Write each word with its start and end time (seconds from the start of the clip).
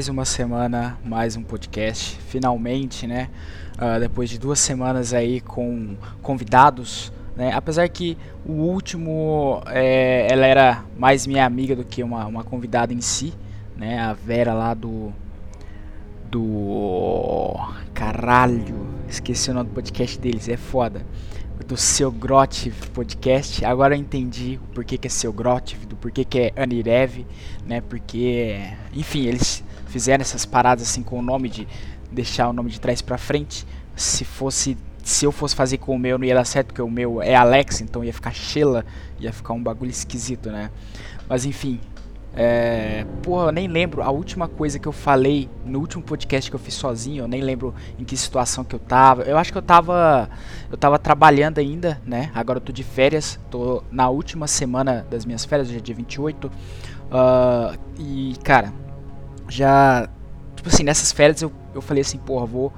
mais 0.00 0.08
uma 0.08 0.24
semana, 0.24 0.98
mais 1.04 1.36
um 1.36 1.42
podcast. 1.42 2.16
Finalmente, 2.28 3.06
né? 3.06 3.28
Uh, 3.74 4.00
depois 4.00 4.30
de 4.30 4.38
duas 4.38 4.58
semanas 4.58 5.12
aí 5.12 5.42
com 5.42 5.94
convidados, 6.22 7.12
né? 7.36 7.52
Apesar 7.52 7.86
que 7.86 8.16
o 8.46 8.52
último, 8.52 9.60
é, 9.66 10.26
ela 10.30 10.46
era 10.46 10.84
mais 10.96 11.26
minha 11.26 11.44
amiga 11.44 11.76
do 11.76 11.84
que 11.84 12.02
uma, 12.02 12.24
uma 12.24 12.42
convidada 12.42 12.94
em 12.94 13.00
si, 13.02 13.34
né? 13.76 13.98
A 13.98 14.14
Vera 14.14 14.54
lá 14.54 14.72
do 14.72 15.12
do 16.30 17.54
caralho, 17.92 18.88
esqueci 19.06 19.50
o 19.50 19.54
nome 19.54 19.68
do 19.68 19.74
podcast 19.74 20.18
deles, 20.18 20.48
é 20.48 20.56
foda 20.56 21.04
do 21.66 21.76
seu 21.76 22.10
Grotiv 22.10 22.74
podcast. 22.94 23.62
Agora 23.66 23.94
eu 23.94 24.00
entendi 24.00 24.58
o 24.64 24.74
porquê 24.74 24.96
que 24.96 25.08
é 25.08 25.10
seu 25.10 25.30
Grotiv, 25.30 25.84
do 25.84 25.94
porquê 25.94 26.24
que 26.24 26.38
é 26.38 26.52
Anirev, 26.56 27.26
né? 27.66 27.82
Porque, 27.82 28.58
enfim, 28.94 29.26
eles 29.26 29.62
fizeram 29.90 30.22
essas 30.22 30.46
paradas 30.46 30.88
assim 30.88 31.02
com 31.02 31.18
o 31.18 31.22
nome 31.22 31.48
de 31.48 31.68
deixar 32.10 32.48
o 32.48 32.52
nome 32.52 32.70
de 32.70 32.80
trás 32.80 33.02
para 33.02 33.18
frente. 33.18 33.66
Se 33.94 34.24
fosse 34.24 34.76
se 35.02 35.24
eu 35.24 35.32
fosse 35.32 35.56
fazer 35.56 35.78
com 35.78 35.94
o 35.94 35.98
meu 35.98 36.18
não 36.18 36.24
ia 36.24 36.34
dar 36.34 36.44
certo, 36.44 36.68
porque 36.68 36.82
o 36.82 36.90
meu 36.90 37.22
é 37.22 37.34
Alex, 37.34 37.80
então 37.80 38.04
ia 38.04 38.12
ficar 38.12 38.32
Sheila, 38.32 38.84
ia 39.18 39.32
ficar 39.32 39.54
um 39.54 39.62
bagulho 39.62 39.90
esquisito, 39.90 40.50
né? 40.50 40.70
Mas 41.28 41.44
enfim, 41.46 41.80
é, 42.34 43.04
porra, 43.22 43.46
eu 43.46 43.52
nem 43.52 43.66
lembro 43.66 44.02
a 44.02 44.10
última 44.10 44.46
coisa 44.46 44.78
que 44.78 44.86
eu 44.86 44.92
falei 44.92 45.48
no 45.64 45.80
último 45.80 46.02
podcast 46.02 46.48
que 46.48 46.54
eu 46.54 46.60
fiz 46.60 46.74
sozinho, 46.74 47.24
eu 47.24 47.28
nem 47.28 47.40
lembro 47.40 47.74
em 47.98 48.04
que 48.04 48.16
situação 48.16 48.62
que 48.62 48.74
eu 48.74 48.78
tava. 48.78 49.22
Eu 49.22 49.36
acho 49.36 49.50
que 49.50 49.58
eu 49.58 49.62
tava 49.62 50.28
eu 50.70 50.76
tava 50.76 50.98
trabalhando 50.98 51.58
ainda, 51.58 52.00
né? 52.06 52.30
Agora 52.34 52.58
eu 52.58 52.60
tô 52.60 52.72
de 52.72 52.84
férias, 52.84 53.38
tô 53.50 53.82
na 53.90 54.08
última 54.08 54.46
semana 54.46 55.04
das 55.10 55.24
minhas 55.24 55.44
férias, 55.44 55.68
hoje 55.68 55.78
é 55.78 55.80
dia 55.80 55.94
28. 55.94 56.46
Uh, 56.46 56.50
ah, 57.12 57.74
e 57.98 58.34
cara, 58.44 58.72
já 59.50 60.08
tipo 60.56 60.68
assim, 60.68 60.82
nessas 60.82 61.10
férias 61.10 61.42
eu, 61.42 61.52
eu 61.74 61.80
falei 61.80 62.02
assim, 62.02 62.18
porra, 62.18 62.46
vou 62.46 62.72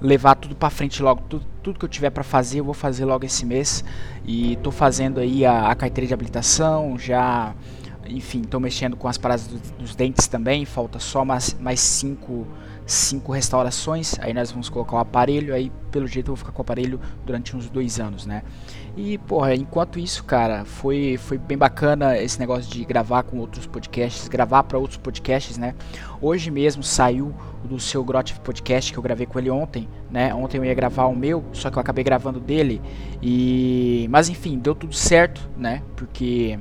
levar 0.00 0.34
tudo 0.34 0.54
para 0.54 0.70
frente 0.70 1.02
logo, 1.02 1.22
tudo, 1.28 1.46
tudo 1.62 1.78
que 1.78 1.84
eu 1.84 1.88
tiver 1.88 2.10
para 2.10 2.22
fazer, 2.22 2.60
eu 2.60 2.64
vou 2.64 2.74
fazer 2.74 3.04
logo 3.04 3.24
esse 3.24 3.44
mês. 3.44 3.84
E 4.24 4.56
tô 4.56 4.70
fazendo 4.70 5.20
aí 5.20 5.44
a, 5.44 5.68
a 5.68 5.74
carteira 5.74 6.06
de 6.06 6.14
habilitação, 6.14 6.98
já 6.98 7.54
enfim, 8.06 8.42
estou 8.42 8.60
mexendo 8.60 8.96
com 8.96 9.08
as 9.08 9.16
paradas 9.16 9.46
do, 9.46 9.58
dos 9.78 9.94
dentes 9.94 10.26
também. 10.26 10.64
Falta 10.64 10.98
só 10.98 11.24
mais, 11.24 11.56
mais 11.58 11.80
cinco, 11.80 12.46
cinco 12.86 13.32
restaurações. 13.32 14.14
Aí 14.20 14.32
nós 14.34 14.50
vamos 14.50 14.68
colocar 14.68 14.96
o 14.96 14.98
aparelho. 14.98 15.54
Aí, 15.54 15.70
pelo 15.90 16.06
jeito, 16.06 16.30
eu 16.30 16.34
vou 16.34 16.36
ficar 16.36 16.52
com 16.52 16.60
o 16.60 16.62
aparelho 16.62 17.00
durante 17.24 17.56
uns 17.56 17.68
dois 17.68 17.98
anos, 17.98 18.26
né? 18.26 18.42
E, 18.96 19.18
porra, 19.18 19.54
enquanto 19.54 19.98
isso, 19.98 20.22
cara, 20.22 20.64
foi, 20.64 21.16
foi 21.18 21.36
bem 21.36 21.58
bacana 21.58 22.16
esse 22.16 22.38
negócio 22.38 22.70
de 22.70 22.84
gravar 22.84 23.24
com 23.24 23.38
outros 23.38 23.66
podcasts, 23.66 24.28
gravar 24.28 24.62
para 24.62 24.78
outros 24.78 24.98
podcasts, 24.98 25.58
né? 25.58 25.74
Hoje 26.20 26.50
mesmo 26.50 26.82
saiu 26.82 27.34
do 27.64 27.80
seu 27.80 28.04
Grot 28.04 28.38
Podcast 28.40 28.92
que 28.92 28.98
eu 28.98 29.02
gravei 29.02 29.26
com 29.26 29.38
ele 29.38 29.50
ontem, 29.50 29.88
né? 30.10 30.32
Ontem 30.32 30.58
eu 30.58 30.64
ia 30.64 30.74
gravar 30.74 31.06
o 31.06 31.16
meu, 31.16 31.44
só 31.52 31.70
que 31.70 31.76
eu 31.76 31.80
acabei 31.80 32.04
gravando 32.04 32.38
dele. 32.38 32.80
E. 33.20 34.06
Mas 34.10 34.28
enfim, 34.28 34.58
deu 34.58 34.74
tudo 34.74 34.94
certo, 34.94 35.40
né? 35.56 35.82
Porque 35.96 36.58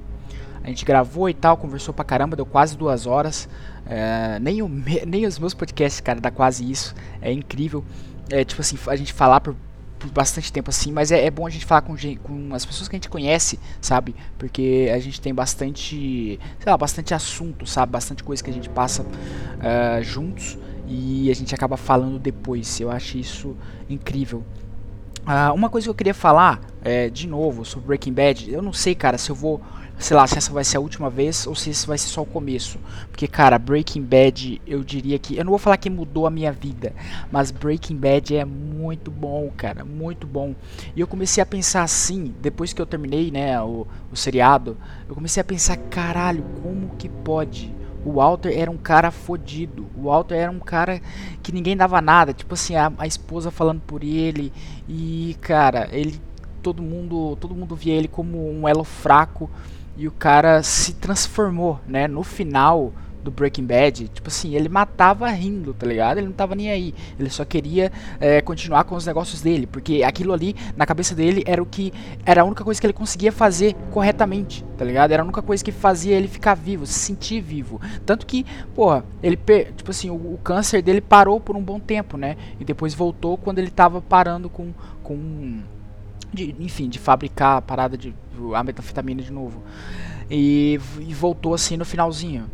a 0.64 0.70
gente 0.70 0.86
gravou 0.86 1.30
e 1.30 1.34
tal, 1.34 1.58
conversou 1.58 1.94
pra 1.94 2.06
caramba, 2.06 2.36
deu 2.36 2.46
quase 2.46 2.78
duas 2.78 3.06
horas. 3.06 3.50
É, 3.86 4.40
nem, 4.40 4.62
o, 4.62 4.70
nem 5.08 5.26
os 5.26 5.38
meus 5.38 5.54
podcasts, 5.54 6.00
cara, 6.02 6.20
dá 6.20 6.32
quase 6.32 6.70
isso. 6.70 6.96
É 7.22 7.32
incrível. 7.32 7.84
É 8.30 8.44
tipo 8.44 8.62
assim, 8.62 8.78
a 8.88 8.96
gente 8.96 9.14
falar 9.14 9.42
por, 9.42 9.56
por 10.00 10.10
bastante 10.12 10.52
tempo 10.52 10.70
assim, 10.70 10.92
mas 10.92 11.12
é, 11.12 11.26
é, 11.26 11.32
bom 11.32 11.46
a 11.46 11.50
gente 11.50 11.66
falar 11.66 11.82
com, 11.82 11.96
com 12.24 12.54
as 12.54 12.66
pessoas 12.66 12.88
que 12.88 12.96
a 12.96 12.98
gente 12.98 13.10
conhece, 13.10 13.60
sabe? 13.82 14.16
Porque 14.38 14.90
a 14.94 15.00
gente 15.00 15.20
tem 15.20 15.34
bastante, 15.34 16.40
sei 16.60 16.72
lá, 16.72 16.78
bastante 16.78 17.14
assunto, 17.14 17.66
sabe? 17.66 17.92
Bastante 17.92 18.24
coisa 18.24 18.44
que 18.44 18.50
a 18.50 18.54
gente 18.54 18.70
passa 18.70 19.04
uh, 19.04 20.04
juntos 20.04 20.58
e 20.88 21.30
a 21.30 21.36
gente 21.36 21.54
acaba 21.54 21.78
falando 21.78 22.20
depois. 22.20 22.80
Eu 22.80 22.90
acho 22.90 23.18
isso 23.18 23.56
incrível. 23.90 24.44
Uh, 25.26 25.54
uma 25.54 25.70
coisa 25.70 25.86
que 25.86 25.90
eu 25.90 25.96
queria 25.96 26.14
falar, 26.14 26.60
é, 26.82 27.10
de 27.10 27.28
novo, 27.28 27.64
sobre 27.64 27.88
Breaking 27.88 28.12
Bad, 28.12 28.52
eu 28.52 28.62
não 28.62 28.74
sei, 28.74 28.94
cara, 28.94 29.18
se 29.18 29.30
eu 29.30 29.36
vou 29.36 29.62
sei 29.98 30.18
lá, 30.18 30.28
se 30.28 30.38
essa 30.38 30.52
vai 30.52 30.64
ser 30.64 30.78
a 30.78 30.80
última 30.80 31.10
vez 31.10 31.48
ou 31.48 31.56
se 31.56 31.70
esse 31.70 31.88
vai 31.88 31.98
ser 31.98 32.08
só 32.08 32.22
o 32.22 32.26
começo. 32.26 32.78
Porque, 33.10 33.28
cara, 33.28 33.58
Breaking 33.58 34.02
Bad, 34.02 34.62
eu 34.66 34.84
diria 34.84 35.18
que. 35.18 35.38
Eu 35.38 35.46
não 35.46 35.52
vou 35.52 35.60
falar 35.60 35.78
que 35.78 35.90
mudou 35.90 36.28
a 36.28 36.30
minha 36.30 36.52
vida, 36.52 36.94
mas 37.32 37.52
Breaking 37.52 37.96
Bad 37.96 38.36
é 38.36 38.46
muito 38.46 39.10
bom, 39.10 39.52
cara, 39.56 39.86
muito 39.86 40.28
bom. 40.28 40.56
E 40.96 41.00
eu 41.00 41.08
comecei 41.08 41.42
a 41.42 41.46
pensar 41.46 41.84
assim, 41.84 42.34
depois 42.42 42.74
que 42.74 42.82
eu 42.82 42.86
terminei, 42.86 43.32
né, 43.32 43.62
o, 43.62 43.88
o 44.12 44.16
seriado, 44.16 44.78
eu 45.08 45.16
comecei 45.16 45.42
a 45.42 45.44
pensar, 45.44 45.78
caralho, 45.78 46.44
como 46.62 46.96
que 46.98 47.08
pode? 47.08 47.74
O 48.06 48.14
Walter 48.14 48.58
era 48.58 48.70
um 48.70 48.78
cara 48.78 49.12
fodido. 49.12 49.88
O 49.96 50.04
Walter 50.04 50.36
era 50.36 50.52
um 50.52 50.60
cara 50.60 51.02
que 51.42 51.54
ninguém 51.54 51.78
dava 51.78 52.02
nada. 52.02 52.34
Tipo 52.34 52.54
assim, 52.54 52.76
a, 52.76 52.92
a 52.98 53.08
esposa 53.08 53.50
falando 53.50 53.80
por 53.82 54.04
ele. 54.04 54.52
E, 54.88 55.38
cara, 55.40 55.88
ele. 55.92 56.20
Todo 56.62 56.82
mundo, 56.82 57.38
todo 57.42 57.54
mundo 57.54 57.76
via 57.76 57.94
ele 57.94 58.08
como 58.08 58.50
um 58.50 58.66
elo 58.68 58.86
fraco 58.86 59.50
e 59.96 60.08
o 60.08 60.12
cara 60.12 60.64
se 60.64 60.94
transformou, 60.94 61.80
né? 61.88 62.08
No 62.08 62.24
final 62.24 62.94
do 63.24 63.32
Breaking 63.32 63.66
Bad, 63.66 64.10
tipo 64.10 64.28
assim, 64.28 64.54
ele 64.54 64.68
matava 64.68 65.28
rindo, 65.30 65.74
tá 65.74 65.88
ligado? 65.88 66.18
Ele 66.18 66.28
não 66.28 66.34
tava 66.34 66.56
nem 66.56 66.70
aí. 66.70 66.94
Ele 67.18 67.30
só 67.30 67.46
queria 67.46 67.92
é, 68.20 68.42
continuar 68.42 68.84
com 68.84 68.96
os 68.96 69.06
negócios 69.06 69.42
dele, 69.42 69.66
porque 69.66 70.04
aquilo 70.04 70.34
ali 70.34 70.56
na 70.76 70.86
cabeça 70.86 71.16
dele 71.16 71.42
era 71.48 71.64
o 71.64 71.66
que 71.66 71.94
era 72.26 72.42
a 72.42 72.46
única 72.46 72.64
coisa 72.64 72.80
que 72.80 72.86
ele 72.86 72.94
conseguia 72.94 73.32
fazer 73.32 73.76
corretamente, 73.92 74.66
tá 74.78 74.84
ligado? 74.84 75.12
Era 75.12 75.24
a 75.24 75.26
única 75.26 75.42
coisa 75.42 75.64
que 75.64 75.72
fazia 75.72 76.16
ele 76.16 76.28
ficar 76.28 76.54
vivo, 76.54 76.86
se 76.86 77.00
sentir 77.00 77.40
vivo. 77.40 77.80
Tanto 78.06 78.26
que, 78.26 78.46
porra, 78.76 79.06
ele 79.22 79.38
tipo 79.76 79.90
assim, 79.90 80.10
o, 80.10 80.16
o 80.16 80.40
câncer 80.44 80.82
dele 80.82 81.02
parou 81.02 81.40
por 81.40 81.56
um 81.56 81.64
bom 81.64 81.80
tempo, 81.80 82.18
né? 82.18 82.36
E 82.60 82.66
depois 82.66 82.94
voltou 82.94 83.38
quando 83.38 83.60
ele 83.60 83.72
tava 83.72 84.02
parando 84.02 84.50
com 84.50 84.74
com 85.02 85.62
de, 86.34 86.56
enfim, 86.60 86.90
de 86.90 87.00
fabricar 87.00 87.58
a 87.58 87.62
parada 87.62 87.98
de 87.98 88.14
a 88.56 88.64
metanfetamina 88.64 89.22
de 89.22 89.32
novo. 89.32 89.62
E, 90.30 90.80
e 91.00 91.14
voltou 91.14 91.54
assim 91.54 91.78
no 91.78 91.86
finalzinho. 91.86 92.50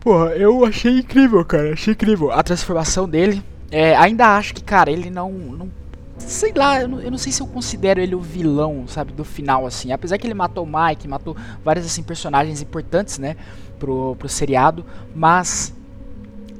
Porra, 0.00 0.32
eu 0.32 0.64
achei 0.64 0.98
incrível, 0.98 1.44
cara. 1.44 1.72
Achei 1.72 1.94
incrível 1.94 2.30
a 2.30 2.42
transformação 2.42 3.08
dele. 3.08 3.42
É, 3.70 3.96
ainda 3.96 4.36
acho 4.36 4.54
que, 4.54 4.62
cara, 4.62 4.90
ele 4.90 5.08
não. 5.08 5.32
não 5.32 5.70
sei 6.18 6.52
lá, 6.54 6.80
eu 6.80 6.88
não, 6.88 7.00
eu 7.00 7.10
não, 7.10 7.18
sei 7.18 7.32
se 7.32 7.40
eu 7.40 7.46
considero 7.46 8.00
ele 8.00 8.14
o 8.14 8.20
vilão, 8.20 8.86
sabe, 8.86 9.12
do 9.12 9.24
final, 9.24 9.66
assim. 9.66 9.92
Apesar 9.92 10.18
que 10.18 10.26
ele 10.26 10.34
matou 10.34 10.64
o 10.64 10.66
Mike, 10.66 11.08
matou 11.08 11.36
vários, 11.64 11.86
assim, 11.86 12.02
personagens 12.02 12.60
importantes, 12.60 13.18
né, 13.18 13.36
pro, 13.78 14.14
pro 14.16 14.28
seriado. 14.28 14.84
Mas, 15.14 15.74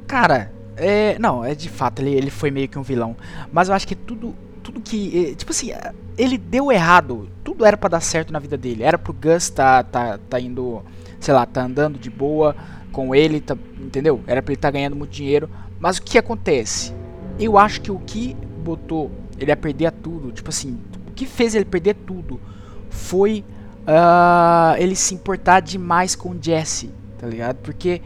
cara, 0.07 0.51
é, 0.75 1.17
não, 1.19 1.45
é 1.45 1.55
de 1.55 1.69
fato, 1.69 2.01
ele, 2.01 2.11
ele 2.15 2.29
foi 2.29 2.51
meio 2.51 2.67
que 2.67 2.77
um 2.79 2.83
vilão. 2.83 3.15
Mas 3.51 3.69
eu 3.69 3.75
acho 3.75 3.87
que 3.87 3.95
tudo 3.95 4.35
tudo 4.65 4.81
que. 4.81 5.29
Eh, 5.31 5.35
tipo 5.35 5.51
assim, 5.51 5.71
eh, 5.71 5.93
ele 6.17 6.37
deu 6.37 6.71
errado. 6.71 7.29
Tudo 7.43 7.63
era 7.63 7.77
para 7.77 7.89
dar 7.89 7.99
certo 8.01 8.33
na 8.33 8.39
vida 8.39 8.57
dele. 8.57 8.81
Era 8.81 8.97
pro 8.97 9.13
Gus 9.13 9.49
tá, 9.49 9.83
tá, 9.83 10.17
tá 10.17 10.39
indo, 10.39 10.81
sei 11.19 11.33
lá, 11.33 11.45
tá 11.45 11.63
andando 11.63 11.99
de 11.99 12.09
boa 12.09 12.55
com 12.91 13.13
ele, 13.13 13.39
tá, 13.39 13.55
entendeu? 13.79 14.21
Era 14.25 14.41
pra 14.41 14.51
ele 14.51 14.59
tá 14.59 14.71
ganhando 14.71 14.95
muito 14.95 15.11
dinheiro. 15.11 15.47
Mas 15.79 15.97
o 15.97 16.01
que 16.01 16.17
acontece? 16.17 16.93
Eu 17.39 17.57
acho 17.57 17.79
que 17.79 17.91
o 17.91 17.99
que 17.99 18.35
botou 18.63 19.11
ele 19.37 19.51
a 19.51 19.57
perder 19.57 19.91
tudo, 19.91 20.31
tipo 20.31 20.49
assim, 20.49 20.79
o 21.07 21.11
que 21.11 21.25
fez 21.25 21.53
ele 21.53 21.65
perder 21.65 21.93
tudo 21.93 22.39
foi 22.89 23.43
uh, 23.81 24.77
ele 24.77 24.95
se 24.95 25.13
importar 25.13 25.59
demais 25.59 26.15
com 26.15 26.29
o 26.29 26.37
Jesse, 26.41 26.89
tá 27.19 27.27
ligado? 27.27 27.57
Porque 27.57 28.01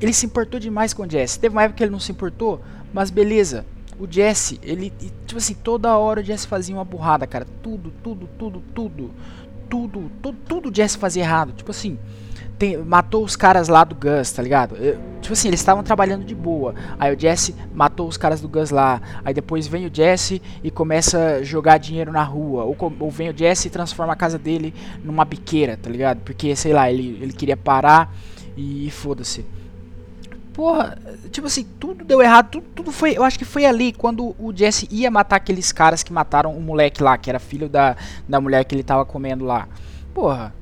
ele 0.00 0.12
se 0.12 0.26
importou 0.26 0.58
demais 0.58 0.92
com 0.92 1.04
o 1.04 1.10
Jesse. 1.10 1.38
Teve 1.38 1.54
uma 1.54 1.62
época 1.62 1.78
que 1.78 1.84
ele 1.84 1.92
não 1.92 2.00
se 2.00 2.10
importou, 2.10 2.60
mas 2.92 3.10
beleza 3.10 3.64
o 3.98 4.06
Jesse, 4.10 4.58
ele, 4.62 4.92
tipo 5.26 5.38
assim, 5.38 5.54
toda 5.54 5.96
hora 5.96 6.20
o 6.20 6.24
Jesse 6.24 6.46
fazia 6.46 6.74
uma 6.74 6.84
burrada, 6.84 7.26
cara. 7.26 7.46
Tudo, 7.62 7.92
tudo, 8.02 8.28
tudo, 8.38 8.62
tudo. 8.74 9.10
Tudo, 9.68 10.10
tudo, 10.22 10.38
tudo 10.46 10.68
o 10.70 10.74
Jesse 10.74 10.98
fazia 10.98 11.22
errado. 11.22 11.52
Tipo 11.52 11.70
assim, 11.70 11.98
tem, 12.58 12.76
matou 12.78 13.24
os 13.24 13.34
caras 13.34 13.68
lá 13.68 13.82
do 13.82 13.94
Gus, 13.94 14.30
tá 14.30 14.42
ligado? 14.42 14.76
Eu, 14.76 14.98
tipo 15.20 15.32
assim, 15.32 15.48
eles 15.48 15.60
estavam 15.60 15.82
trabalhando 15.82 16.24
de 16.24 16.34
boa. 16.34 16.74
Aí 16.98 17.14
o 17.14 17.18
Jesse 17.18 17.54
matou 17.74 18.06
os 18.06 18.16
caras 18.16 18.40
do 18.40 18.48
Gus 18.48 18.70
lá. 18.70 19.00
Aí 19.24 19.34
depois 19.34 19.66
vem 19.66 19.86
o 19.86 19.90
Jesse 19.92 20.40
e 20.62 20.70
começa 20.70 21.36
a 21.36 21.42
jogar 21.42 21.78
dinheiro 21.78 22.12
na 22.12 22.22
rua. 22.22 22.64
Ou, 22.64 22.76
ou 23.00 23.10
vem 23.10 23.30
o 23.30 23.36
Jesse 23.36 23.68
e 23.68 23.70
transforma 23.70 24.12
a 24.12 24.16
casa 24.16 24.38
dele 24.38 24.74
numa 25.02 25.24
biqueira, 25.24 25.76
tá 25.76 25.90
ligado? 25.90 26.20
Porque, 26.20 26.54
sei 26.54 26.72
lá, 26.72 26.90
ele, 26.90 27.18
ele 27.20 27.32
queria 27.32 27.56
parar 27.56 28.14
e 28.56 28.90
foda-se. 28.90 29.44
Porra, 30.54 30.96
tipo 31.32 31.48
assim, 31.48 31.66
tudo 31.80 32.04
deu 32.04 32.22
errado, 32.22 32.48
tudo, 32.48 32.66
tudo 32.76 32.92
foi. 32.92 33.18
Eu 33.18 33.24
acho 33.24 33.36
que 33.36 33.44
foi 33.44 33.64
ali 33.66 33.92
quando 33.92 34.36
o 34.38 34.52
Jesse 34.54 34.86
ia 34.88 35.10
matar 35.10 35.36
aqueles 35.36 35.72
caras 35.72 36.04
que 36.04 36.12
mataram 36.12 36.56
o 36.56 36.60
moleque 36.62 37.02
lá, 37.02 37.18
que 37.18 37.28
era 37.28 37.40
filho 37.40 37.68
da, 37.68 37.96
da 38.28 38.40
mulher 38.40 38.64
que 38.64 38.72
ele 38.72 38.84
tava 38.84 39.04
comendo 39.04 39.44
lá. 39.44 39.66
Porra, 40.14 40.54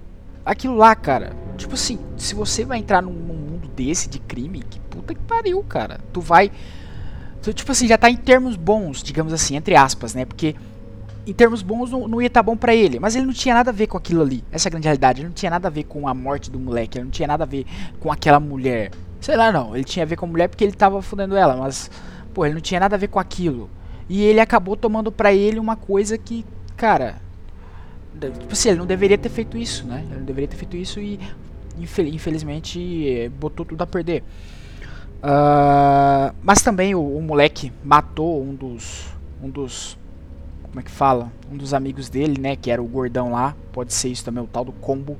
aquilo 0.46 0.74
lá, 0.74 0.96
cara. 0.96 1.36
Tipo 1.58 1.74
assim, 1.74 1.98
se 2.16 2.34
você 2.34 2.64
vai 2.64 2.78
entrar 2.78 3.02
num, 3.02 3.12
num 3.12 3.34
mundo 3.34 3.68
desse 3.68 4.08
de 4.08 4.18
crime, 4.18 4.62
que 4.62 4.80
puta 4.80 5.14
que 5.14 5.20
pariu, 5.20 5.62
cara. 5.62 6.00
Tu 6.10 6.22
vai. 6.22 6.50
Tu, 7.42 7.52
tipo 7.52 7.70
assim, 7.70 7.86
já 7.86 7.98
tá 7.98 8.08
em 8.08 8.16
termos 8.16 8.56
bons, 8.56 9.02
digamos 9.02 9.30
assim, 9.30 9.56
entre 9.56 9.76
aspas, 9.76 10.14
né? 10.14 10.24
Porque 10.24 10.56
em 11.26 11.34
termos 11.34 11.60
bons 11.60 11.90
não, 11.90 12.08
não 12.08 12.22
ia 12.22 12.28
estar 12.28 12.40
tá 12.40 12.44
bom 12.44 12.56
para 12.56 12.74
ele, 12.74 12.98
mas 12.98 13.14
ele 13.14 13.26
não 13.26 13.34
tinha 13.34 13.54
nada 13.54 13.68
a 13.68 13.74
ver 13.74 13.88
com 13.88 13.98
aquilo 13.98 14.22
ali. 14.22 14.42
Essa 14.50 14.68
é 14.68 14.70
a 14.70 14.72
grande 14.72 14.86
realidade. 14.86 15.20
Ele 15.20 15.28
não 15.28 15.34
tinha 15.34 15.50
nada 15.50 15.68
a 15.68 15.70
ver 15.70 15.84
com 15.84 16.08
a 16.08 16.14
morte 16.14 16.50
do 16.50 16.58
moleque, 16.58 16.96
ele 16.96 17.04
não 17.04 17.12
tinha 17.12 17.28
nada 17.28 17.44
a 17.44 17.46
ver 17.46 17.66
com 18.00 18.10
aquela 18.10 18.40
mulher 18.40 18.90
Sei 19.22 19.36
lá, 19.36 19.52
não. 19.52 19.74
Ele 19.74 19.84
tinha 19.84 20.02
a 20.02 20.06
ver 20.06 20.16
com 20.16 20.26
a 20.26 20.28
mulher 20.28 20.48
porque 20.48 20.64
ele 20.64 20.72
tava 20.72 21.00
fudendo 21.00 21.36
ela, 21.36 21.56
mas, 21.56 21.88
pô, 22.34 22.44
ele 22.44 22.54
não 22.54 22.60
tinha 22.60 22.80
nada 22.80 22.96
a 22.96 22.98
ver 22.98 23.06
com 23.06 23.20
aquilo. 23.20 23.70
E 24.08 24.22
ele 24.24 24.40
acabou 24.40 24.76
tomando 24.76 25.12
pra 25.12 25.32
ele 25.32 25.60
uma 25.60 25.76
coisa 25.76 26.18
que, 26.18 26.44
cara. 26.76 27.22
Tipo 28.20 28.52
assim, 28.52 28.70
ele 28.70 28.78
não 28.78 28.86
deveria 28.86 29.16
ter 29.16 29.28
feito 29.28 29.56
isso, 29.56 29.86
né? 29.86 30.04
Ele 30.04 30.18
não 30.18 30.24
deveria 30.24 30.48
ter 30.48 30.56
feito 30.56 30.76
isso 30.76 31.00
e, 31.00 31.20
infelizmente, 31.78 33.30
botou 33.38 33.64
tudo 33.64 33.82
a 33.82 33.86
perder. 33.86 34.24
Uh, 35.22 36.34
mas 36.42 36.60
também 36.62 36.96
o, 36.96 37.00
o, 37.00 37.22
moleque 37.22 37.72
matou 37.84 38.42
um 38.42 38.52
dos. 38.52 39.06
Um 39.40 39.48
dos. 39.48 39.96
Como 40.64 40.80
é 40.80 40.82
que 40.82 40.90
fala? 40.90 41.30
Um 41.50 41.56
dos 41.56 41.72
amigos 41.72 42.08
dele, 42.08 42.40
né? 42.40 42.56
Que 42.56 42.72
era 42.72 42.82
o 42.82 42.86
gordão 42.86 43.30
lá. 43.30 43.54
Pode 43.72 43.94
ser 43.94 44.08
isso 44.08 44.24
também, 44.24 44.42
o 44.42 44.48
tal 44.48 44.64
do 44.64 44.72
combo. 44.72 45.16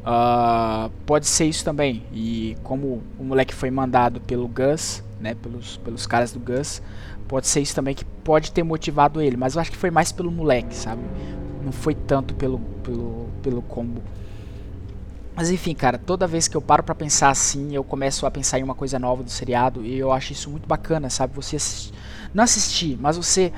Uh, 0.00 0.90
pode 1.04 1.26
ser 1.26 1.46
isso 1.46 1.64
também. 1.64 2.02
E 2.12 2.56
como 2.62 3.02
o 3.18 3.24
moleque 3.24 3.54
foi 3.54 3.70
mandado 3.70 4.20
pelo 4.20 4.48
Gus, 4.48 5.02
né? 5.20 5.34
Pelos, 5.34 5.76
pelos 5.78 6.06
caras 6.06 6.32
do 6.32 6.40
Gus. 6.40 6.82
Pode 7.28 7.46
ser 7.46 7.60
isso 7.60 7.74
também 7.74 7.94
que 7.94 8.04
pode 8.04 8.50
ter 8.50 8.62
motivado 8.62 9.20
ele. 9.20 9.36
Mas 9.36 9.54
eu 9.54 9.60
acho 9.60 9.70
que 9.70 9.76
foi 9.76 9.90
mais 9.90 10.10
pelo 10.10 10.30
moleque, 10.30 10.74
sabe? 10.74 11.02
Não 11.64 11.72
foi 11.72 11.94
tanto 11.94 12.34
pelo, 12.34 12.58
pelo, 12.82 13.28
pelo 13.42 13.62
combo. 13.62 14.02
Mas 15.34 15.50
enfim, 15.50 15.74
cara, 15.74 15.96
toda 15.96 16.26
vez 16.26 16.48
que 16.48 16.56
eu 16.56 16.60
paro 16.60 16.82
para 16.82 16.94
pensar 16.94 17.30
assim, 17.30 17.74
eu 17.74 17.84
começo 17.84 18.26
a 18.26 18.30
pensar 18.30 18.58
em 18.58 18.62
uma 18.62 18.74
coisa 18.74 18.98
nova 18.98 19.22
do 19.22 19.30
seriado 19.30 19.84
e 19.84 19.96
eu 19.96 20.12
acho 20.12 20.32
isso 20.32 20.50
muito 20.50 20.66
bacana, 20.66 21.08
sabe? 21.08 21.34
Você 21.34 21.56
não 22.34 22.44
assistir, 22.44 22.98
mas 23.00 23.16
você 23.16 23.52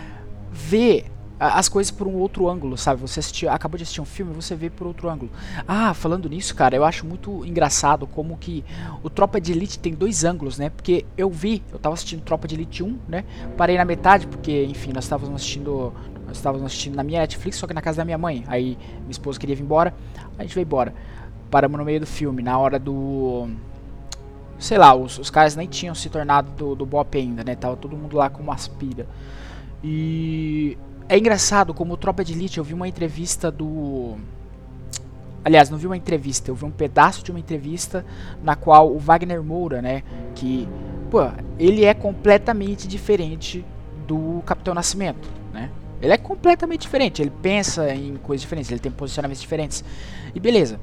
vê 0.53 1.06
as 1.44 1.69
coisas 1.69 1.91
por 1.91 2.06
um 2.06 2.15
outro 2.15 2.49
ângulo, 2.49 2.77
sabe? 2.77 3.00
Você 3.00 3.21
assistiu, 3.21 3.50
acabou 3.50 3.77
de 3.77 3.83
assistir 3.83 4.00
um 4.00 4.05
filme, 4.05 4.33
você 4.33 4.55
vê 4.55 4.71
por 4.71 4.87
outro 4.87 5.09
ângulo. 5.09 5.31
Ah, 5.67 5.93
falando 5.94 6.29
nisso, 6.29 6.55
cara, 6.55 6.77
eu 6.77 6.85
acho 6.85 7.06
muito 7.06 7.44
engraçado 7.44 8.06
como 8.06 8.37
que 8.37 8.65
o 9.03 9.11
Tropa 9.11 9.41
de 9.41 9.53
Elite 9.53 9.79
tem 9.79 9.94
dois 9.94 10.25
ângulos, 10.25 10.59
né? 10.59 10.71
Porque 10.71 11.05
eu 11.17 11.31
vi, 11.31 11.62
eu 11.73 11.79
tava 11.79 11.94
assistindo 11.94 12.23
Tropa 12.23 12.47
de 12.47 12.55
Elite 12.55 12.83
1, 12.83 12.99
né? 13.09 13.25
Parei 13.56 13.77
na 13.77 13.85
metade 13.85 14.27
porque, 14.27 14.65
enfim, 14.65 14.93
nós 14.93 15.05
estávamos 15.05 15.35
assistindo, 15.35 15.93
nós 16.27 16.37
estávamos 16.37 16.67
assistindo 16.67 16.94
na 16.94 17.03
minha 17.03 17.21
Netflix, 17.21 17.56
só 17.56 17.67
que 17.67 17.75
na 17.75 17.83
casa 17.83 17.99
da 17.99 18.05
minha 18.05 18.19
mãe. 18.19 18.45
Aí 18.47 18.79
minha 19.00 19.11
esposa 19.11 19.38
queria 19.38 19.56
vir 19.56 19.62
embora, 19.62 19.95
a 20.38 20.43
gente 20.43 20.55
veio 20.55 20.65
embora 20.65 20.95
paramos 21.53 21.79
no 21.79 21.85
meio 21.85 22.00
do 22.00 22.06
filme, 22.06 22.43
na 22.43 22.59
hora 22.59 22.79
do. 22.79 23.47
Sei 24.59 24.79
lá, 24.79 24.95
os, 24.95 25.19
os 25.19 25.29
caras 25.29 25.55
nem 25.55 25.69
tinham 25.69 25.95
se 25.95 26.09
tornado 26.09 26.50
do, 26.53 26.75
do 26.75 26.87
Bop 26.87 27.17
ainda, 27.17 27.45
né? 27.45 27.55
Tava 27.55 27.77
todo 27.77 27.95
mundo 27.95 28.17
lá 28.17 28.31
com 28.31 28.43
uma 28.43 28.55
aspira. 28.55 29.06
E 29.85 30.79
é 31.12 31.19
engraçado 31.19 31.75
como 31.75 31.94
Tropa 31.94 32.25
de 32.25 32.32
Elite, 32.32 32.56
eu 32.56 32.64
vi 32.64 32.73
uma 32.73 32.88
entrevista 32.88 33.50
do. 33.50 34.17
Aliás, 35.44 35.69
não 35.69 35.76
vi 35.76 35.87
uma 35.87 35.97
entrevista, 35.97 36.50
eu 36.50 36.55
vi 36.55 36.64
um 36.64 36.70
pedaço 36.70 37.23
de 37.23 37.31
uma 37.31 37.38
entrevista 37.38 38.03
na 38.43 38.56
qual 38.56 38.91
o 38.91 38.99
Wagner 38.99 39.43
Moura, 39.43 39.82
né? 39.82 40.03
Que, 40.35 40.67
pô, 41.11 41.20
ele 41.59 41.85
é 41.85 41.93
completamente 41.93 42.88
diferente 42.88 43.62
do 44.09 44.43
Capitão 44.47 44.73
Nascimento, 44.73 45.29
né? 45.53 45.70
Ele 46.00 46.14
é 46.14 46.17
completamente 46.17 46.81
diferente, 46.81 47.20
ele 47.20 47.32
pensa 47.43 47.93
em 47.94 48.17
coisas 48.17 48.41
diferentes, 48.41 48.70
ele 48.70 48.81
tem 48.81 48.91
posicionamentos 48.91 49.43
diferentes. 49.43 49.85
E 50.35 50.41
beleza 50.41 50.81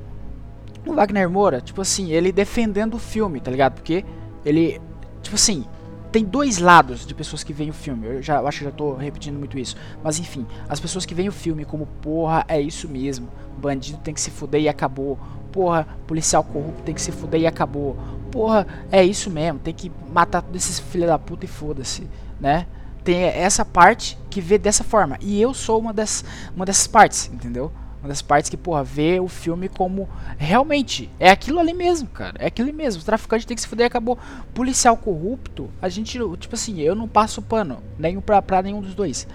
o 0.85 0.93
Wagner 0.93 1.27
Moura, 1.27 1.59
tipo 1.59 1.81
assim, 1.81 2.11
ele 2.11 2.31
defendendo 2.31 2.93
o 2.93 2.99
filme, 2.99 3.39
tá 3.39 3.49
ligado? 3.49 3.73
Porque 3.73 4.05
ele, 4.45 4.79
tipo 5.23 5.35
assim, 5.35 5.65
tem 6.11 6.23
dois 6.23 6.57
lados 6.57 7.05
de 7.05 7.13
pessoas 7.13 7.43
que 7.43 7.53
veem 7.53 7.69
o 7.69 7.73
filme. 7.73 8.07
Eu 8.07 8.21
já 8.21 8.37
eu 8.37 8.47
acho 8.47 8.59
que 8.59 8.65
já 8.65 8.71
tô 8.71 8.93
repetindo 8.93 9.37
muito 9.37 9.57
isso. 9.57 9.75
Mas 10.03 10.19
enfim, 10.19 10.45
as 10.67 10.79
pessoas 10.79 11.05
que 11.05 11.13
veem 11.13 11.29
o 11.29 11.31
filme 11.31 11.65
como, 11.65 11.85
porra, 12.01 12.43
é 12.47 12.59
isso 12.59 12.87
mesmo. 12.87 13.29
Bandido 13.57 13.99
tem 13.99 14.13
que 14.13 14.21
se 14.21 14.31
fuder 14.31 14.61
e 14.61 14.69
acabou. 14.69 15.19
Porra, 15.51 15.87
policial 16.07 16.43
corrupto 16.43 16.83
tem 16.83 16.95
que 16.95 17.01
se 17.01 17.11
fuder 17.11 17.41
e 17.41 17.47
acabou. 17.47 17.97
Porra, 18.31 18.65
é 18.91 19.03
isso 19.03 19.29
mesmo. 19.29 19.59
Tem 19.59 19.73
que 19.73 19.91
matar 20.11 20.41
todos 20.41 20.63
esses 20.63 20.79
filhos 20.79 21.07
da 21.07 21.19
puta 21.19 21.45
e 21.45 21.47
foda-se, 21.47 22.07
né? 22.39 22.65
Tem 23.03 23.23
essa 23.23 23.63
parte 23.63 24.17
que 24.29 24.41
vê 24.41 24.57
dessa 24.57 24.83
forma. 24.83 25.17
E 25.21 25.41
eu 25.41 25.53
sou 25.53 25.79
uma, 25.79 25.93
das, 25.93 26.23
uma 26.55 26.65
dessas 26.65 26.87
partes, 26.87 27.29
entendeu? 27.33 27.71
Uma 28.01 28.09
das 28.09 28.21
partes 28.21 28.49
que, 28.49 28.55
porra, 28.55 28.81
vê 28.81 29.19
o 29.19 29.27
filme 29.27 29.67
como 29.67 30.07
realmente 30.37 31.09
é 31.19 31.29
aquilo 31.29 31.59
ali 31.59 31.73
mesmo, 31.73 32.07
cara. 32.07 32.35
É 32.39 32.47
aquilo 32.47 32.73
mesmo. 32.73 33.01
O 33.01 33.05
traficante 33.05 33.45
tem 33.45 33.55
que 33.55 33.61
se 33.61 33.67
fuder 33.67 33.87
acabou. 33.87 34.17
Policial 34.53 34.95
corrupto, 34.95 35.69
a 35.81 35.89
gente, 35.89 36.17
tipo 36.37 36.55
assim, 36.55 36.79
eu 36.79 36.95
não 36.95 37.09
passo 37.09 37.41
pano 37.41 37.83
nenhum 37.97 38.21
pra, 38.21 38.41
pra 38.41 38.61
nenhum 38.61 38.79
dos 38.79 38.95
dois. 38.95 39.27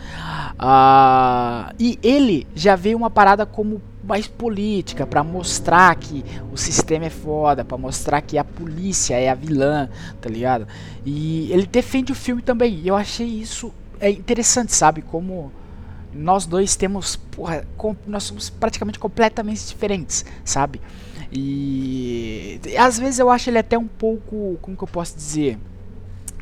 Ah, 0.59 1.75
e 1.79 1.99
ele 2.03 2.47
já 2.55 2.75
veio 2.75 2.97
uma 2.97 3.11
parada 3.11 3.45
como 3.45 3.83
mais 4.03 4.27
política, 4.27 5.07
para 5.07 5.23
mostrar 5.23 5.95
que 5.97 6.25
o 6.53 6.57
sistema 6.57 7.07
é 7.07 7.11
foda, 7.11 7.65
para 7.65 7.79
mostrar 7.79 8.21
que 8.21 8.37
a 8.37 8.45
polícia 8.45 9.15
é 9.19 9.31
a 9.31 9.35
vilã, 9.35 9.89
tá 10.21 10.29
ligado? 10.29 10.67
E 11.05 11.51
ele 11.53 11.67
defende 11.67 12.13
o 12.13 12.15
filme 12.15 12.41
também. 12.41 12.81
E 12.81 12.89
eu 12.89 12.97
achei 12.97 13.27
isso 13.27 13.73
é 14.01 14.11
interessante, 14.11 14.75
sabe? 14.75 15.03
Como 15.03 15.53
nós 16.15 16.47
dois 16.47 16.77
temos, 16.77 17.17
porra, 17.17 17.67
com, 17.77 17.97
nós 18.07 18.25
somos 18.25 18.49
praticamente 18.51 18.99
completamente 18.99 19.67
diferentes, 19.67 20.25
sabe? 20.45 20.81
E, 21.33 22.61
às 22.79 22.99
vezes 22.99 23.19
eu 23.19 23.29
acho 23.29 23.51
ele 23.51 23.59
até 23.59 23.77
um 23.77 23.89
pouco, 23.89 24.57
como 24.63 24.77
que 24.77 24.85
eu 24.85 24.89
posso 24.89 25.17
dizer, 25.17 25.59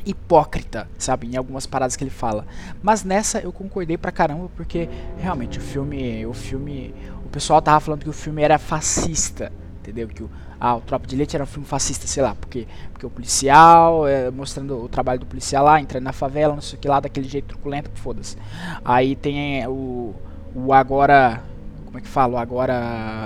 hipócrita, 0.05 0.87
sabe, 0.97 1.27
em 1.27 1.37
algumas 1.37 1.65
paradas 1.65 1.95
que 1.95 2.03
ele 2.03 2.11
fala. 2.11 2.45
Mas 2.81 3.03
nessa 3.03 3.39
eu 3.39 3.51
concordei 3.51 3.97
pra 3.97 4.11
caramba 4.11 4.49
porque 4.55 4.89
realmente 5.17 5.57
o 5.57 5.61
filme, 5.61 6.25
o 6.25 6.33
filme, 6.33 6.93
o 7.25 7.29
pessoal 7.29 7.61
tava 7.61 7.79
falando 7.79 8.03
que 8.03 8.09
o 8.09 8.13
filme 8.13 8.41
era 8.41 8.57
fascista, 8.57 9.51
entendeu? 9.79 10.07
Que 10.07 10.23
o, 10.23 10.29
ah, 10.65 10.77
o 10.77 10.79
Tropa 10.79 11.05
de 11.05 11.13
Elite 11.13 11.35
era 11.35 11.43
um 11.43 11.45
filme 11.45 11.67
fascista, 11.67 12.07
sei 12.07 12.23
lá, 12.23 12.35
porque, 12.35 12.65
porque 12.93 13.05
o 13.05 13.09
policial, 13.09 14.07
é, 14.07 14.31
mostrando 14.31 14.81
o 14.81 14.87
trabalho 14.87 15.19
do 15.19 15.25
policial 15.25 15.65
lá, 15.65 15.81
entrando 15.81 16.05
na 16.05 16.13
favela, 16.13 16.53
não 16.53 16.61
sei 16.61 16.79
o 16.79 16.81
que 16.81 16.87
lá, 16.87 17.01
daquele 17.01 17.27
jeito 17.27 17.47
truculento, 17.47 17.91
foda-se. 17.95 18.37
Aí 18.85 19.13
tem 19.13 19.61
é, 19.61 19.67
o, 19.67 20.15
o 20.55 20.71
agora, 20.71 21.43
como 21.85 21.97
é 21.97 22.01
que 22.01 22.07
fala? 22.07 22.35
O 22.35 22.37
agora, 22.37 22.73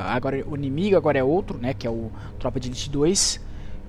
agora 0.07 0.43
o 0.47 0.55
inimigo 0.55 0.97
agora 0.97 1.19
é 1.19 1.23
outro, 1.23 1.59
né, 1.59 1.75
que 1.75 1.85
é 1.85 1.91
o 1.91 2.11
Tropa 2.39 2.59
de 2.59 2.69
Elite 2.69 2.89
2, 2.89 3.39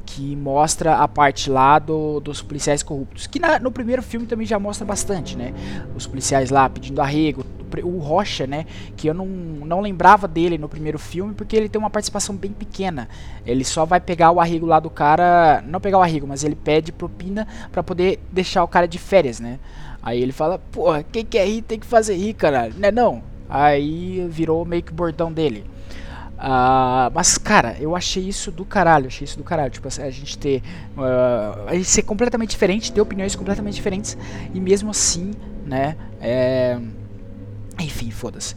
que 0.05 0.37
mostra 0.37 0.97
a 0.97 1.09
parte 1.09 1.49
lá 1.49 1.79
do, 1.79 2.21
dos 2.21 2.43
policiais 2.43 2.83
corruptos, 2.83 3.27
que 3.27 3.39
na, 3.39 3.59
no 3.59 3.73
primeiro 3.73 4.03
filme 4.03 4.27
também 4.27 4.47
já 4.47 4.59
mostra 4.59 4.85
bastante, 4.85 5.39
né? 5.39 5.55
Os 5.95 6.07
policiais 6.07 6.51
lá 6.51 6.69
pedindo 6.69 7.01
arrego, 7.01 7.45
o 7.83 7.99
Rocha, 7.99 8.47
né? 8.47 8.67
Que 8.97 9.09
eu 9.09 9.15
não, 9.15 9.27
não 9.27 9.81
lembrava 9.81 10.27
dele 10.27 10.59
no 10.59 10.69
primeiro 10.69 10.99
filme, 10.99 11.35
porque 11.35 11.57
ele 11.57 11.69
tem 11.69 11.79
uma 11.79 11.91
participação 11.91 12.35
bem 12.35 12.53
pequena. 12.53 13.09
Ele 13.47 13.65
só 13.65 13.85
vai 13.85 14.01
pegar 14.01 14.31
o 14.31 14.41
arrego 14.41 14.67
lá 14.67 14.81
do 14.81 14.91
cara, 14.91 15.63
não 15.67 15.81
pegar 15.81 15.99
o 15.99 16.03
arrego, 16.03 16.27
mas 16.27 16.45
ele 16.45 16.55
pede 16.55 16.93
propina 16.93 17.47
para 17.71 17.83
poder 17.83 18.21
deixar 18.33 18.65
o 18.65 18.69
cara 18.69 18.87
de 18.87 18.99
férias, 18.99 19.41
né? 19.41 19.59
Aí 20.03 20.23
ele 20.23 20.33
fala, 20.33 20.59
porra, 20.59 21.03
quem 21.03 21.25
quer 21.25 21.47
rir 21.47 21.63
tem 21.63 21.79
que 21.79 21.87
fazer 21.87 22.17
rir, 22.17 22.35
caralho, 22.35 22.75
né 22.79 22.91
não? 22.91 23.23
Aí 23.49 24.27
virou 24.29 24.65
meio 24.65 24.83
que 24.83 24.93
bordão 24.93 25.33
dele. 25.33 25.65
Uh, 26.39 27.11
mas, 27.13 27.37
cara, 27.37 27.77
eu 27.81 27.97
achei 27.97 28.23
isso 28.23 28.53
do 28.53 28.65
caralho. 28.65 29.09
Achei 29.09 29.25
isso 29.25 29.37
do 29.37 29.43
caralho. 29.43 29.71
Tipo, 29.71 29.89
a 29.89 30.11
gente 30.11 30.39
ter. 30.39 30.63
Uh, 30.97 31.67
a 31.67 31.75
gente 31.75 31.89
ser 31.89 32.03
completamente 32.03 32.51
diferente, 32.51 32.93
ter 32.93 33.01
opiniões 33.01 33.35
completamente 33.35 33.75
diferentes. 33.75 34.17
E 34.55 34.61
mesmo 34.61 34.91
assim, 34.91 35.33
né? 35.67 35.97
É... 36.21 36.79
Enfim, 37.79 38.11
foda-se. 38.11 38.55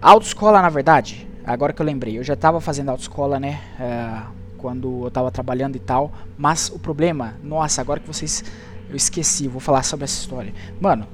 Autoescola, 0.00 0.60
na 0.60 0.68
verdade, 0.68 1.26
agora 1.44 1.72
que 1.72 1.80
eu 1.80 1.86
lembrei, 1.86 2.18
eu 2.18 2.24
já 2.24 2.36
tava 2.36 2.60
fazendo 2.60 2.90
autoescola, 2.90 3.40
né? 3.40 3.60
É, 3.80 4.22
quando 4.56 5.04
eu 5.04 5.10
tava 5.10 5.30
trabalhando 5.30 5.76
e 5.76 5.78
tal. 5.80 6.12
Mas 6.36 6.68
o 6.68 6.78
problema, 6.78 7.34
nossa, 7.42 7.80
agora 7.80 8.00
que 8.00 8.06
vocês. 8.06 8.44
Eu 8.88 8.94
esqueci, 8.94 9.48
vou 9.48 9.60
falar 9.60 9.82
sobre 9.82 10.04
essa 10.04 10.20
história. 10.20 10.54
Mano, 10.80 11.06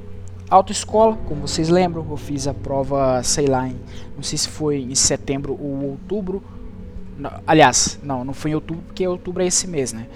autoescola, 0.50 1.16
como 1.26 1.48
vocês 1.48 1.70
lembram, 1.70 2.06
eu 2.10 2.16
fiz 2.18 2.46
a 2.46 2.52
prova, 2.52 3.22
sei 3.22 3.46
lá, 3.46 3.66
em, 3.66 3.80
não 4.14 4.22
sei 4.22 4.36
se 4.36 4.48
foi 4.48 4.78
em 4.78 4.94
setembro 4.94 5.54
ou 5.54 5.90
outubro. 5.90 6.42
Não, 7.16 7.30
aliás, 7.46 7.98
não, 8.02 8.24
não 8.24 8.34
foi 8.34 8.50
em 8.50 8.54
outubro, 8.54 8.82
porque 8.86 9.06
outubro 9.06 9.42
é 9.42 9.46
esse 9.46 9.66
mês, 9.66 9.92
né? 9.92 10.06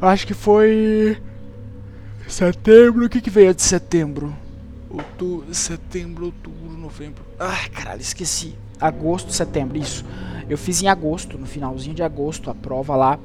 Acho 0.00 0.26
que 0.26 0.34
foi 0.34 1.20
setembro. 2.26 3.04
O 3.04 3.08
que 3.08 3.20
que 3.20 3.30
veio 3.30 3.54
de 3.54 3.62
setembro? 3.62 4.34
Outubro, 4.88 5.52
setembro, 5.54 6.26
outubro, 6.26 6.76
novembro. 6.78 7.24
Ai, 7.38 7.68
caralho, 7.70 8.00
esqueci. 8.00 8.54
Agosto, 8.80 9.32
setembro, 9.32 9.76
isso. 9.76 10.04
Eu 10.48 10.56
fiz 10.56 10.82
em 10.82 10.88
agosto, 10.88 11.36
no 11.36 11.46
finalzinho 11.46 11.94
de 11.94 12.02
agosto, 12.02 12.50
a 12.50 12.54
prova 12.54 12.94
lá, 12.94 13.18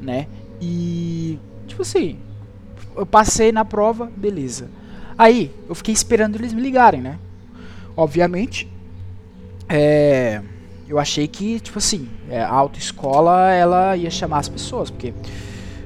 né? 0.00 0.26
E 0.60 1.38
tipo 1.66 1.82
assim, 1.82 2.18
eu 2.96 3.06
passei 3.06 3.50
na 3.50 3.64
prova, 3.64 4.10
beleza. 4.16 4.68
Aí, 5.16 5.54
eu 5.68 5.74
fiquei 5.74 5.92
esperando 5.92 6.36
eles 6.36 6.52
me 6.52 6.60
ligarem, 6.60 7.00
né? 7.00 7.18
Obviamente, 7.96 8.68
é, 9.68 10.40
eu 10.88 10.98
achei 10.98 11.28
que, 11.28 11.60
tipo 11.60 11.78
assim, 11.78 12.08
é, 12.28 12.40
a 12.40 12.50
autoescola 12.50 13.52
ela 13.52 13.96
ia 13.96 14.10
chamar 14.10 14.38
as 14.38 14.48
pessoas, 14.48 14.90
porque 14.90 15.14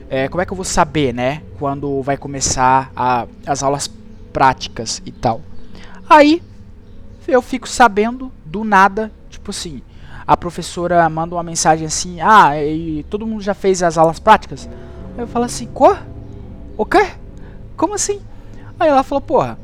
é, 0.09 0.29
como 0.29 0.41
é 0.41 0.47
que 0.47 0.53
eu 0.53 0.57
vou 0.57 0.65
saber, 0.65 1.13
né, 1.13 1.43
quando 1.59 2.01
vai 2.03 2.17
começar 2.17 2.93
a, 2.95 3.27
as 3.47 3.63
aulas 3.63 3.91
práticas 4.35 5.01
e 5.07 5.13
tal? 5.13 5.41
Aí, 6.11 6.43
eu 7.27 7.41
fico 7.41 7.69
sabendo 7.69 8.31
do 8.45 8.65
nada, 8.65 9.11
tipo 9.31 9.53
assim, 9.53 9.81
a 10.27 10.37
professora 10.37 11.09
manda 11.09 11.37
uma 11.37 11.43
mensagem 11.43 11.87
assim: 11.87 12.21
Ah, 12.21 12.61
e 12.61 13.05
todo 13.09 13.27
mundo 13.27 13.43
já 13.43 13.55
fez 13.55 13.83
as 13.83 13.97
aulas 13.97 14.19
práticas? 14.19 14.69
Aí 15.17 15.23
eu 15.23 15.29
falo 15.29 15.45
assim: 15.45 15.67
Quê? 15.67 15.97
O 16.77 16.85
quê? 16.85 17.13
Como 17.77 17.95
assim? 17.95 18.21
Aí 18.79 18.89
ela 18.89 19.05
falou: 19.05 19.23
Porra, 19.23 19.57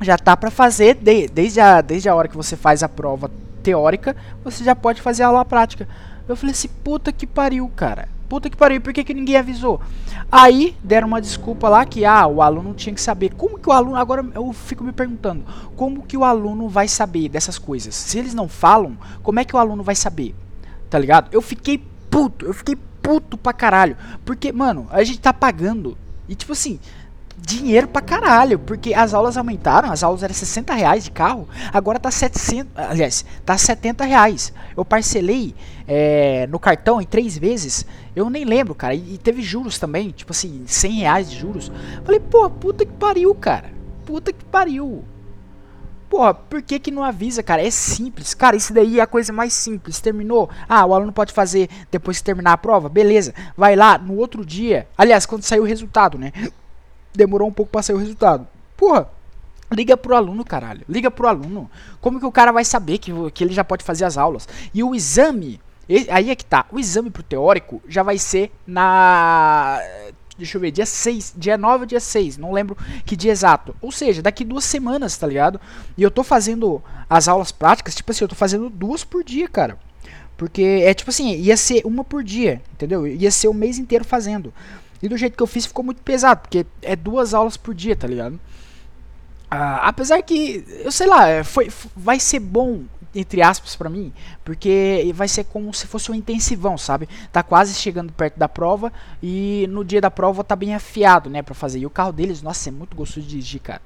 já 0.00 0.16
tá 0.16 0.36
pra 0.36 0.50
fazer 0.50 0.94
de, 0.94 1.28
desde, 1.28 1.60
a, 1.60 1.80
desde 1.82 2.08
a 2.08 2.14
hora 2.14 2.28
que 2.28 2.36
você 2.36 2.56
faz 2.56 2.82
a 2.82 2.88
prova 2.88 3.30
teórica, 3.62 4.16
você 4.42 4.64
já 4.64 4.74
pode 4.74 5.02
fazer 5.02 5.22
a 5.22 5.26
aula 5.26 5.44
prática. 5.44 5.86
Eu 6.26 6.34
falei 6.34 6.52
assim: 6.52 6.68
Puta 6.82 7.12
que 7.12 7.26
pariu, 7.26 7.70
cara 7.76 8.08
puta 8.32 8.48
que 8.48 8.56
pariu, 8.56 8.80
por 8.80 8.94
que, 8.94 9.04
que 9.04 9.12
ninguém 9.12 9.36
avisou? 9.36 9.78
Aí 10.30 10.74
deram 10.82 11.06
uma 11.06 11.20
desculpa 11.20 11.68
lá 11.68 11.84
que 11.84 12.02
ah, 12.06 12.26
o 12.26 12.40
aluno 12.40 12.72
tinha 12.72 12.94
que 12.94 13.00
saber. 13.02 13.34
Como 13.34 13.58
que 13.58 13.68
o 13.68 13.72
aluno, 13.72 13.94
agora 13.94 14.24
eu 14.34 14.50
fico 14.54 14.82
me 14.82 14.90
perguntando, 14.90 15.44
como 15.76 16.02
que 16.02 16.16
o 16.16 16.24
aluno 16.24 16.66
vai 16.66 16.88
saber 16.88 17.28
dessas 17.28 17.58
coisas? 17.58 17.94
Se 17.94 18.18
eles 18.18 18.32
não 18.32 18.48
falam, 18.48 18.96
como 19.22 19.38
é 19.38 19.44
que 19.44 19.54
o 19.54 19.58
aluno 19.58 19.82
vai 19.82 19.94
saber? 19.94 20.34
Tá 20.88 20.98
ligado? 20.98 21.28
Eu 21.30 21.42
fiquei 21.42 21.84
puto, 22.08 22.46
eu 22.46 22.54
fiquei 22.54 22.74
puto 23.02 23.36
pra 23.36 23.52
caralho. 23.52 23.98
Porque, 24.24 24.50
mano, 24.50 24.86
a 24.90 25.04
gente 25.04 25.20
tá 25.20 25.34
pagando. 25.34 25.98
E 26.26 26.34
tipo 26.34 26.52
assim, 26.52 26.80
dinheiro 27.44 27.88
pra 27.88 28.00
caralho, 28.00 28.58
porque 28.58 28.94
as 28.94 29.12
aulas 29.12 29.36
aumentaram, 29.36 29.90
as 29.90 30.02
aulas 30.02 30.22
eram 30.22 30.34
60 30.34 30.72
reais 30.72 31.04
de 31.04 31.10
carro, 31.10 31.48
agora 31.72 31.98
tá 31.98 32.10
700, 32.10 32.72
aliás, 32.76 33.24
tá 33.44 33.58
70 33.58 34.04
reais. 34.04 34.52
Eu 34.76 34.84
parcelei 34.84 35.54
é, 35.86 36.46
no 36.46 36.58
cartão 36.58 37.00
em 37.00 37.04
três 37.04 37.36
vezes, 37.36 37.84
eu 38.14 38.30
nem 38.30 38.44
lembro, 38.44 38.74
cara, 38.74 38.94
e, 38.94 39.14
e, 39.14 39.18
teve 39.18 39.42
juros 39.42 39.78
também, 39.78 40.10
tipo 40.10 40.32
assim, 40.32 40.62
100 40.66 40.92
reais 40.92 41.30
de 41.30 41.38
juros. 41.38 41.72
Falei, 42.04 42.20
pô, 42.20 42.48
puta 42.48 42.86
que 42.86 42.92
pariu, 42.92 43.34
cara, 43.34 43.70
puta 44.06 44.32
que 44.32 44.44
pariu. 44.44 45.04
Porra, 46.08 46.34
por 46.34 46.60
que 46.60 46.78
que 46.78 46.90
não 46.90 47.02
avisa, 47.02 47.42
cara? 47.42 47.66
É 47.66 47.70
simples. 47.70 48.34
Cara, 48.34 48.54
isso 48.54 48.74
daí 48.74 49.00
é 49.00 49.02
a 49.02 49.06
coisa 49.06 49.32
mais 49.32 49.54
simples. 49.54 49.98
Terminou? 49.98 50.50
Ah, 50.68 50.84
o 50.84 50.92
aluno 50.92 51.10
pode 51.10 51.32
fazer 51.32 51.70
depois 51.90 52.18
que 52.18 52.24
terminar 52.24 52.52
a 52.52 52.58
prova? 52.58 52.86
Beleza. 52.90 53.32
Vai 53.56 53.74
lá 53.74 53.96
no 53.96 54.18
outro 54.18 54.44
dia. 54.44 54.86
Aliás, 54.98 55.24
quando 55.24 55.42
sair 55.42 55.60
o 55.60 55.64
resultado, 55.64 56.18
né? 56.18 56.30
Demorou 57.14 57.48
um 57.48 57.52
pouco 57.52 57.70
para 57.70 57.82
sair 57.82 57.96
o 57.96 57.98
resultado. 57.98 58.46
Porra, 58.76 59.08
liga 59.72 59.96
pro 59.96 60.16
aluno, 60.16 60.44
caralho. 60.44 60.82
Liga 60.88 61.10
pro 61.10 61.28
aluno. 61.28 61.70
Como 62.00 62.18
que 62.18 62.26
o 62.26 62.32
cara 62.32 62.52
vai 62.52 62.64
saber 62.64 62.98
que, 62.98 63.12
que 63.32 63.44
ele 63.44 63.54
já 63.54 63.64
pode 63.64 63.84
fazer 63.84 64.04
as 64.04 64.16
aulas? 64.16 64.48
E 64.72 64.82
o 64.82 64.94
exame, 64.94 65.60
aí 66.10 66.30
é 66.30 66.34
que 66.36 66.44
tá. 66.44 66.66
O 66.70 66.78
exame 66.78 67.10
pro 67.10 67.22
teórico 67.22 67.82
já 67.88 68.02
vai 68.02 68.18
ser 68.18 68.52
na 68.66 69.80
deixa 70.36 70.56
eu 70.56 70.60
ver, 70.60 70.70
dia 70.70 70.86
6, 70.86 71.34
dia 71.36 71.56
9 71.56 71.82
ou 71.82 71.86
dia 71.86 72.00
6, 72.00 72.36
não 72.38 72.52
lembro 72.52 72.76
que 73.04 73.14
dia 73.14 73.30
exato. 73.30 73.74
Ou 73.80 73.92
seja, 73.92 74.22
daqui 74.22 74.44
duas 74.44 74.64
semanas, 74.64 75.16
tá 75.16 75.26
ligado? 75.26 75.60
E 75.96 76.02
eu 76.02 76.10
tô 76.10 76.24
fazendo 76.24 76.82
as 77.08 77.28
aulas 77.28 77.52
práticas, 77.52 77.94
tipo 77.94 78.10
assim, 78.10 78.24
eu 78.24 78.28
tô 78.28 78.34
fazendo 78.34 78.68
duas 78.68 79.04
por 79.04 79.22
dia, 79.22 79.46
cara. 79.46 79.78
Porque 80.36 80.62
é 80.62 80.92
tipo 80.94 81.10
assim, 81.10 81.36
ia 81.36 81.56
ser 81.56 81.82
uma 81.84 82.02
por 82.02 82.24
dia, 82.24 82.60
entendeu? 82.72 83.06
Ia 83.06 83.30
ser 83.30 83.48
o 83.48 83.54
mês 83.54 83.78
inteiro 83.78 84.04
fazendo. 84.04 84.52
E 85.02 85.08
do 85.08 85.16
jeito 85.16 85.36
que 85.36 85.42
eu 85.42 85.46
fiz 85.46 85.66
ficou 85.66 85.84
muito 85.84 86.00
pesado, 86.02 86.42
porque 86.42 86.64
é 86.80 86.94
duas 86.94 87.34
aulas 87.34 87.56
por 87.56 87.74
dia, 87.74 87.96
tá 87.96 88.06
ligado? 88.06 88.38
Ah, 89.50 89.88
apesar 89.88 90.22
que, 90.22 90.64
eu 90.82 90.90
sei 90.92 91.06
lá, 91.06 91.28
é, 91.28 91.44
foi, 91.44 91.68
vai 91.94 92.18
ser 92.18 92.38
bom, 92.38 92.84
entre 93.14 93.42
aspas, 93.42 93.76
para 93.76 93.90
mim, 93.90 94.10
porque 94.42 95.12
vai 95.14 95.28
ser 95.28 95.44
como 95.44 95.74
se 95.74 95.86
fosse 95.86 96.10
um 96.10 96.14
intensivão, 96.14 96.78
sabe? 96.78 97.08
Tá 97.30 97.42
quase 97.42 97.74
chegando 97.74 98.12
perto 98.12 98.38
da 98.38 98.48
prova 98.48 98.90
e 99.22 99.66
no 99.68 99.84
dia 99.84 100.00
da 100.00 100.10
prova 100.10 100.42
tá 100.42 100.56
bem 100.56 100.74
afiado, 100.74 101.28
né, 101.28 101.42
pra 101.42 101.54
fazer. 101.54 101.80
E 101.80 101.86
o 101.86 101.90
carro 101.90 102.12
deles, 102.12 102.40
nossa, 102.40 102.70
é 102.70 102.72
muito 102.72 102.96
gostoso 102.96 103.26
de 103.26 103.32
dirigir, 103.32 103.60
cara. 103.60 103.82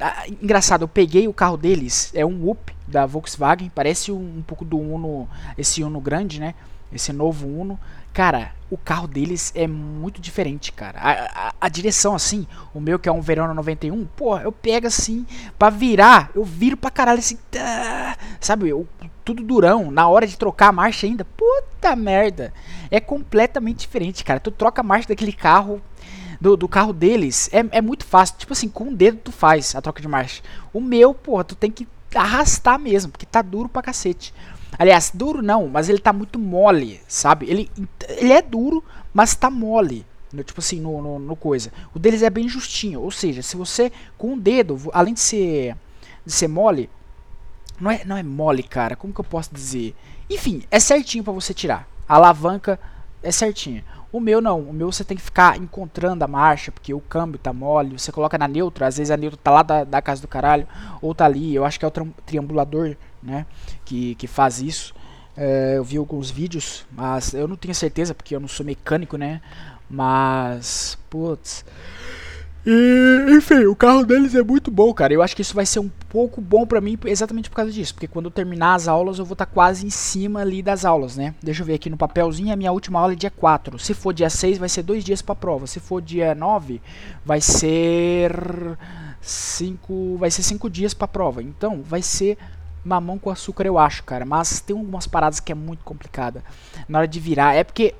Ah, 0.00 0.24
engraçado, 0.40 0.82
eu 0.82 0.88
peguei 0.88 1.28
o 1.28 1.34
carro 1.34 1.56
deles, 1.56 2.10
é 2.14 2.24
um 2.24 2.48
Up 2.48 2.72
da 2.86 3.04
Volkswagen, 3.04 3.70
parece 3.74 4.10
um, 4.10 4.38
um 4.38 4.42
pouco 4.46 4.64
do 4.64 4.78
Uno, 4.78 5.28
esse 5.58 5.82
Uno 5.82 6.00
grande, 6.00 6.40
né? 6.40 6.54
Esse 6.90 7.12
novo 7.12 7.46
Uno. 7.46 7.78
Cara, 8.18 8.50
o 8.68 8.76
carro 8.76 9.06
deles 9.06 9.52
é 9.54 9.68
muito 9.68 10.20
diferente, 10.20 10.72
cara. 10.72 10.98
A, 10.98 11.10
a, 11.12 11.54
a, 11.60 11.68
direção, 11.68 12.16
assim, 12.16 12.48
o 12.74 12.80
meu 12.80 12.98
que 12.98 13.08
é 13.08 13.12
um 13.12 13.20
Verona 13.20 13.54
91, 13.54 14.04
pô, 14.06 14.36
eu 14.38 14.50
pego 14.50 14.88
assim, 14.88 15.24
pra 15.56 15.70
virar, 15.70 16.28
eu 16.34 16.42
viro 16.42 16.76
pra 16.76 16.90
caralho 16.90 17.20
assim, 17.20 17.38
tá, 17.48 18.16
sabe, 18.40 18.70
eu, 18.70 18.88
tudo 19.24 19.40
durão, 19.40 19.92
na 19.92 20.08
hora 20.08 20.26
de 20.26 20.36
trocar 20.36 20.70
a 20.70 20.72
marcha 20.72 21.06
ainda, 21.06 21.24
puta 21.24 21.94
merda. 21.94 22.52
É 22.90 22.98
completamente 22.98 23.78
diferente, 23.82 24.24
cara. 24.24 24.40
Tu 24.40 24.50
troca 24.50 24.80
a 24.80 24.84
marcha 24.84 25.06
daquele 25.06 25.32
carro, 25.32 25.80
do, 26.40 26.56
do 26.56 26.66
carro 26.66 26.92
deles, 26.92 27.48
é, 27.52 27.64
é 27.70 27.80
muito 27.80 28.04
fácil. 28.04 28.34
Tipo 28.36 28.52
assim, 28.52 28.68
com 28.68 28.86
um 28.86 28.94
dedo 28.94 29.20
tu 29.22 29.30
faz 29.30 29.76
a 29.76 29.80
troca 29.80 30.02
de 30.02 30.08
marcha. 30.08 30.42
O 30.72 30.80
meu, 30.80 31.14
porra, 31.14 31.44
tu 31.44 31.54
tem 31.54 31.70
que 31.70 31.86
arrastar 32.12 32.80
mesmo, 32.80 33.12
porque 33.12 33.24
tá 33.26 33.42
duro 33.42 33.68
pra 33.68 33.80
cacete. 33.80 34.34
Aliás, 34.76 35.10
duro 35.14 35.42
não, 35.42 35.68
mas 35.68 35.88
ele 35.88 35.98
tá 35.98 36.12
muito 36.12 36.38
mole, 36.38 37.00
sabe? 37.06 37.46
Ele, 37.48 37.70
ele 38.08 38.32
é 38.32 38.42
duro, 38.42 38.82
mas 39.12 39.34
tá 39.34 39.50
mole. 39.50 40.04
No, 40.32 40.42
tipo 40.44 40.60
assim, 40.60 40.80
no, 40.80 41.00
no, 41.00 41.18
no, 41.18 41.36
coisa. 41.36 41.72
O 41.94 41.98
deles 41.98 42.22
é 42.22 42.28
bem 42.28 42.48
justinho. 42.48 43.00
Ou 43.00 43.10
seja, 43.10 43.42
se 43.42 43.56
você 43.56 43.90
com 44.18 44.34
o 44.34 44.40
dedo, 44.40 44.78
além 44.92 45.14
de 45.14 45.20
ser, 45.20 45.74
de 46.24 46.32
ser 46.32 46.48
mole, 46.48 46.90
não 47.80 47.90
é, 47.90 48.04
não 48.04 48.16
é 48.16 48.22
mole, 48.22 48.62
cara. 48.62 48.94
Como 48.94 49.12
que 49.12 49.20
eu 49.20 49.24
posso 49.24 49.54
dizer? 49.54 49.94
Enfim, 50.28 50.62
é 50.70 50.78
certinho 50.78 51.24
para 51.24 51.32
você 51.32 51.54
tirar. 51.54 51.88
A 52.06 52.16
alavanca 52.16 52.78
é 53.22 53.32
certinha. 53.32 53.84
O 54.10 54.20
meu 54.20 54.40
não, 54.40 54.60
o 54.60 54.72
meu 54.72 54.90
você 54.90 55.04
tem 55.04 55.16
que 55.16 55.22
ficar 55.22 55.58
encontrando 55.58 56.24
a 56.24 56.28
marcha, 56.28 56.72
porque 56.72 56.94
o 56.94 57.00
câmbio 57.00 57.38
tá 57.38 57.52
mole, 57.52 57.98
você 57.98 58.10
coloca 58.10 58.38
na 58.38 58.48
neutra, 58.48 58.86
às 58.86 58.96
vezes 58.96 59.10
a 59.10 59.18
neutra 59.18 59.38
tá 59.42 59.50
lá 59.50 59.62
da, 59.62 59.84
da 59.84 60.00
casa 60.00 60.22
do 60.22 60.28
caralho, 60.28 60.66
ou 61.02 61.14
tá 61.14 61.26
ali, 61.26 61.54
eu 61.54 61.62
acho 61.62 61.78
que 61.78 61.84
é 61.84 61.88
o 61.88 61.92
triangulador, 62.24 62.96
né, 63.22 63.46
que, 63.84 64.14
que 64.16 64.26
faz 64.26 64.60
isso. 64.60 64.94
É, 65.36 65.74
eu 65.76 65.84
vi 65.84 65.96
alguns 65.96 66.30
vídeos, 66.30 66.86
mas 66.90 67.32
eu 67.32 67.46
não 67.46 67.56
tenho 67.56 67.74
certeza, 67.74 68.14
porque 68.14 68.34
eu 68.34 68.40
não 68.40 68.48
sou 68.48 68.66
mecânico, 68.66 69.16
né, 69.16 69.40
mas, 69.88 70.98
putz... 71.08 71.64
E, 72.70 73.26
enfim, 73.30 73.64
o 73.64 73.74
carro 73.74 74.04
deles 74.04 74.34
é 74.34 74.42
muito 74.42 74.70
bom, 74.70 74.92
cara. 74.92 75.14
Eu 75.14 75.22
acho 75.22 75.34
que 75.34 75.40
isso 75.40 75.54
vai 75.54 75.64
ser 75.64 75.78
um 75.78 75.90
pouco 76.10 76.38
bom 76.38 76.66
para 76.66 76.82
mim 76.82 76.98
exatamente 77.06 77.48
por 77.48 77.56
causa 77.56 77.72
disso. 77.72 77.94
Porque 77.94 78.06
quando 78.06 78.26
eu 78.26 78.30
terminar 78.30 78.74
as 78.74 78.86
aulas, 78.86 79.18
eu 79.18 79.24
vou 79.24 79.32
estar 79.32 79.46
tá 79.46 79.52
quase 79.52 79.86
em 79.86 79.90
cima 79.90 80.40
ali 80.40 80.62
das 80.62 80.84
aulas, 80.84 81.16
né? 81.16 81.34
Deixa 81.42 81.62
eu 81.62 81.66
ver 81.66 81.74
aqui 81.74 81.88
no 81.88 81.96
papelzinho. 81.96 82.52
A 82.52 82.56
minha 82.56 82.70
última 82.70 83.00
aula 83.00 83.14
é 83.14 83.16
dia 83.16 83.30
4. 83.30 83.78
Se 83.78 83.94
for 83.94 84.12
dia 84.12 84.28
6, 84.28 84.58
vai 84.58 84.68
ser 84.68 84.82
dois 84.82 85.02
dias 85.02 85.22
pra 85.22 85.34
prova. 85.34 85.66
Se 85.66 85.80
for 85.80 86.02
dia 86.02 86.34
9, 86.34 86.82
vai 87.24 87.40
ser. 87.40 88.32
5. 89.20 90.18
Vai 90.18 90.30
ser 90.30 90.42
5 90.42 90.68
dias 90.68 90.92
pra 90.92 91.08
prova. 91.08 91.42
Então, 91.42 91.82
vai 91.82 92.02
ser 92.02 92.36
mamão 92.84 93.18
com 93.18 93.30
açúcar, 93.30 93.66
eu 93.66 93.78
acho, 93.78 94.04
cara. 94.04 94.24
Mas 94.24 94.60
tem 94.60 94.76
algumas 94.76 95.06
paradas 95.06 95.40
que 95.40 95.52
é 95.52 95.54
muito 95.54 95.84
complicada. 95.84 96.42
Na 96.88 96.98
hora 96.98 97.08
de 97.08 97.20
virar. 97.20 97.54
É 97.54 97.64
porque 97.64 97.94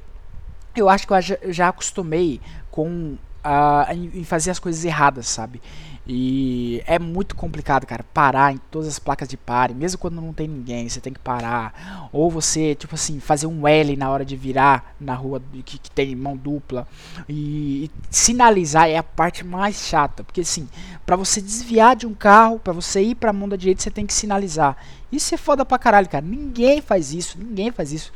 eu 0.75 0.89
acho 0.89 1.07
que 1.07 1.13
eu 1.13 1.53
já, 1.53 1.69
acostumei 1.69 2.41
com 2.71 3.17
uh, 3.45 3.93
em, 3.93 4.25
fazer 4.25 4.51
as 4.51 4.59
coisas 4.59 4.85
erradas, 4.85 5.27
sabe? 5.27 5.61
E 6.07 6.58
é 6.87 6.99
muito 6.99 7.35
complicado, 7.37 7.87
cara, 7.87 8.05
parar 8.15 8.53
em 8.53 8.59
todas 8.71 8.89
as 8.89 8.99
placas 8.99 9.29
de 9.29 9.37
pare, 9.37 9.75
mesmo 9.75 9.99
quando 9.99 10.21
não 10.21 10.33
tem 10.33 10.49
ninguém, 10.49 10.89
você 10.89 11.01
tem 11.01 11.13
que 11.13 11.19
parar. 11.19 12.09
Ou 12.13 12.31
você, 12.31 12.75
tipo 12.75 12.95
assim, 12.95 13.21
fazer 13.21 13.47
um 13.47 13.67
L 13.67 13.97
na 13.97 14.11
hora 14.11 14.25
de 14.25 14.37
virar 14.37 14.95
na 15.01 15.15
rua 15.15 15.43
que, 15.65 15.79
que 15.79 15.91
tem 15.91 16.15
mão 16.15 16.37
dupla. 16.37 16.87
E, 17.29 17.85
e, 17.85 17.91
sinalizar 18.11 18.89
é 18.89 18.97
a 18.97 19.03
parte 19.03 19.45
mais 19.45 19.77
chata, 19.77 20.25
porque 20.25 20.41
assim, 20.41 20.69
para 21.05 21.17
você 21.17 21.41
desviar 21.41 21.97
de 21.97 22.07
um 22.07 22.15
carro, 22.15 22.59
para 22.59 22.73
você 22.73 23.01
ir 23.01 23.15
pra 23.15 23.33
mão 23.33 23.49
da 23.49 23.57
direita, 23.57 23.83
você 23.83 23.91
tem 23.91 24.07
que 24.07 24.15
sinalizar. 24.15 24.77
Isso 25.11 25.35
é 25.35 25.39
foda 25.39 25.65
pra 25.65 25.79
caralho, 25.79 26.09
cara. 26.09 26.25
Ninguém 26.25 26.81
faz 26.81 27.13
isso, 27.13 27.39
ninguém 27.39 27.71
faz 27.71 27.93
isso. 27.93 28.13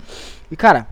E 0.50 0.56
cara, 0.56 0.86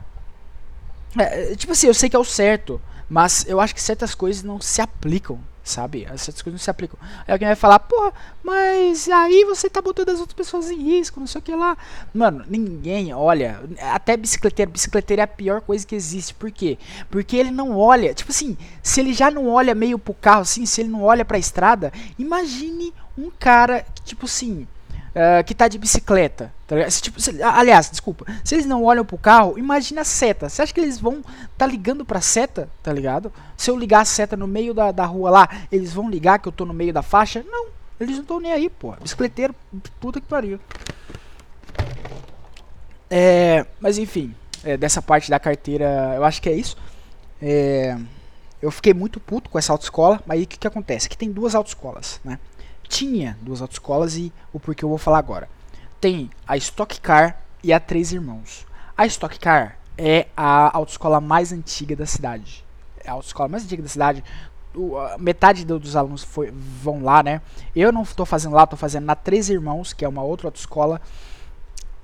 é, 1.19 1.55
tipo 1.57 1.73
assim, 1.73 1.87
eu 1.87 1.95
sei 1.95 2.09
que 2.09 2.17
é 2.17 2.19
o 2.19 2.25
certo. 2.25 2.81
Mas 3.11 3.45
eu 3.49 3.61
acho 3.61 3.75
que 3.75 3.83
certas 3.83 4.15
coisas 4.15 4.45
não 4.45 4.61
se 4.61 4.81
aplicam, 4.81 5.41
sabe? 5.63 6.07
Certas 6.17 6.43
coisas 6.43 6.53
não 6.53 6.59
se 6.59 6.71
aplicam. 6.71 6.99
Aí 7.27 7.33
alguém 7.33 7.49
vai 7.49 7.57
falar, 7.57 7.79
pô, 7.79 8.13
mas 8.43 9.09
aí 9.09 9.45
você 9.45 9.69
tá 9.69 9.81
botando 9.81 10.11
as 10.11 10.21
outras 10.21 10.35
pessoas 10.35 10.71
em 10.71 10.83
risco, 10.83 11.21
não 11.21 11.27
sei 11.27 11.39
o 11.39 11.43
que 11.43 11.55
lá. 11.55 11.77
Mano, 12.13 12.45
ninguém 12.49 13.13
olha. 13.15 13.61
Até 13.93 14.17
bicicleteiro. 14.17 14.71
Bicicleteiro 14.71 15.21
é 15.21 15.25
a 15.25 15.29
pior 15.29 15.61
coisa 15.61 15.87
que 15.87 15.95
existe. 15.95 16.35
Por 16.35 16.51
quê? 16.51 16.79
Porque 17.11 17.37
ele 17.37 17.51
não 17.51 17.77
olha. 17.77 18.15
Tipo 18.15 18.31
assim, 18.31 18.57
se 18.83 19.01
ele 19.01 19.13
já 19.13 19.31
não 19.31 19.49
olha 19.49 19.75
meio 19.75 19.99
pro 19.99 20.15
carro, 20.15 20.43
assim, 20.43 20.67
se 20.67 20.81
ele 20.81 20.91
não 20.91 21.03
olha 21.03 21.25
pra 21.25 21.39
estrada, 21.39 21.93
imagine 22.19 22.93
um 23.17 23.31
cara 23.31 23.85
que, 23.95 24.03
tipo 24.03 24.27
assim 24.27 24.67
uh, 25.11 25.45
que 25.45 25.55
tá 25.55 25.69
de 25.69 25.79
bicicleta. 25.79 26.53
Tá 26.67 26.91
se, 26.91 27.03
tipo, 27.03 27.21
se, 27.21 27.43
aliás, 27.43 27.91
desculpa. 27.91 28.25
Se 28.45 28.55
eles 28.55 28.67
não 28.67 28.85
olham 28.85 29.05
pro 29.05 29.19
carro, 29.19 29.59
imagina 29.59 30.03
a 30.03 30.05
seta. 30.05 30.49
Você 30.49 30.63
acha 30.63 30.73
que 30.73 30.81
eles 30.81 30.99
vão 30.99 31.23
tá 31.57 31.67
ligando 31.67 32.05
pra 32.05 32.21
seta, 32.21 32.69
tá 32.83 32.93
ligado? 32.93 33.33
Se 33.57 33.71
eu 33.71 33.77
ligar 33.77 34.01
a 34.01 34.05
seta 34.05 34.37
no 34.37 34.47
meio 34.47 34.73
da, 34.73 34.93
da 34.93 35.05
rua 35.05 35.31
lá, 35.31 35.49
eles 35.71 35.93
vão 35.93 36.09
ligar 36.11 36.39
que 36.39 36.49
eu 36.49 36.53
tô 36.53 36.65
no 36.65 36.75
meio 36.75 36.93
da 36.93 37.03
faixa? 37.03 37.45
Não, 37.49 37.69
eles 37.99 38.17
não 38.17 38.23
estão 38.23 38.41
nem 38.41 38.53
aí, 38.53 38.71
pô. 38.71 38.93
Bicicleteiro, 39.01 39.55
puta 40.01 40.21
que 40.21 40.27
pariu. 40.27 40.59
É, 43.11 43.67
mas 43.81 43.99
enfim, 43.99 44.35
é, 44.63 44.77
dessa 44.77 45.03
parte 45.03 45.31
da 45.31 45.39
carteira, 45.39 46.15
eu 46.17 46.25
acho 46.25 46.41
que 46.41 46.49
é 46.49 46.55
isso. 46.55 46.77
É, 47.43 47.97
eu 48.63 48.71
fiquei 48.71 48.93
muito 48.93 49.19
puto 49.19 49.49
com 49.51 49.59
essa 49.59 49.73
autoescola, 49.73 50.23
mas 50.27 50.39
aí 50.39 50.45
o 50.45 50.47
que, 50.47 50.59
que 50.59 50.67
acontece? 50.67 51.07
Aqui 51.07 51.17
tem 51.17 51.33
duas 51.33 51.55
autoescolas, 51.55 52.21
né? 52.23 52.39
Tinha 52.91 53.39
duas 53.41 53.63
autoescolas 53.63 54.17
e 54.17 54.33
o 54.53 54.59
porquê 54.59 54.85
eu 54.85 54.89
vou 54.89 54.99
falar 54.99 55.19
agora. 55.19 55.49
Tem 56.01 56.29
a 56.47 56.57
Stock 56.57 57.01
Car 57.01 57.41
e 57.63 57.73
a 57.73 57.79
Três 57.79 58.13
Irmãos. 58.13 58.67
A 58.99 59.07
Stock 59.07 59.39
Car 59.39 59.79
é 59.97 60.27
a 60.37 60.77
autoescola 60.77 61.21
mais 61.21 61.53
antiga 61.53 61.95
da 61.95 62.05
cidade. 62.05 62.65
É 63.03 63.09
a 63.09 63.13
autoescola 63.13 63.49
mais 63.49 63.65
antiga 63.65 63.83
da 63.83 63.89
cidade. 63.89 64.25
O, 64.75 64.97
metade 65.19 65.65
do, 65.65 65.79
dos 65.79 65.95
alunos 65.95 66.25
foi, 66.25 66.53
vão 66.53 67.03
lá, 67.03 67.23
né? 67.23 67.41
Eu 67.75 67.93
não 67.93 68.03
estou 68.03 68.27
fazendo 68.27 68.55
lá, 68.55 68.65
estou 68.65 68.79
fazendo 68.79 69.05
na 69.05 69.15
Três 69.15 69.49
Irmãos, 69.49 69.93
que 69.93 70.05
é 70.05 70.09
uma 70.09 70.23
outra 70.23 70.49
autoescola. 70.49 71.01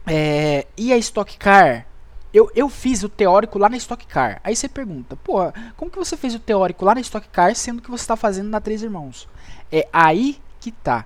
É, 0.07 0.67
e 0.77 0.93
a 0.93 0.97
Stock 0.97 1.37
Car 1.37 1.85
eu, 2.33 2.51
eu 2.55 2.69
fiz 2.69 3.03
o 3.03 3.09
teórico 3.09 3.59
lá 3.59 3.69
na 3.69 3.77
Stock 3.79 4.07
Car. 4.07 4.41
Aí 4.45 4.55
você 4.55 4.69
pergunta, 4.69 5.17
pô, 5.17 5.39
como 5.77 5.91
que 5.91 5.99
você 5.99 6.17
fez 6.17 6.35
o 6.35 6.39
teórico 6.39 6.85
lá 6.85 6.95
na 6.95 7.01
Stock 7.01 7.27
Car, 7.29 7.55
sendo 7.55 7.81
que 7.81 7.91
você 7.91 8.03
está 8.03 8.15
fazendo 8.15 8.51
na 8.51 8.61
Três 8.61 8.83
Irmãos? 8.83 9.27
É 9.73 9.89
aí 9.93 10.39
que 10.67 10.73
tá. 10.73 11.05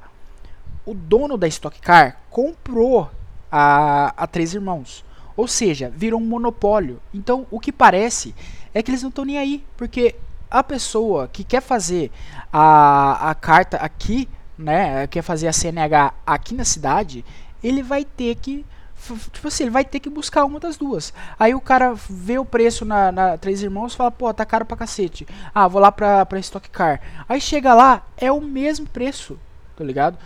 O 0.86 0.94
dono 0.94 1.36
da 1.36 1.46
Stock 1.46 1.78
Car 1.82 2.16
comprou 2.30 3.10
a, 3.52 4.14
a 4.16 4.26
Três 4.26 4.54
Irmãos. 4.54 5.04
Ou 5.36 5.46
seja, 5.46 5.92
virou 5.94 6.18
um 6.18 6.24
monopólio. 6.24 6.98
Então, 7.12 7.46
o 7.50 7.60
que 7.60 7.70
parece 7.70 8.34
é 8.72 8.82
que 8.82 8.90
eles 8.90 9.02
não 9.02 9.10
estão 9.10 9.24
nem 9.24 9.36
aí. 9.36 9.62
Porque 9.76 10.16
a 10.50 10.64
pessoa 10.64 11.28
que 11.28 11.44
quer 11.44 11.60
fazer 11.60 12.10
a, 12.50 13.30
a 13.30 13.34
carta 13.34 13.76
aqui, 13.76 14.26
né, 14.56 15.06
quer 15.08 15.20
fazer 15.20 15.46
a 15.46 15.52
CNH 15.52 16.14
aqui 16.26 16.54
na 16.54 16.64
cidade, 16.64 17.22
ele 17.62 17.82
vai 17.82 18.02
ter 18.02 18.34
que 18.36 18.64
Tipo 19.32 19.48
assim, 19.48 19.64
ele 19.64 19.70
vai 19.70 19.82
ter 19.82 19.98
que 19.98 20.10
buscar 20.10 20.44
uma 20.44 20.60
das 20.60 20.76
duas. 20.76 21.12
Aí 21.38 21.54
o 21.54 21.60
cara 21.60 21.94
vê 21.94 22.38
o 22.38 22.44
preço 22.44 22.84
na, 22.84 23.10
na 23.10 23.38
Três 23.38 23.62
Irmãos 23.62 23.94
e 23.94 23.96
fala, 23.96 24.10
pô, 24.10 24.32
tá 24.32 24.44
caro 24.44 24.66
pra 24.66 24.76
cacete. 24.76 25.26
Ah, 25.54 25.66
vou 25.66 25.80
lá 25.80 25.90
pra, 25.90 26.26
pra 26.26 26.38
Stock 26.38 26.68
Car. 26.68 27.00
Aí 27.26 27.40
chega 27.40 27.72
lá, 27.72 28.06
é 28.18 28.30
o 28.30 28.42
mesmo 28.42 28.86
preço, 28.86 29.38
tá 29.80 29.84
ligado? 29.84 30.18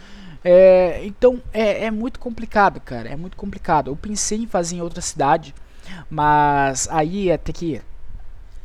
É, 0.45 1.01
então 1.05 1.41
é, 1.53 1.85
é 1.85 1.91
muito 1.93 2.19
complicado, 2.19 2.81
cara. 2.81 3.09
É 3.09 3.17
muito 3.17 3.37
complicado. 3.37 3.91
Eu 3.91 3.97
pensei 3.97 4.39
em 4.39 4.47
fazer 4.49 4.77
em 4.77 4.83
outra 4.83 5.01
cidade, 5.01 5.55
mas 6.11 6.89
aí 6.91 7.27
ia 7.27 7.39
ter 7.39 7.53
que 7.53 7.81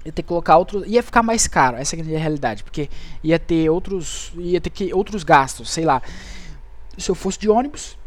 ia 0.04 0.12
ter 0.12 0.24
que 0.24 0.28
colocar 0.28 0.58
outro, 0.58 0.84
ia 0.88 1.04
ficar 1.04 1.22
mais 1.22 1.46
caro, 1.46 1.78
essa 1.78 1.96
é 1.96 2.00
a 2.00 2.20
realidade, 2.20 2.64
porque 2.64 2.90
ia 3.22 3.38
ter 3.38 3.70
outros, 3.70 4.32
ia 4.38 4.60
ter 4.60 4.70
que 4.70 4.94
outros 4.94 5.24
gastos, 5.24 5.70
sei 5.70 5.86
lá. 5.86 6.02
Se 6.98 7.12
eu 7.12 7.16
fosse 7.16 7.38
de 7.38 7.50
ônibus, 7.50 7.98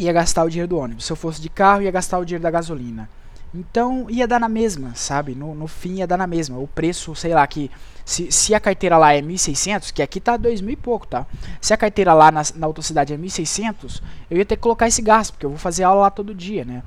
ia 0.00 0.12
gastar 0.12 0.42
o 0.42 0.50
dinheiro 0.50 0.68
do 0.68 0.78
ônibus. 0.78 1.04
Se 1.04 1.12
eu 1.12 1.16
fosse 1.16 1.40
de 1.40 1.48
carro, 1.48 1.82
ia 1.82 1.90
gastar 1.90 2.18
o 2.18 2.24
dinheiro 2.24 2.42
da 2.42 2.50
gasolina. 2.50 3.08
Então 3.54 4.06
ia 4.10 4.26
dar 4.26 4.40
na 4.40 4.48
mesma, 4.48 4.94
sabe? 4.94 5.34
No, 5.34 5.54
no 5.54 5.66
fim 5.68 5.96
ia 5.96 6.06
dar 6.06 6.16
na 6.16 6.26
mesma. 6.26 6.58
O 6.58 6.66
preço, 6.66 7.14
sei 7.14 7.32
lá, 7.32 7.46
que 7.46 7.70
se, 8.04 8.30
se 8.32 8.54
a 8.54 8.60
carteira 8.60 8.98
lá 8.98 9.14
é 9.14 9.22
1.600, 9.22 9.92
que 9.92 10.02
aqui 10.02 10.20
tá 10.20 10.36
2.000 10.36 10.70
e 10.70 10.76
pouco, 10.76 11.06
tá? 11.06 11.26
Se 11.60 11.72
a 11.72 11.76
carteira 11.76 12.12
lá 12.12 12.32
na, 12.32 12.42
na 12.56 12.66
outra 12.66 12.82
cidade 12.82 13.14
é 13.14 13.16
1.600, 13.16 14.02
eu 14.30 14.38
ia 14.38 14.44
ter 14.44 14.56
que 14.56 14.62
colocar 14.62 14.88
esse 14.88 15.00
gasto, 15.00 15.32
porque 15.32 15.46
eu 15.46 15.50
vou 15.50 15.58
fazer 15.58 15.84
aula 15.84 16.02
lá 16.02 16.10
todo 16.10 16.34
dia, 16.34 16.64
né? 16.64 16.82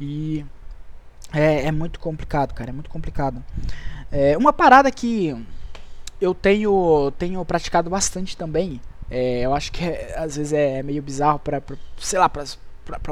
E 0.00 0.44
é, 1.32 1.66
é 1.66 1.72
muito 1.72 2.00
complicado, 2.00 2.52
cara, 2.52 2.70
é 2.70 2.72
muito 2.72 2.90
complicado. 2.90 3.42
É, 4.10 4.36
uma 4.36 4.52
parada 4.52 4.90
que 4.90 5.36
eu 6.20 6.34
tenho, 6.34 7.12
tenho 7.18 7.44
praticado 7.44 7.88
bastante 7.88 8.36
também 8.36 8.80
é, 9.10 9.40
eu 9.40 9.54
acho 9.54 9.72
que 9.72 9.84
é, 9.84 10.14
às 10.16 10.36
vezes 10.36 10.52
é 10.52 10.82
meio 10.82 11.02
bizarro 11.02 11.38
para, 11.38 11.62
sei 11.98 12.18
lá, 12.18 12.28
para 12.28 12.44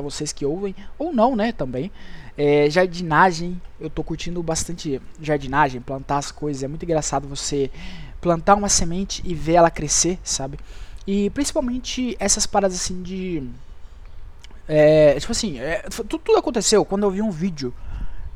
vocês 0.02 0.32
que 0.32 0.44
ouvem, 0.44 0.74
ou 0.98 1.12
não, 1.12 1.36
né, 1.36 1.52
também. 1.52 1.90
É, 2.36 2.68
jardinagem, 2.68 3.60
eu 3.80 3.88
tô 3.88 4.04
curtindo 4.04 4.42
bastante 4.42 5.00
jardinagem, 5.20 5.80
plantar 5.80 6.18
as 6.18 6.30
coisas. 6.30 6.62
É 6.62 6.68
muito 6.68 6.84
engraçado 6.84 7.26
você 7.26 7.70
plantar 8.20 8.54
uma 8.54 8.68
semente 8.68 9.22
e 9.24 9.34
ver 9.34 9.54
ela 9.54 9.70
crescer, 9.70 10.18
sabe? 10.22 10.58
E 11.06 11.30
principalmente 11.30 12.16
essas 12.18 12.46
paradas 12.46 12.76
assim 12.76 13.02
de. 13.02 13.48
É, 14.68 15.18
tipo 15.18 15.32
assim, 15.32 15.60
é, 15.60 15.82
tudo, 15.82 16.18
tudo 16.18 16.38
aconteceu 16.38 16.84
quando 16.84 17.04
eu 17.04 17.10
vi 17.10 17.22
um 17.22 17.30
vídeo 17.30 17.72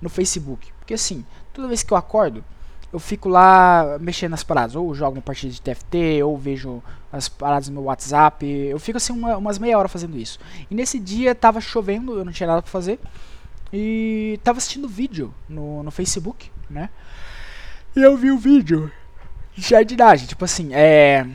no 0.00 0.08
Facebook. 0.08 0.72
Porque 0.78 0.94
assim, 0.94 1.24
toda 1.52 1.68
vez 1.68 1.82
que 1.82 1.92
eu 1.92 1.96
acordo, 1.96 2.44
eu 2.92 2.98
fico 2.98 3.28
lá 3.28 3.98
mexendo 4.00 4.32
nas 4.32 4.42
paradas. 4.42 4.74
Ou 4.74 4.94
jogo 4.94 5.16
uma 5.16 5.22
partida 5.22 5.52
de 5.52 5.60
TFT, 5.60 6.22
ou 6.22 6.36
vejo 6.36 6.82
as 7.12 7.28
paradas 7.28 7.68
no 7.68 7.74
meu 7.74 7.84
WhatsApp. 7.84 8.44
Eu 8.46 8.78
fico 8.78 8.98
assim 8.98 9.12
uma, 9.12 9.36
umas 9.36 9.58
meia 9.58 9.78
hora 9.78 9.88
fazendo 9.88 10.16
isso. 10.18 10.38
E 10.70 10.74
nesse 10.74 10.98
dia 10.98 11.34
tava 11.34 11.60
chovendo, 11.60 12.18
eu 12.18 12.24
não 12.24 12.32
tinha 12.32 12.46
nada 12.46 12.62
pra 12.62 12.70
fazer. 12.70 12.98
E 13.72 14.40
tava 14.42 14.58
assistindo 14.58 14.88
vídeo 14.88 15.32
no, 15.48 15.82
no 15.82 15.90
Facebook, 15.90 16.50
né? 16.68 16.90
E 17.94 18.02
eu 18.02 18.16
vi 18.16 18.30
o 18.30 18.38
vídeo 18.38 18.90
de 19.54 19.62
jardinagem, 19.62 20.26
tipo 20.26 20.44
assim, 20.44 20.70
é. 20.72 21.26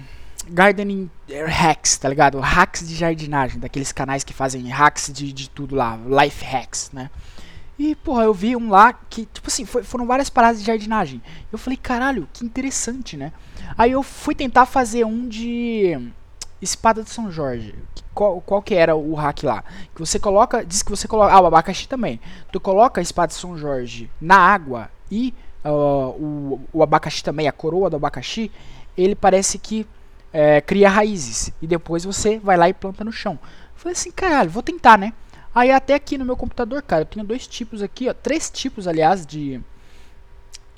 Gardening 0.48 1.10
hacks, 1.48 1.98
tá 1.98 2.08
ligado? 2.08 2.40
Hacks 2.40 2.88
de 2.88 2.94
jardinagem, 2.94 3.60
daqueles 3.60 3.92
canais 3.92 4.24
que 4.24 4.32
fazem 4.32 4.68
hacks 4.70 5.12
de, 5.12 5.34
de 5.34 5.50
tudo 5.50 5.74
lá, 5.76 5.98
life 6.22 6.46
hacks, 6.46 6.92
né? 6.94 7.10
E, 7.78 7.94
porra, 7.96 8.24
eu 8.24 8.34
vi 8.34 8.56
um 8.56 8.70
lá 8.70 8.94
que, 8.94 9.26
tipo 9.26 9.48
assim, 9.48 9.66
foi, 9.66 9.84
foram 9.84 10.06
várias 10.06 10.30
paradas 10.30 10.60
de 10.60 10.66
jardinagem. 10.66 11.22
Eu 11.52 11.58
falei, 11.58 11.78
caralho, 11.78 12.28
que 12.32 12.46
interessante, 12.46 13.18
né? 13.18 13.34
Aí 13.78 13.92
eu 13.92 14.02
fui 14.02 14.34
tentar 14.34 14.66
fazer 14.66 15.06
um 15.06 15.28
de 15.28 16.00
espada 16.62 17.04
de 17.04 17.10
São 17.10 17.30
Jorge. 17.30 17.76
Qual, 18.14 18.40
qual 18.42 18.62
que 18.62 18.74
era 18.74 18.96
o 18.96 19.14
hack 19.14 19.44
lá? 19.44 19.64
Que 19.94 20.00
você 20.00 20.18
coloca, 20.18 20.66
diz 20.66 20.82
que 20.82 20.90
você 20.90 21.08
coloca, 21.08 21.34
ah, 21.34 21.42
o 21.42 21.46
abacaxi 21.46 21.88
também. 21.88 22.20
Tu 22.52 22.60
coloca 22.60 23.02
a 23.02 23.04
espada 23.04 23.28
de 23.28 23.40
São 23.40 23.58
Jorge 23.58 24.10
na 24.22 24.38
água 24.38 24.90
e 25.12 25.34
uh, 25.66 26.10
o, 26.18 26.62
o 26.72 26.84
abacaxi 26.84 27.24
também, 27.24 27.48
a 27.48 27.52
coroa 27.52 27.90
do 27.90 27.98
abacaxi, 27.98 28.50
ele 28.98 29.16
parece 29.16 29.58
que 29.58 29.86
é, 30.32 30.62
cria 30.62 30.90
raízes. 30.90 31.52
E 31.62 31.68
depois 31.68 32.06
você 32.06 32.40
vai 32.40 32.58
lá 32.58 32.70
e 32.70 32.74
planta 32.74 33.04
no 33.04 33.12
chão. 33.12 33.40
Eu 33.42 33.80
falei 33.80 33.94
assim, 33.94 34.12
caralho, 34.12 34.50
vou 34.50 34.64
tentar, 34.64 34.98
né? 34.98 35.14
Aí 35.56 35.72
até 35.72 35.94
aqui 35.94 36.18
no 36.18 36.26
meu 36.26 36.36
computador, 36.36 36.82
cara, 36.82 37.04
eu 37.04 37.06
tenho 37.06 37.26
dois 37.26 37.48
tipos 37.48 37.82
aqui, 37.82 38.10
ó, 38.10 38.14
três 38.14 38.50
tipos, 38.50 38.88
aliás, 38.88 39.26
de 39.26 39.62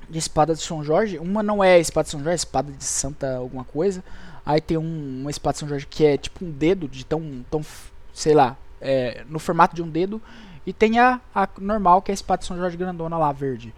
de 0.09 0.19
espada 0.19 0.53
de 0.53 0.61
São 0.61 0.83
Jorge. 0.83 1.17
Uma 1.17 1.43
não 1.43 1.63
é 1.63 1.79
espada 1.79 2.05
de 2.05 2.11
São 2.11 2.19
Jorge, 2.19 2.33
é 2.33 2.35
espada 2.35 2.71
de 2.71 2.83
Santa 2.83 3.37
alguma 3.37 3.63
coisa. 3.63 4.03
Aí 4.45 4.61
tem 4.61 4.77
um, 4.77 5.21
uma 5.21 5.31
espada 5.31 5.53
de 5.53 5.59
São 5.59 5.67
Jorge 5.67 5.87
que 5.87 6.05
é 6.05 6.17
tipo 6.17 6.45
um 6.45 6.51
dedo 6.51 6.87
de 6.87 7.05
tão, 7.05 7.43
tão 7.49 7.65
sei 8.13 8.33
lá, 8.33 8.55
é, 8.79 9.25
no 9.27 9.39
formato 9.39 9.75
de 9.75 9.81
um 9.81 9.89
dedo. 9.89 10.21
E 10.65 10.71
tem 10.71 10.99
a, 10.99 11.19
a 11.33 11.49
normal 11.59 12.01
que 12.01 12.11
é 12.11 12.13
a 12.13 12.15
espada 12.15 12.41
de 12.41 12.45
São 12.45 12.55
Jorge 12.55 12.77
grandona 12.77 13.17
lá, 13.17 13.31
verde. 13.31 13.73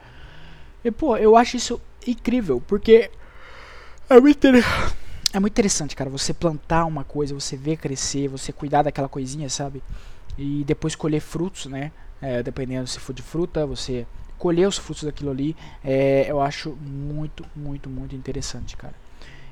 E 0.83 0.91
pô, 0.91 1.17
eu 1.17 1.35
acho 1.35 1.57
isso 1.57 1.81
incrível, 2.05 2.61
porque 2.67 3.09
é 4.09 4.19
muito, 4.19 4.47
é 5.33 5.39
muito 5.39 5.53
interessante, 5.53 5.95
cara, 5.95 6.09
você 6.09 6.33
plantar 6.33 6.85
uma 6.85 7.03
coisa, 7.03 7.33
você 7.33 7.55
ver 7.55 7.77
crescer, 7.77 8.27
você 8.27 8.51
cuidar 8.51 8.83
daquela 8.83 9.09
coisinha, 9.09 9.49
sabe? 9.49 9.83
E 10.39 10.63
depois 10.63 10.95
colher 10.95 11.19
frutos, 11.19 11.65
né? 11.65 11.91
É, 12.21 12.41
dependendo 12.41 12.87
se 12.87 12.99
for 12.99 13.13
de 13.13 13.21
fruta, 13.21 13.65
você 13.65 14.07
colher 14.37 14.67
os 14.67 14.77
frutos 14.77 15.03
daquilo 15.03 15.31
ali, 15.31 15.55
é, 15.83 16.25
eu 16.29 16.41
acho 16.41 16.71
muito, 16.81 17.45
muito, 17.53 17.89
muito 17.89 18.15
interessante, 18.15 18.77
cara. 18.77 18.93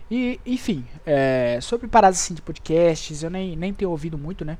E, 0.10 0.40
enfim, 0.46 0.86
é, 1.06 1.60
sobre 1.62 1.88
paradas 1.88 2.20
assim 2.20 2.34
de 2.34 2.42
podcasts, 2.42 3.22
eu 3.22 3.30
nem, 3.30 3.56
nem 3.58 3.74
tenho 3.74 3.92
ouvido 3.92 4.18
muito, 4.18 4.46
né? 4.46 4.58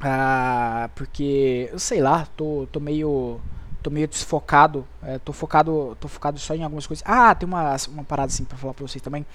Ah, 0.00 0.90
porque, 0.96 1.68
eu 1.72 1.78
sei 1.78 2.00
lá, 2.00 2.26
tô, 2.36 2.66
tô 2.70 2.80
meio 2.80 3.40
tô 3.82 3.90
meio 3.90 4.08
desfocado, 4.08 4.86
é, 5.02 5.18
tô 5.18 5.30
focado, 5.32 5.94
tô 6.00 6.08
focado 6.08 6.40
só 6.40 6.54
em 6.54 6.64
algumas 6.64 6.86
coisas. 6.86 7.04
Ah, 7.06 7.34
tem 7.34 7.46
uma, 7.46 7.76
uma 7.88 8.02
parada 8.04 8.32
assim 8.32 8.44
para 8.44 8.56
falar 8.56 8.72
para 8.72 8.86
vocês 8.86 9.02
também 9.02 9.26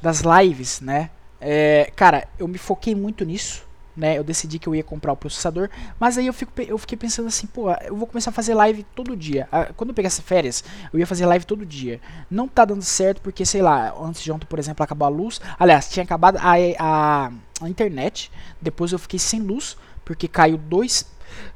das 0.00 0.22
lives, 0.22 0.80
né? 0.80 1.10
É, 1.40 1.92
cara, 1.96 2.28
eu 2.38 2.46
me 2.46 2.56
foquei 2.56 2.94
muito 2.94 3.24
nisso, 3.24 3.66
né? 3.96 4.18
Eu 4.18 4.24
decidi 4.24 4.58
que 4.58 4.68
eu 4.68 4.74
ia 4.74 4.82
comprar 4.82 5.12
o 5.12 5.16
processador, 5.16 5.68
mas 5.98 6.16
aí 6.16 6.26
eu, 6.26 6.32
fico, 6.32 6.52
eu 6.62 6.78
fiquei 6.78 6.96
pensando 6.96 7.28
assim, 7.28 7.46
pô, 7.46 7.70
eu 7.72 7.96
vou 7.96 8.06
começar 8.06 8.30
a 8.30 8.32
fazer 8.32 8.54
live 8.54 8.82
todo 8.94 9.16
dia. 9.16 9.48
Ah, 9.50 9.72
quando 9.76 9.90
eu 9.90 9.94
pegasse 9.94 10.22
férias, 10.22 10.64
eu 10.92 10.98
ia 10.98 11.06
fazer 11.06 11.26
live 11.26 11.44
todo 11.44 11.66
dia. 11.66 12.00
Não 12.30 12.48
tá 12.48 12.64
dando 12.64 12.82
certo 12.82 13.20
porque, 13.20 13.44
sei 13.44 13.62
lá, 13.62 13.94
antes 14.00 14.22
de 14.22 14.32
ontem, 14.32 14.46
por 14.46 14.58
exemplo, 14.58 14.82
acabou 14.82 15.06
a 15.06 15.10
luz. 15.10 15.40
Aliás, 15.58 15.88
tinha 15.88 16.02
acabado 16.02 16.38
a, 16.38 16.54
a, 16.78 17.32
a 17.60 17.68
internet. 17.68 18.30
Depois 18.60 18.92
eu 18.92 18.98
fiquei 18.98 19.18
sem 19.18 19.40
luz, 19.40 19.76
porque 20.04 20.28
caiu 20.28 20.56
dois, 20.56 21.06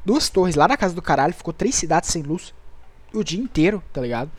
duas 0.05 0.29
torres 0.29 0.55
lá 0.55 0.69
na 0.69 0.77
casa 0.77 0.95
do 0.95 1.03
caralho, 1.03 1.35
ficou 1.35 1.53
três 1.53 1.75
cidades 1.75 2.11
sem 2.11 2.23
luz 2.23 2.53
o 3.13 3.23
dia 3.23 3.41
inteiro, 3.41 3.83
tá 3.93 4.01
ligado? 4.01 4.31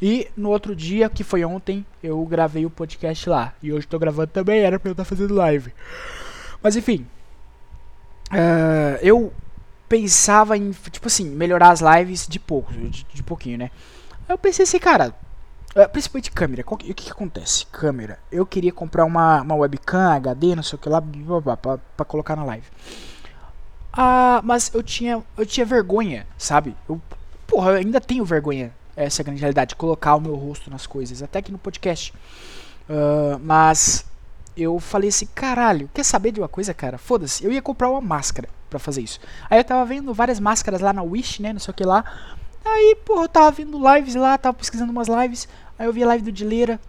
E 0.00 0.26
no 0.36 0.50
outro 0.50 0.74
dia, 0.74 1.08
que 1.08 1.22
foi 1.22 1.44
ontem, 1.44 1.86
eu 2.02 2.24
gravei 2.24 2.66
o 2.66 2.70
podcast 2.70 3.28
lá. 3.28 3.54
E 3.62 3.72
hoje 3.72 3.86
tô 3.86 4.00
gravando 4.00 4.32
também, 4.32 4.60
era 4.60 4.80
pra 4.80 4.88
eu 4.88 4.92
estar 4.92 5.04
tá 5.04 5.08
fazendo 5.08 5.32
live. 5.34 5.72
Mas 6.60 6.74
enfim, 6.74 7.06
Uh, 8.32 8.98
eu 9.02 9.32
pensava 9.88 10.56
em, 10.56 10.70
tipo 10.90 11.06
assim, 11.06 11.28
melhorar 11.28 11.70
as 11.70 11.80
lives 11.80 12.26
de 12.26 12.40
pouco, 12.40 12.72
de, 12.72 13.04
de 13.04 13.22
pouquinho, 13.22 13.58
né? 13.58 13.70
Eu 14.26 14.38
pensei 14.38 14.62
assim, 14.62 14.78
cara, 14.78 15.14
uh, 15.76 15.88
principalmente 15.90 16.30
câmera, 16.30 16.64
o 16.66 16.76
que, 16.78 16.94
que 16.94 17.10
acontece? 17.10 17.66
Câmera, 17.66 18.18
eu 18.30 18.46
queria 18.46 18.72
comprar 18.72 19.04
uma, 19.04 19.42
uma 19.42 19.54
webcam 19.54 20.12
HD, 20.12 20.56
não 20.56 20.62
sei 20.62 20.76
o 20.76 20.78
que 20.78 20.88
lá, 20.88 21.02
pra 21.94 22.04
colocar 22.06 22.34
na 22.34 22.44
live. 22.44 22.66
Ah, 23.92 24.40
mas 24.42 24.72
eu 24.72 24.82
tinha, 24.82 25.22
eu 25.36 25.44
tinha 25.44 25.66
vergonha, 25.66 26.26
sabe? 26.38 26.74
Eu, 26.88 26.98
porra, 27.46 27.72
eu 27.72 27.76
ainda 27.76 28.00
tenho 28.00 28.24
vergonha, 28.24 28.72
essa 28.96 29.20
é 29.20 29.22
a 29.22 29.26
grande 29.26 29.40
realidade, 29.40 29.70
de 29.70 29.76
colocar 29.76 30.14
o 30.14 30.20
meu 30.20 30.34
rosto 30.34 30.70
nas 30.70 30.86
coisas, 30.86 31.22
até 31.22 31.40
aqui 31.40 31.52
no 31.52 31.58
podcast. 31.58 32.14
Uh, 32.88 33.38
mas 33.42 34.06
eu 34.56 34.78
falei 34.78 35.08
assim, 35.08 35.26
caralho, 35.34 35.90
quer 35.92 36.04
saber 36.04 36.32
de 36.32 36.40
uma 36.40 36.48
coisa, 36.48 36.74
cara? 36.74 36.98
Foda-se, 36.98 37.44
eu 37.44 37.52
ia 37.52 37.62
comprar 37.62 37.90
uma 37.90 38.00
máscara. 38.00 38.48
pra 38.68 38.78
fazer 38.78 39.02
isso. 39.02 39.20
Aí 39.50 39.58
eu 39.58 39.64
tava 39.64 39.84
vendo 39.84 40.14
várias 40.14 40.40
máscaras 40.40 40.80
lá 40.80 40.92
na 40.92 41.02
Wish, 41.02 41.42
né? 41.42 41.52
Não 41.52 41.60
sei 41.60 41.72
o 41.72 41.74
que 41.74 41.84
lá. 41.84 42.04
Aí, 42.64 42.96
pô, 43.04 43.22
eu 43.22 43.28
tava 43.28 43.50
vendo 43.50 43.78
lives 43.94 44.14
lá, 44.14 44.38
tava 44.38 44.56
pesquisando 44.56 44.92
umas 44.92 45.08
lives. 45.08 45.48
Aí 45.78 45.86
eu 45.86 45.92
vi 45.92 46.02
a 46.02 46.06
live 46.06 46.24
do 46.24 46.32
Dileira. 46.32 46.80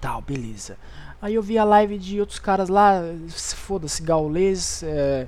Tal, 0.00 0.22
beleza. 0.22 0.76
Aí 1.20 1.34
eu 1.34 1.42
vi 1.42 1.58
a 1.58 1.64
live 1.64 1.98
de 1.98 2.20
outros 2.20 2.38
caras 2.38 2.68
lá, 2.68 3.02
foda-se, 3.28 4.00
Gaules, 4.02 4.84
é, 4.84 5.26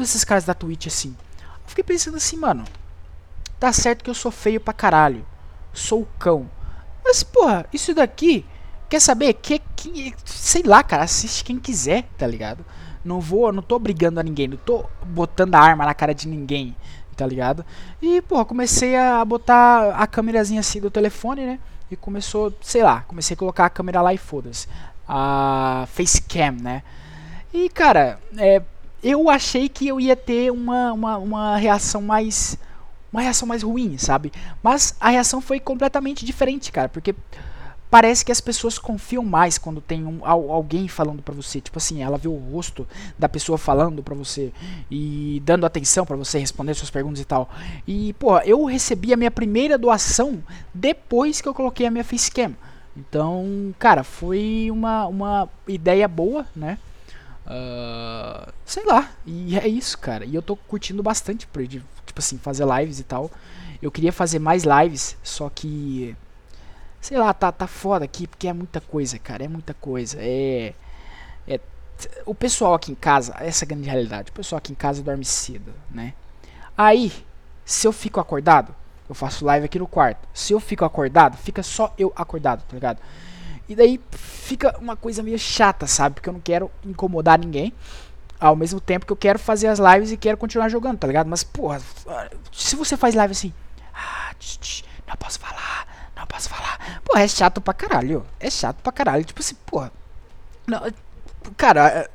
esses 0.00 0.22
caras 0.22 0.44
da 0.44 0.52
Twitch 0.52 0.86
assim. 0.86 1.16
Eu 1.40 1.68
fiquei 1.68 1.82
pensando 1.82 2.18
assim, 2.18 2.36
mano, 2.36 2.64
tá 3.58 3.72
certo 3.72 4.04
que 4.04 4.10
eu 4.10 4.14
sou 4.14 4.30
feio 4.30 4.60
pra 4.60 4.74
caralho, 4.74 5.24
sou 5.72 6.02
o 6.02 6.08
cão. 6.18 6.50
Mas, 7.02 7.22
porra, 7.22 7.64
isso 7.72 7.94
daqui, 7.94 8.44
quer 8.92 9.00
saber? 9.00 9.32
Que, 9.32 9.58
que, 9.74 10.14
sei 10.22 10.62
lá, 10.62 10.82
cara, 10.82 11.04
assiste 11.04 11.42
quem 11.42 11.58
quiser, 11.58 12.04
tá 12.18 12.26
ligado? 12.26 12.62
Não 13.02 13.20
vou, 13.20 13.50
não 13.50 13.62
tô 13.62 13.78
brigando 13.78 14.20
a 14.20 14.22
ninguém, 14.22 14.48
não 14.48 14.58
tô 14.58 14.84
botando 15.06 15.54
a 15.54 15.60
arma 15.60 15.86
na 15.86 15.94
cara 15.94 16.14
de 16.14 16.28
ninguém, 16.28 16.76
tá 17.16 17.26
ligado? 17.26 17.64
E, 18.02 18.20
porra, 18.20 18.44
comecei 18.44 18.94
a 18.94 19.24
botar 19.24 19.94
a 19.96 20.06
câmerazinha 20.06 20.60
assim 20.60 20.78
do 20.78 20.90
telefone, 20.90 21.46
né? 21.46 21.58
E 21.90 21.96
começou, 21.96 22.52
sei 22.60 22.82
lá, 22.82 23.00
comecei 23.08 23.32
a 23.32 23.38
colocar 23.38 23.64
a 23.64 23.70
câmera 23.70 24.02
lá 24.02 24.12
e 24.12 24.18
foda-se. 24.18 24.68
A 25.08 25.88
facecam, 25.88 26.56
né? 26.60 26.82
E, 27.52 27.70
cara, 27.70 28.18
é, 28.36 28.60
eu 29.02 29.30
achei 29.30 29.70
que 29.70 29.88
eu 29.88 29.98
ia 29.98 30.14
ter 30.14 30.52
uma, 30.52 30.92
uma, 30.92 31.16
uma 31.16 31.56
reação 31.56 32.02
mais. 32.02 32.58
Uma 33.10 33.22
reação 33.22 33.48
mais 33.48 33.62
ruim, 33.62 33.96
sabe? 33.96 34.32
Mas 34.62 34.94
a 35.00 35.10
reação 35.10 35.40
foi 35.40 35.60
completamente 35.60 36.24
diferente, 36.24 36.72
cara. 36.72 36.88
Porque 36.88 37.14
parece 37.92 38.24
que 38.24 38.32
as 38.32 38.40
pessoas 38.40 38.78
confiam 38.78 39.22
mais 39.22 39.58
quando 39.58 39.78
tem 39.78 40.06
um, 40.06 40.24
alguém 40.24 40.88
falando 40.88 41.20
para 41.20 41.34
você. 41.34 41.60
Tipo 41.60 41.76
assim, 41.76 42.02
ela 42.02 42.16
vê 42.16 42.26
o 42.26 42.34
rosto 42.34 42.88
da 43.18 43.28
pessoa 43.28 43.58
falando 43.58 44.02
para 44.02 44.14
você 44.14 44.50
e 44.90 45.42
dando 45.44 45.66
atenção 45.66 46.06
para 46.06 46.16
você 46.16 46.38
responder 46.38 46.72
suas 46.72 46.88
perguntas 46.88 47.20
e 47.20 47.24
tal. 47.26 47.50
E, 47.86 48.14
pô, 48.14 48.38
eu 48.38 48.64
recebi 48.64 49.12
a 49.12 49.16
minha 49.16 49.30
primeira 49.30 49.76
doação 49.76 50.42
depois 50.72 51.42
que 51.42 51.48
eu 51.48 51.52
coloquei 51.52 51.84
a 51.84 51.90
minha 51.90 52.02
facecam. 52.02 52.56
Então, 52.96 53.74
cara, 53.78 54.02
foi 54.02 54.70
uma, 54.70 55.06
uma 55.06 55.48
ideia 55.68 56.08
boa, 56.08 56.46
né? 56.56 56.78
Uh, 57.44 58.50
sei 58.64 58.86
lá, 58.86 59.10
e 59.26 59.58
é 59.58 59.68
isso, 59.68 59.98
cara. 59.98 60.24
E 60.24 60.34
eu 60.34 60.40
tô 60.40 60.56
curtindo 60.56 61.02
bastante, 61.02 61.46
tipo 61.46 61.84
assim, 62.16 62.38
fazer 62.38 62.64
lives 62.78 63.00
e 63.00 63.04
tal. 63.04 63.30
Eu 63.82 63.90
queria 63.90 64.14
fazer 64.14 64.38
mais 64.38 64.64
lives, 64.64 65.14
só 65.22 65.50
que 65.50 66.16
Sei 67.02 67.18
lá, 67.18 67.34
tá, 67.34 67.50
tá 67.50 67.66
foda 67.66 68.04
aqui, 68.04 68.28
porque 68.28 68.46
é 68.46 68.52
muita 68.52 68.80
coisa, 68.80 69.18
cara. 69.18 69.44
É 69.44 69.48
muita 69.48 69.74
coisa. 69.74 70.18
É. 70.20 70.72
é 71.48 71.58
o 72.24 72.32
pessoal 72.32 72.74
aqui 72.74 72.92
em 72.92 72.94
casa, 72.94 73.34
essa 73.40 73.64
é 73.64 73.66
a 73.66 73.68
grande 73.68 73.88
realidade. 73.88 74.30
O 74.30 74.32
pessoal 74.32 74.58
aqui 74.58 74.70
em 74.70 74.76
casa 74.76 75.02
dorme 75.02 75.24
cedo, 75.24 75.74
né? 75.90 76.14
Aí, 76.78 77.12
se 77.64 77.88
eu 77.88 77.92
fico 77.92 78.20
acordado, 78.20 78.72
eu 79.08 79.16
faço 79.16 79.44
live 79.44 79.66
aqui 79.66 79.80
no 79.80 79.86
quarto. 79.86 80.28
Se 80.32 80.52
eu 80.52 80.60
fico 80.60 80.84
acordado, 80.84 81.36
fica 81.36 81.60
só 81.60 81.92
eu 81.98 82.12
acordado, 82.14 82.62
tá 82.62 82.74
ligado? 82.74 83.00
E 83.68 83.74
daí 83.74 84.00
fica 84.12 84.78
uma 84.78 84.94
coisa 84.94 85.24
meio 85.24 85.38
chata, 85.40 85.88
sabe? 85.88 86.14
Porque 86.14 86.28
eu 86.28 86.34
não 86.34 86.40
quero 86.40 86.70
incomodar 86.84 87.36
ninguém. 87.36 87.72
Ao 88.38 88.54
mesmo 88.54 88.80
tempo 88.80 89.06
que 89.06 89.12
eu 89.12 89.16
quero 89.16 89.40
fazer 89.40 89.66
as 89.66 89.80
lives 89.80 90.12
e 90.12 90.16
quero 90.16 90.36
continuar 90.36 90.68
jogando, 90.68 90.98
tá 90.98 91.08
ligado? 91.08 91.26
Mas, 91.26 91.42
porra, 91.42 91.80
se 92.52 92.76
você 92.76 92.96
faz 92.96 93.14
live 93.14 93.32
assim, 93.32 93.52
ah, 93.92 94.34
tch, 94.38 94.56
tch, 94.58 94.84
não 95.06 95.16
posso 95.16 95.40
falar, 95.40 95.86
não 96.22 96.26
posso 96.26 96.48
falar. 96.48 97.00
Pô, 97.04 97.18
é 97.18 97.28
chato 97.28 97.60
pra 97.60 97.74
caralho. 97.74 98.24
É 98.40 98.48
chato 98.48 98.80
pra 98.82 98.92
caralho. 98.92 99.24
Tipo 99.24 99.40
assim, 99.40 99.56
porra. 99.66 99.92
Não, 100.66 100.80
cara, 101.56 102.08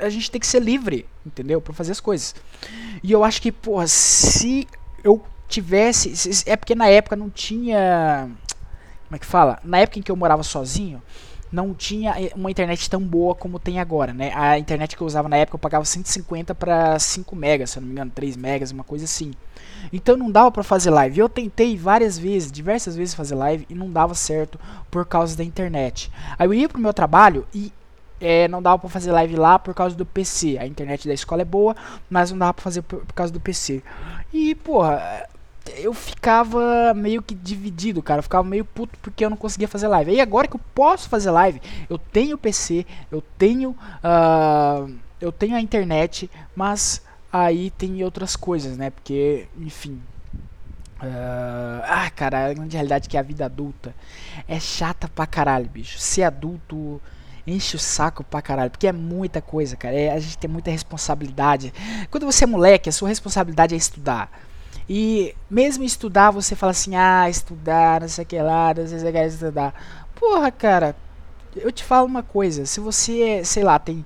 a, 0.00 0.06
a 0.06 0.08
gente 0.08 0.30
tem 0.30 0.40
que 0.40 0.46
ser 0.46 0.62
livre, 0.62 1.06
entendeu? 1.26 1.60
Pra 1.60 1.74
fazer 1.74 1.92
as 1.92 2.00
coisas. 2.00 2.34
E 3.02 3.12
eu 3.12 3.24
acho 3.24 3.42
que, 3.42 3.52
porra, 3.52 3.86
se 3.86 4.66
eu 5.02 5.24
tivesse. 5.48 6.12
É 6.46 6.56
porque 6.56 6.74
na 6.74 6.88
época 6.88 7.16
não 7.16 7.28
tinha. 7.28 8.30
Como 9.06 9.16
é 9.16 9.18
que 9.18 9.26
fala? 9.26 9.58
Na 9.64 9.78
época 9.78 9.98
em 9.98 10.02
que 10.02 10.10
eu 10.10 10.16
morava 10.16 10.42
sozinho, 10.42 11.02
não 11.50 11.74
tinha 11.74 12.14
eh, 12.20 12.32
uma 12.34 12.50
internet 12.50 12.88
tão 12.88 13.00
boa 13.00 13.34
como 13.34 13.58
tem 13.58 13.80
agora, 13.80 14.12
né? 14.12 14.32
A 14.34 14.58
internet 14.58 14.96
que 14.96 15.02
eu 15.02 15.06
usava 15.06 15.28
na 15.28 15.36
época 15.36 15.56
eu 15.56 15.60
pagava 15.60 15.84
150 15.84 16.54
para 16.54 16.98
5 16.98 17.34
megas, 17.34 17.70
se 17.70 17.78
eu 17.78 17.80
não 17.80 17.86
me 17.88 17.92
engano, 17.92 18.10
3 18.14 18.36
megas, 18.36 18.70
uma 18.70 18.84
coisa 18.84 19.04
assim. 19.04 19.32
Então 19.92 20.16
não 20.16 20.30
dava 20.30 20.50
para 20.50 20.62
fazer 20.62 20.90
live. 20.90 21.18
Eu 21.18 21.28
tentei 21.28 21.76
várias 21.76 22.18
vezes, 22.18 22.52
diversas 22.52 22.96
vezes 22.96 23.14
fazer 23.14 23.34
live 23.34 23.66
e 23.68 23.74
não 23.74 23.90
dava 23.90 24.14
certo 24.14 24.58
por 24.90 25.06
causa 25.06 25.36
da 25.36 25.44
internet. 25.44 26.10
Aí 26.38 26.46
eu 26.46 26.54
ia 26.54 26.68
pro 26.68 26.80
meu 26.80 26.92
trabalho 26.92 27.46
e 27.54 27.72
é, 28.20 28.48
não 28.48 28.60
dava 28.60 28.78
para 28.78 28.88
fazer 28.88 29.12
live 29.12 29.36
lá 29.36 29.58
por 29.58 29.74
causa 29.74 29.96
do 29.96 30.04
PC. 30.04 30.58
A 30.58 30.66
internet 30.66 31.06
da 31.06 31.14
escola 31.14 31.42
é 31.42 31.44
boa, 31.44 31.74
mas 32.10 32.30
não 32.30 32.38
dava 32.38 32.54
para 32.54 32.62
fazer 32.62 32.82
por, 32.82 33.00
por 33.00 33.12
causa 33.14 33.32
do 33.32 33.40
PC. 33.40 33.82
E, 34.32 34.54
porra, 34.54 35.26
eu 35.76 35.92
ficava 35.92 36.92
meio 36.94 37.22
que 37.22 37.34
dividido, 37.34 38.02
cara. 38.02 38.18
Eu 38.18 38.22
ficava 38.22 38.46
meio 38.46 38.64
puto 38.64 38.98
porque 39.00 39.24
eu 39.24 39.30
não 39.30 39.36
conseguia 39.36 39.68
fazer 39.68 39.88
live. 39.88 40.10
Aí 40.10 40.20
agora 40.20 40.48
que 40.48 40.56
eu 40.56 40.60
posso 40.74 41.08
fazer 41.08 41.30
live, 41.30 41.60
eu 41.88 41.98
tenho 41.98 42.38
PC, 42.38 42.86
eu 43.10 43.22
tenho. 43.36 43.70
Uh, 43.70 44.94
eu 45.20 45.32
tenho 45.32 45.56
a 45.56 45.60
internet, 45.60 46.30
mas 46.54 47.02
aí 47.32 47.70
tem 47.70 48.02
outras 48.04 48.36
coisas, 48.36 48.76
né? 48.76 48.90
Porque, 48.90 49.46
enfim. 49.58 50.00
Uh, 51.00 51.82
ah, 51.84 52.10
cara, 52.14 52.46
a 52.46 52.54
grande 52.54 52.76
realidade 52.76 53.06
é 53.06 53.10
que 53.10 53.16
a 53.16 53.22
vida 53.22 53.44
adulta 53.44 53.94
é 54.48 54.58
chata 54.58 55.08
pra 55.08 55.26
caralho, 55.26 55.68
bicho. 55.68 55.98
Ser 55.98 56.24
adulto 56.24 57.00
enche 57.46 57.76
o 57.76 57.78
saco 57.78 58.22
pra 58.24 58.42
caralho, 58.42 58.70
porque 58.70 58.86
é 58.86 58.92
muita 58.92 59.40
coisa, 59.40 59.76
cara. 59.76 59.94
É, 59.94 60.12
a 60.12 60.18
gente 60.18 60.38
tem 60.38 60.50
muita 60.50 60.70
responsabilidade. 60.70 61.72
Quando 62.10 62.26
você 62.26 62.44
é 62.44 62.46
moleque, 62.46 62.88
a 62.88 62.92
sua 62.92 63.08
responsabilidade 63.08 63.74
é 63.74 63.78
estudar. 63.78 64.30
E 64.88 65.34
mesmo 65.50 65.84
estudar, 65.84 66.30
você 66.30 66.56
fala 66.56 66.70
assim, 66.70 66.96
ah, 66.96 67.28
estudar, 67.28 68.00
não 68.00 68.08
sei 68.08 68.24
o 68.24 68.26
que 68.26 68.40
lá, 68.40 68.72
o 68.72 69.10
que 69.10 69.12
lá, 69.12 69.26
estudar. 69.26 69.74
Porra, 70.14 70.50
cara, 70.50 70.96
eu 71.56 71.70
te 71.70 71.84
falo 71.84 72.06
uma 72.06 72.22
coisa, 72.22 72.64
se 72.64 72.80
você, 72.80 73.44
sei 73.44 73.62
lá, 73.62 73.78
tem 73.78 74.04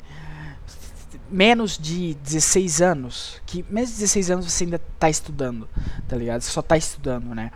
menos 1.30 1.78
de 1.78 2.14
16 2.14 2.82
anos, 2.82 3.40
que 3.46 3.64
menos 3.70 3.90
de 3.90 3.96
16 3.96 4.30
anos 4.30 4.52
você 4.52 4.64
ainda 4.64 4.80
tá 4.98 5.08
estudando, 5.08 5.68
tá 6.06 6.16
ligado? 6.16 6.42
Você 6.42 6.50
só 6.50 6.60
tá 6.60 6.76
estudando, 6.76 7.34
né? 7.34 7.50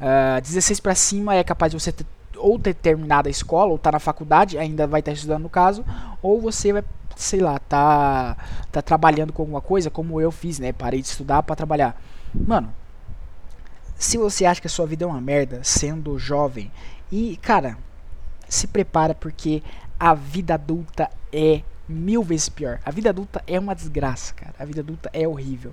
Uh, 0.00 0.36
ah, 0.36 0.40
16 0.40 0.80
para 0.80 0.94
cima 0.94 1.34
é 1.34 1.44
capaz 1.44 1.72
de 1.72 1.78
você 1.78 1.92
ter, 1.92 2.06
ou 2.36 2.58
ter 2.58 2.74
terminado 2.74 3.28
a 3.28 3.30
escola, 3.30 3.70
ou 3.70 3.78
tá 3.78 3.92
na 3.92 3.98
faculdade, 3.98 4.56
ainda 4.56 4.86
vai 4.86 5.00
estar 5.00 5.10
tá 5.10 5.14
estudando 5.14 5.42
no 5.42 5.50
caso, 5.50 5.84
ou 6.22 6.40
você 6.40 6.72
vai, 6.72 6.84
sei 7.16 7.40
lá, 7.40 7.58
tá, 7.58 8.36
tá 8.72 8.80
trabalhando 8.80 9.32
com 9.32 9.42
alguma 9.42 9.60
coisa, 9.60 9.90
como 9.90 10.20
eu 10.20 10.30
fiz, 10.30 10.58
né? 10.58 10.72
Parei 10.72 11.02
de 11.02 11.08
estudar 11.08 11.42
para 11.42 11.56
trabalhar. 11.56 12.00
Mano, 12.34 12.74
se 13.96 14.16
você 14.16 14.44
acha 14.44 14.60
que 14.60 14.66
a 14.66 14.70
sua 14.70 14.86
vida 14.86 15.04
é 15.04 15.06
uma 15.06 15.20
merda 15.20 15.60
sendo 15.62 16.18
jovem, 16.18 16.70
e 17.10 17.36
cara, 17.38 17.76
se 18.48 18.66
prepara 18.66 19.14
porque 19.14 19.62
a 19.98 20.14
vida 20.14 20.54
adulta 20.54 21.10
é 21.32 21.62
mil 21.88 22.22
vezes 22.22 22.48
pior. 22.48 22.80
A 22.84 22.90
vida 22.90 23.10
adulta 23.10 23.42
é 23.46 23.58
uma 23.58 23.74
desgraça, 23.74 24.34
cara. 24.34 24.54
A 24.58 24.64
vida 24.64 24.80
adulta 24.80 25.10
é 25.12 25.26
horrível. 25.26 25.72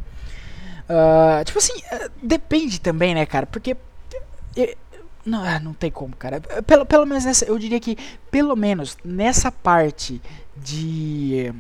Uh, 0.90 1.44
tipo 1.44 1.60
assim, 1.60 1.74
uh, 1.74 2.12
depende 2.22 2.80
também, 2.80 3.14
né, 3.14 3.26
cara? 3.26 3.46
Porque. 3.46 3.74
Uh, 3.74 4.76
não, 5.26 5.44
ah, 5.44 5.60
não 5.60 5.74
tem 5.74 5.90
como, 5.90 6.16
cara. 6.16 6.40
Pelo, 6.40 6.86
pelo 6.86 7.06
menos 7.06 7.26
nessa. 7.26 7.46
Eu 7.46 7.58
diria 7.58 7.80
que, 7.80 7.98
pelo 8.32 8.56
menos 8.56 8.98
nessa 9.04 9.52
parte 9.52 10.22
de. 10.56 11.54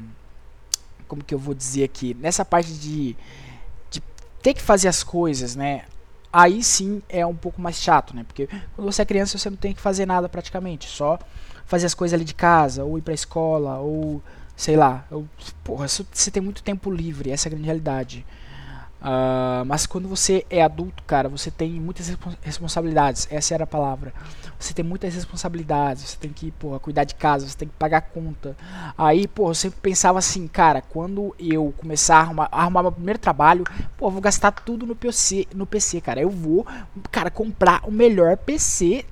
Como 1.07 1.23
que 1.23 1.33
eu 1.33 1.39
vou 1.39 1.53
dizer 1.53 1.83
aqui? 1.83 2.15
Nessa 2.19 2.45
parte 2.45 2.73
de. 2.73 3.15
Ter 4.45 4.53
que 4.53 4.61
fazer 4.61 4.87
as 4.87 5.03
coisas, 5.03 5.55
né? 5.55 5.85
Aí 6.31 6.63
sim 6.63 7.01
é 7.09 7.25
um 7.25 7.33
pouco 7.33 7.59
mais 7.59 7.77
chato, 7.77 8.15
né? 8.15 8.23
Porque 8.23 8.47
quando 8.75 8.91
você 8.91 9.01
é 9.01 9.05
criança 9.05 9.39
você 9.39 9.49
não 9.49 9.57
tem 9.57 9.73
que 9.73 9.81
fazer 9.81 10.05
nada 10.05 10.29
praticamente. 10.29 10.87
Só 10.87 11.17
fazer 11.65 11.87
as 11.87 11.95
coisas 11.95 12.13
ali 12.13 12.23
de 12.23 12.35
casa, 12.35 12.83
ou 12.83 12.95
ir 12.95 13.01
pra 13.01 13.11
escola, 13.11 13.79
ou 13.79 14.21
sei 14.55 14.77
lá, 14.77 15.03
eu, 15.09 15.27
porra, 15.63 15.87
você 15.87 16.29
tem 16.29 16.43
muito 16.43 16.61
tempo 16.61 16.91
livre, 16.91 17.31
essa 17.31 17.47
é 17.47 17.49
a 17.49 17.53
grande 17.53 17.65
realidade. 17.65 18.23
Uh, 19.05 19.63
mas 19.67 19.85
quando 19.85 20.07
você 20.07 20.43
é 20.49 20.63
adulto, 20.63 21.03
cara, 21.03 21.29
você 21.29 21.51
tem 21.51 21.79
muitas 21.79 22.11
responsabilidades. 22.41 23.27
Essa 23.29 23.53
era 23.53 23.63
a 23.63 23.67
palavra. 23.67 24.11
Você 24.57 24.73
tem 24.73 24.83
muitas 24.83 25.13
responsabilidades. 25.13 26.09
Você 26.09 26.17
tem 26.17 26.31
que, 26.33 26.49
porra, 26.49 26.79
cuidar 26.79 27.03
de 27.03 27.13
casa, 27.13 27.47
você 27.47 27.55
tem 27.55 27.67
que 27.67 27.75
pagar 27.75 28.01
conta. 28.01 28.57
Aí, 28.97 29.27
porra, 29.27 29.51
eu 29.51 29.55
sempre 29.55 29.79
pensava 29.79 30.17
assim, 30.17 30.47
cara, 30.47 30.81
quando 30.81 31.35
eu 31.37 31.71
começar 31.77 32.17
a 32.17 32.21
arrumar, 32.21 32.49
a 32.51 32.61
arrumar 32.63 32.81
meu 32.81 32.91
primeiro 32.91 33.19
trabalho, 33.19 33.63
pô, 33.95 34.09
vou 34.09 34.21
gastar 34.21 34.51
tudo 34.51 34.87
no 34.87 34.95
PC, 34.95 35.47
no 35.53 35.67
PC, 35.67 36.01
cara. 36.01 36.19
Eu 36.19 36.31
vou, 36.31 36.65
cara, 37.11 37.29
comprar 37.29 37.81
o 37.87 37.91
melhor 37.91 38.35
PC. 38.37 39.05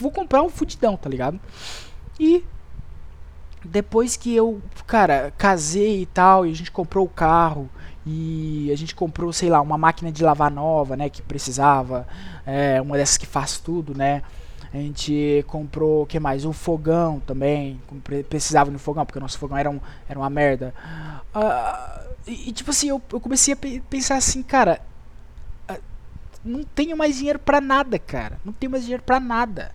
Vou 0.00 0.10
comprar 0.10 0.42
um 0.42 0.48
fudidão, 0.48 0.96
tá 0.96 1.10
ligado? 1.10 1.38
E 2.18 2.42
depois 3.62 4.16
que 4.16 4.34
eu, 4.34 4.62
cara, 4.86 5.30
casei 5.36 6.02
e 6.02 6.06
tal, 6.06 6.46
e 6.46 6.50
a 6.50 6.54
gente 6.54 6.70
comprou 6.70 7.04
o 7.04 7.08
carro, 7.08 7.68
e 8.10 8.70
a 8.72 8.76
gente 8.76 8.94
comprou, 8.94 9.30
sei 9.34 9.50
lá, 9.50 9.60
uma 9.60 9.76
máquina 9.76 10.10
de 10.10 10.24
lavar 10.24 10.50
nova, 10.50 10.96
né, 10.96 11.10
que 11.10 11.20
precisava, 11.20 12.08
é, 12.46 12.80
uma 12.80 12.96
dessas 12.96 13.18
que 13.18 13.26
faz 13.26 13.58
tudo, 13.58 13.94
né, 13.94 14.22
A 14.72 14.78
gente 14.78 15.44
comprou, 15.46 16.02
o 16.04 16.06
que 16.06 16.18
mais? 16.18 16.44
Um 16.44 16.52
fogão 16.52 17.20
também. 17.20 17.80
Precisava 18.30 18.70
de 18.70 18.76
um 18.76 18.78
fogão, 18.78 19.04
porque 19.04 19.18
o 19.18 19.20
nosso 19.20 19.38
fogão 19.38 19.58
era, 19.58 19.70
um, 19.70 19.80
era 20.08 20.18
uma 20.18 20.30
merda. 20.30 20.74
Uh, 21.34 22.14
e, 22.26 22.52
tipo 22.52 22.70
assim, 22.70 22.88
eu, 22.88 23.00
eu 23.12 23.20
comecei 23.20 23.54
a 23.54 23.56
pensar 23.88 24.16
assim, 24.16 24.42
cara. 24.42 24.80
Uh, 25.70 25.80
não 26.44 26.64
tenho 26.64 26.96
mais 26.96 27.16
dinheiro 27.16 27.38
pra 27.38 27.60
nada, 27.60 27.98
cara. 27.98 28.38
Não 28.44 28.52
tenho 28.52 28.70
mais 28.72 28.84
dinheiro 28.84 29.02
pra 29.02 29.18
nada. 29.18 29.74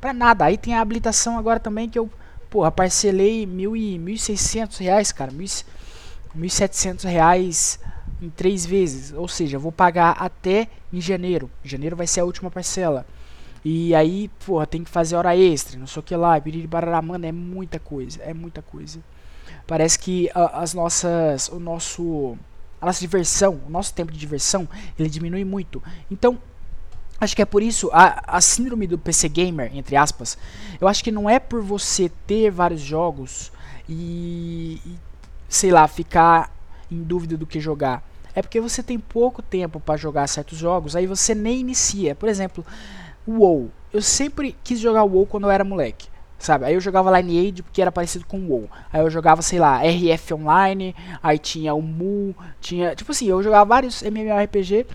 Pra 0.00 0.12
nada. 0.12 0.44
Aí 0.46 0.58
tem 0.58 0.74
a 0.74 0.80
habilitação 0.80 1.38
agora 1.38 1.60
também 1.60 1.88
que 1.88 1.98
eu, 1.98 2.10
porra, 2.50 2.72
parcelei 2.72 3.46
mil 3.46 3.76
e, 3.76 3.98
1.600 3.98 4.78
reais, 4.80 5.12
cara. 5.12 5.30
Mil, 5.30 5.46
1.700 6.38 7.04
reais 7.04 7.78
em 8.20 8.30
três 8.30 8.64
vezes. 8.64 9.12
Ou 9.12 9.28
seja, 9.28 9.58
vou 9.58 9.72
pagar 9.72 10.16
até 10.18 10.68
em 10.92 11.00
janeiro. 11.00 11.50
Janeiro 11.62 11.96
vai 11.96 12.06
ser 12.06 12.20
a 12.20 12.24
última 12.24 12.50
parcela. 12.50 13.06
E 13.64 13.94
aí, 13.94 14.30
porra, 14.44 14.66
tem 14.66 14.84
que 14.84 14.90
fazer 14.90 15.16
hora 15.16 15.34
extra, 15.34 15.78
não 15.78 15.86
sei 15.86 16.00
o 16.00 16.02
que 16.02 16.14
lá, 16.14 16.34
barará, 16.68 17.00
mano, 17.00 17.24
é 17.24 17.32
muita 17.32 17.78
coisa, 17.78 18.22
é 18.22 18.34
muita 18.34 18.60
coisa. 18.60 19.00
Parece 19.66 19.98
que 19.98 20.30
a, 20.34 20.60
as 20.60 20.74
nossas, 20.74 21.48
o 21.48 21.58
nosso, 21.58 22.36
a 22.78 22.84
nossa 22.84 23.00
diversão, 23.00 23.62
o 23.66 23.70
nosso 23.70 23.94
tempo 23.94 24.12
de 24.12 24.18
diversão, 24.18 24.68
ele 24.98 25.08
diminui 25.08 25.46
muito. 25.46 25.82
Então, 26.10 26.38
acho 27.18 27.34
que 27.34 27.40
é 27.40 27.46
por 27.46 27.62
isso 27.62 27.88
a, 27.90 28.36
a 28.36 28.40
síndrome 28.42 28.86
do 28.86 28.98
PC 28.98 29.30
gamer, 29.30 29.74
entre 29.74 29.96
aspas, 29.96 30.36
eu 30.78 30.86
acho 30.86 31.02
que 31.02 31.10
não 31.10 31.28
é 31.28 31.38
por 31.38 31.62
você 31.62 32.10
ter 32.26 32.50
vários 32.50 32.82
jogos 32.82 33.50
e, 33.88 34.78
e 34.84 34.98
sei 35.54 35.70
lá, 35.70 35.86
ficar 35.86 36.50
em 36.90 37.02
dúvida 37.02 37.36
do 37.36 37.46
que 37.46 37.60
jogar. 37.60 38.02
É 38.34 38.42
porque 38.42 38.60
você 38.60 38.82
tem 38.82 38.98
pouco 38.98 39.40
tempo 39.40 39.78
para 39.78 39.96
jogar 39.96 40.26
certos 40.26 40.58
jogos, 40.58 40.96
aí 40.96 41.06
você 41.06 41.34
nem 41.34 41.60
inicia. 41.60 42.14
Por 42.14 42.28
exemplo, 42.28 42.64
o 43.26 43.38
WoW. 43.38 43.70
Eu 43.92 44.02
sempre 44.02 44.56
quis 44.64 44.80
jogar 44.80 45.04
o 45.04 45.12
WoW 45.12 45.26
quando 45.26 45.44
eu 45.44 45.50
era 45.50 45.62
moleque. 45.62 46.08
Sabe? 46.36 46.64
Aí 46.66 46.74
eu 46.74 46.80
jogava 46.80 47.16
Lineage 47.18 47.62
porque 47.62 47.80
era 47.80 47.92
parecido 47.92 48.26
com 48.26 48.38
o 48.38 48.48
WoW. 48.48 48.68
Aí 48.92 49.00
eu 49.00 49.08
jogava, 49.08 49.40
sei 49.40 49.58
lá, 49.58 49.80
RF 49.82 50.34
Online, 50.34 50.94
aí 51.22 51.38
tinha 51.38 51.72
o 51.72 51.80
Mu, 51.80 52.34
tinha. 52.60 52.94
Tipo 52.94 53.12
assim, 53.12 53.26
eu 53.26 53.42
jogava 53.42 53.64
vários 53.64 54.02
MMORPG 54.02 54.86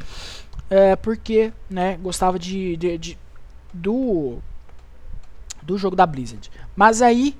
é, 0.69 0.95
porque, 0.97 1.51
né, 1.69 1.97
gostava 2.01 2.37
de, 2.37 2.75
de, 2.77 2.97
de, 2.97 3.17
do. 3.73 4.37
do 5.63 5.77
jogo 5.77 5.95
da 5.95 6.05
Blizzard. 6.05 6.51
Mas 6.75 7.01
aí. 7.01 7.35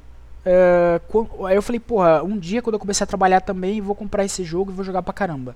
É, 0.52 1.00
aí 1.48 1.56
eu 1.56 1.62
falei, 1.62 1.80
porra, 1.80 2.24
um 2.24 2.38
dia 2.38 2.62
quando 2.62 2.74
eu 2.74 2.80
comecei 2.80 3.04
a 3.04 3.08
trabalhar 3.08 3.42
também, 3.42 3.82
vou 3.82 3.94
comprar 3.94 4.26
esse 4.26 4.44
jogo 4.44 4.72
e 4.72 4.74
vou 4.74 4.84
jogar 4.84 5.04
pra 5.04 5.14
caramba. 5.14 5.56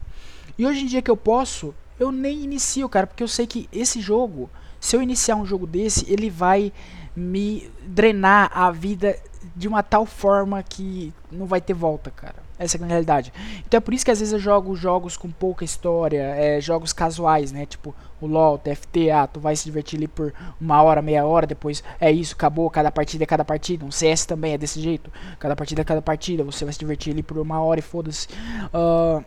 E 0.58 0.68
hoje 0.68 0.84
em 0.84 0.86
dia 0.86 1.02
que 1.02 1.10
eu 1.10 1.18
posso, 1.18 1.74
eu 2.00 2.12
nem 2.12 2.44
inicio, 2.44 2.88
cara, 2.88 3.08
porque 3.08 3.24
eu 3.24 3.28
sei 3.28 3.48
que 3.48 3.68
esse 3.72 4.00
jogo 4.00 4.50
se 4.84 4.98
eu 4.98 5.02
iniciar 5.02 5.38
um 5.38 5.46
jogo 5.46 5.66
desse, 5.66 6.06
ele 6.12 6.30
vai 6.30 6.74
me 7.16 7.72
drenar 7.88 8.52
a 8.54 8.70
vida 8.70 9.18
de 9.56 9.66
uma 9.66 9.82
tal 9.82 10.06
forma 10.06 10.62
que 10.62 11.14
não 11.32 11.46
vai 11.46 11.62
ter 11.62 11.74
volta, 11.74 12.12
cara. 12.12 12.43
Essa 12.58 12.78
é 12.78 12.84
a 12.84 12.86
realidade. 12.86 13.34
Então 13.66 13.78
é 13.78 13.82
por 13.82 13.94
isso 13.94 14.06
que 14.06 14.12
às 14.12 14.20
vezes 14.20 14.34
eu 14.34 14.40
jogo 14.40 14.76
jogos 14.76 15.18
com 15.18 15.30
pouca 15.30 15.66
história, 15.66 16.22
é, 16.22 16.62
jogos 16.62 16.94
casuais, 16.94 17.52
né? 17.52 17.66
Tipo 17.66 17.96
o 18.22 18.28
LoL, 18.28 18.58
TFT, 18.58 19.10
ah, 19.10 19.28
tu 19.28 19.40
vai 19.40 19.56
se 19.56 19.66
divertir 19.66 19.98
ali 19.98 20.08
por 20.08 20.34
uma 20.62 20.82
hora, 20.82 21.02
meia 21.02 21.26
hora, 21.26 21.46
depois 21.46 21.84
é 22.00 22.12
isso, 22.12 22.36
acabou, 22.36 22.70
cada 22.70 22.92
partida 22.92 23.24
é 23.24 23.28
cada 23.28 23.44
partida. 23.44 23.84
Um 23.84 23.92
CS 23.92 24.26
também 24.26 24.54
é 24.54 24.58
desse 24.58 24.80
jeito, 24.80 25.12
cada 25.40 25.56
partida 25.56 25.82
é 25.82 25.84
cada 25.84 26.02
partida, 26.02 26.44
você 26.44 26.64
vai 26.64 26.74
se 26.74 26.80
divertir 26.80 27.12
ali 27.12 27.24
por 27.24 27.38
uma 27.40 27.60
hora 27.60 27.80
e 27.80 27.84
foda-se. 27.84 28.28
Uh, 28.74 29.24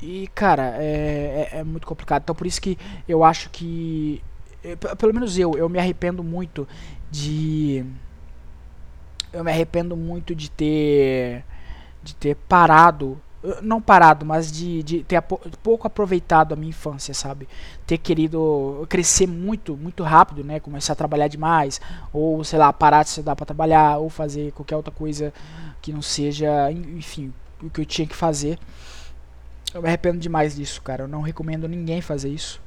e 0.00 0.28
cara, 0.34 0.74
é, 0.78 1.48
é, 1.52 1.58
é 1.60 1.64
muito 1.64 1.86
complicado. 1.86 2.22
Então 2.22 2.34
por 2.34 2.46
isso 2.46 2.60
que 2.60 2.78
eu 3.08 3.24
acho 3.24 3.48
que 3.50 4.22
é, 4.62 4.76
pelo 4.76 5.12
menos 5.12 5.38
eu, 5.38 5.56
eu 5.56 5.68
me 5.68 5.78
arrependo 5.78 6.22
muito 6.22 6.68
de 7.10 7.84
eu 9.32 9.42
me 9.42 9.50
arrependo 9.50 9.96
muito 9.96 10.34
de 10.34 10.50
ter 10.50 11.44
de 12.02 12.14
ter 12.14 12.36
parado 12.36 13.20
não 13.60 13.80
parado, 13.80 14.24
mas 14.24 14.52
de, 14.52 14.84
de 14.84 15.02
ter 15.02 15.20
pouco 15.20 15.84
aproveitado 15.84 16.52
a 16.52 16.56
minha 16.56 16.70
infância, 16.70 17.12
sabe? 17.12 17.48
Ter 17.84 17.98
querido 17.98 18.86
crescer 18.88 19.26
muito, 19.26 19.76
muito 19.76 20.04
rápido, 20.04 20.44
né? 20.44 20.60
Começar 20.60 20.92
a 20.92 20.96
trabalhar 20.96 21.26
demais, 21.26 21.80
ou 22.12 22.44
sei 22.44 22.56
lá, 22.58 22.72
parar 22.72 23.02
de 23.02 23.08
estudar 23.08 23.34
para 23.34 23.44
trabalhar, 23.44 23.98
ou 23.98 24.08
fazer 24.08 24.52
qualquer 24.52 24.76
outra 24.76 24.92
coisa 24.94 25.34
que 25.80 25.92
não 25.92 26.00
seja, 26.02 26.70
enfim, 26.70 27.34
o 27.60 27.68
que 27.68 27.80
eu 27.80 27.84
tinha 27.84 28.06
que 28.06 28.14
fazer. 28.14 28.60
Eu 29.74 29.82
me 29.82 29.88
arrependo 29.88 30.18
demais 30.18 30.54
disso, 30.54 30.80
cara. 30.80 31.02
Eu 31.02 31.08
não 31.08 31.20
recomendo 31.20 31.66
ninguém 31.66 32.00
fazer 32.00 32.28
isso 32.28 32.60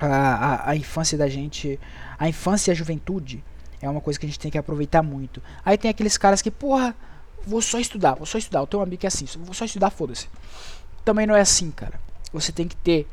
a, 0.00 0.06
a, 0.06 0.70
a 0.70 0.76
infância 0.76 1.16
da 1.16 1.28
gente, 1.28 1.78
a 2.18 2.28
infância 2.28 2.70
e 2.70 2.72
a 2.72 2.74
juventude 2.74 3.44
é 3.82 3.88
uma 3.88 4.00
coisa 4.00 4.18
que 4.18 4.26
a 4.26 4.28
gente 4.28 4.38
tem 4.38 4.50
que 4.50 4.58
aproveitar 4.58 5.02
muito. 5.02 5.42
Aí 5.64 5.76
tem 5.76 5.90
aqueles 5.90 6.16
caras 6.18 6.42
que, 6.42 6.50
porra, 6.50 6.94
vou 7.46 7.62
só 7.62 7.78
estudar, 7.78 8.14
vou 8.14 8.26
só 8.26 8.38
estudar. 8.38 8.60
Eu 8.60 8.66
tenho 8.66 8.80
um 8.80 8.84
amigo 8.84 9.04
é 9.04 9.08
assim, 9.08 9.26
vou 9.38 9.54
só 9.54 9.64
estudar, 9.64 9.90
foda-se. 9.90 10.28
Também 11.04 11.26
não 11.26 11.34
é 11.34 11.40
assim, 11.40 11.70
cara. 11.70 12.00
Você 12.32 12.52
tem 12.52 12.68
que 12.68 12.76
ter 12.76 13.06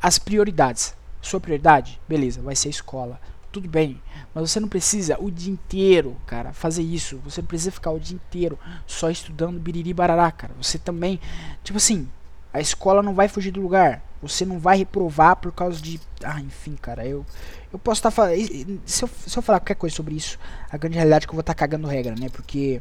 as 0.00 0.18
prioridades. 0.18 0.94
Sua 1.22 1.40
prioridade, 1.40 2.00
beleza, 2.08 2.40
vai 2.40 2.54
ser 2.54 2.68
escola. 2.68 3.20
Tudo 3.50 3.68
bem, 3.68 4.00
mas 4.34 4.50
você 4.50 4.60
não 4.60 4.68
precisa 4.68 5.16
o 5.18 5.30
dia 5.30 5.52
inteiro, 5.52 6.16
cara, 6.26 6.52
fazer 6.52 6.82
isso. 6.82 7.18
Você 7.24 7.40
não 7.40 7.48
precisa 7.48 7.70
ficar 7.70 7.90
o 7.90 7.98
dia 7.98 8.14
inteiro 8.14 8.58
só 8.86 9.08
estudando 9.10 9.58
biriri 9.58 9.94
barará, 9.94 10.30
cara. 10.30 10.52
Você 10.60 10.78
também, 10.78 11.18
tipo 11.64 11.78
assim, 11.78 12.08
a 12.52 12.60
escola 12.60 13.02
não 13.02 13.14
vai 13.14 13.28
fugir 13.28 13.50
do 13.50 13.60
lugar. 13.60 14.02
Você 14.22 14.44
não 14.44 14.58
vai 14.58 14.78
reprovar 14.78 15.36
por 15.36 15.52
causa 15.52 15.80
de. 15.80 16.00
Ah, 16.24 16.40
enfim, 16.40 16.74
cara, 16.80 17.06
eu. 17.06 17.24
Eu 17.72 17.78
posso 17.78 17.98
estar 17.98 18.10
tá 18.10 18.14
falando. 18.16 18.80
Se 18.86 19.04
eu, 19.04 19.10
se 19.26 19.38
eu 19.38 19.42
falar 19.42 19.60
qualquer 19.60 19.74
coisa 19.74 19.94
sobre 19.94 20.14
isso, 20.14 20.38
a 20.70 20.76
grande 20.76 20.96
realidade 20.96 21.24
é 21.24 21.26
que 21.26 21.32
eu 21.32 21.36
vou 21.36 21.40
estar 21.40 21.54
tá 21.54 21.58
cagando 21.58 21.86
regra, 21.86 22.14
né? 22.18 22.28
Porque. 22.30 22.80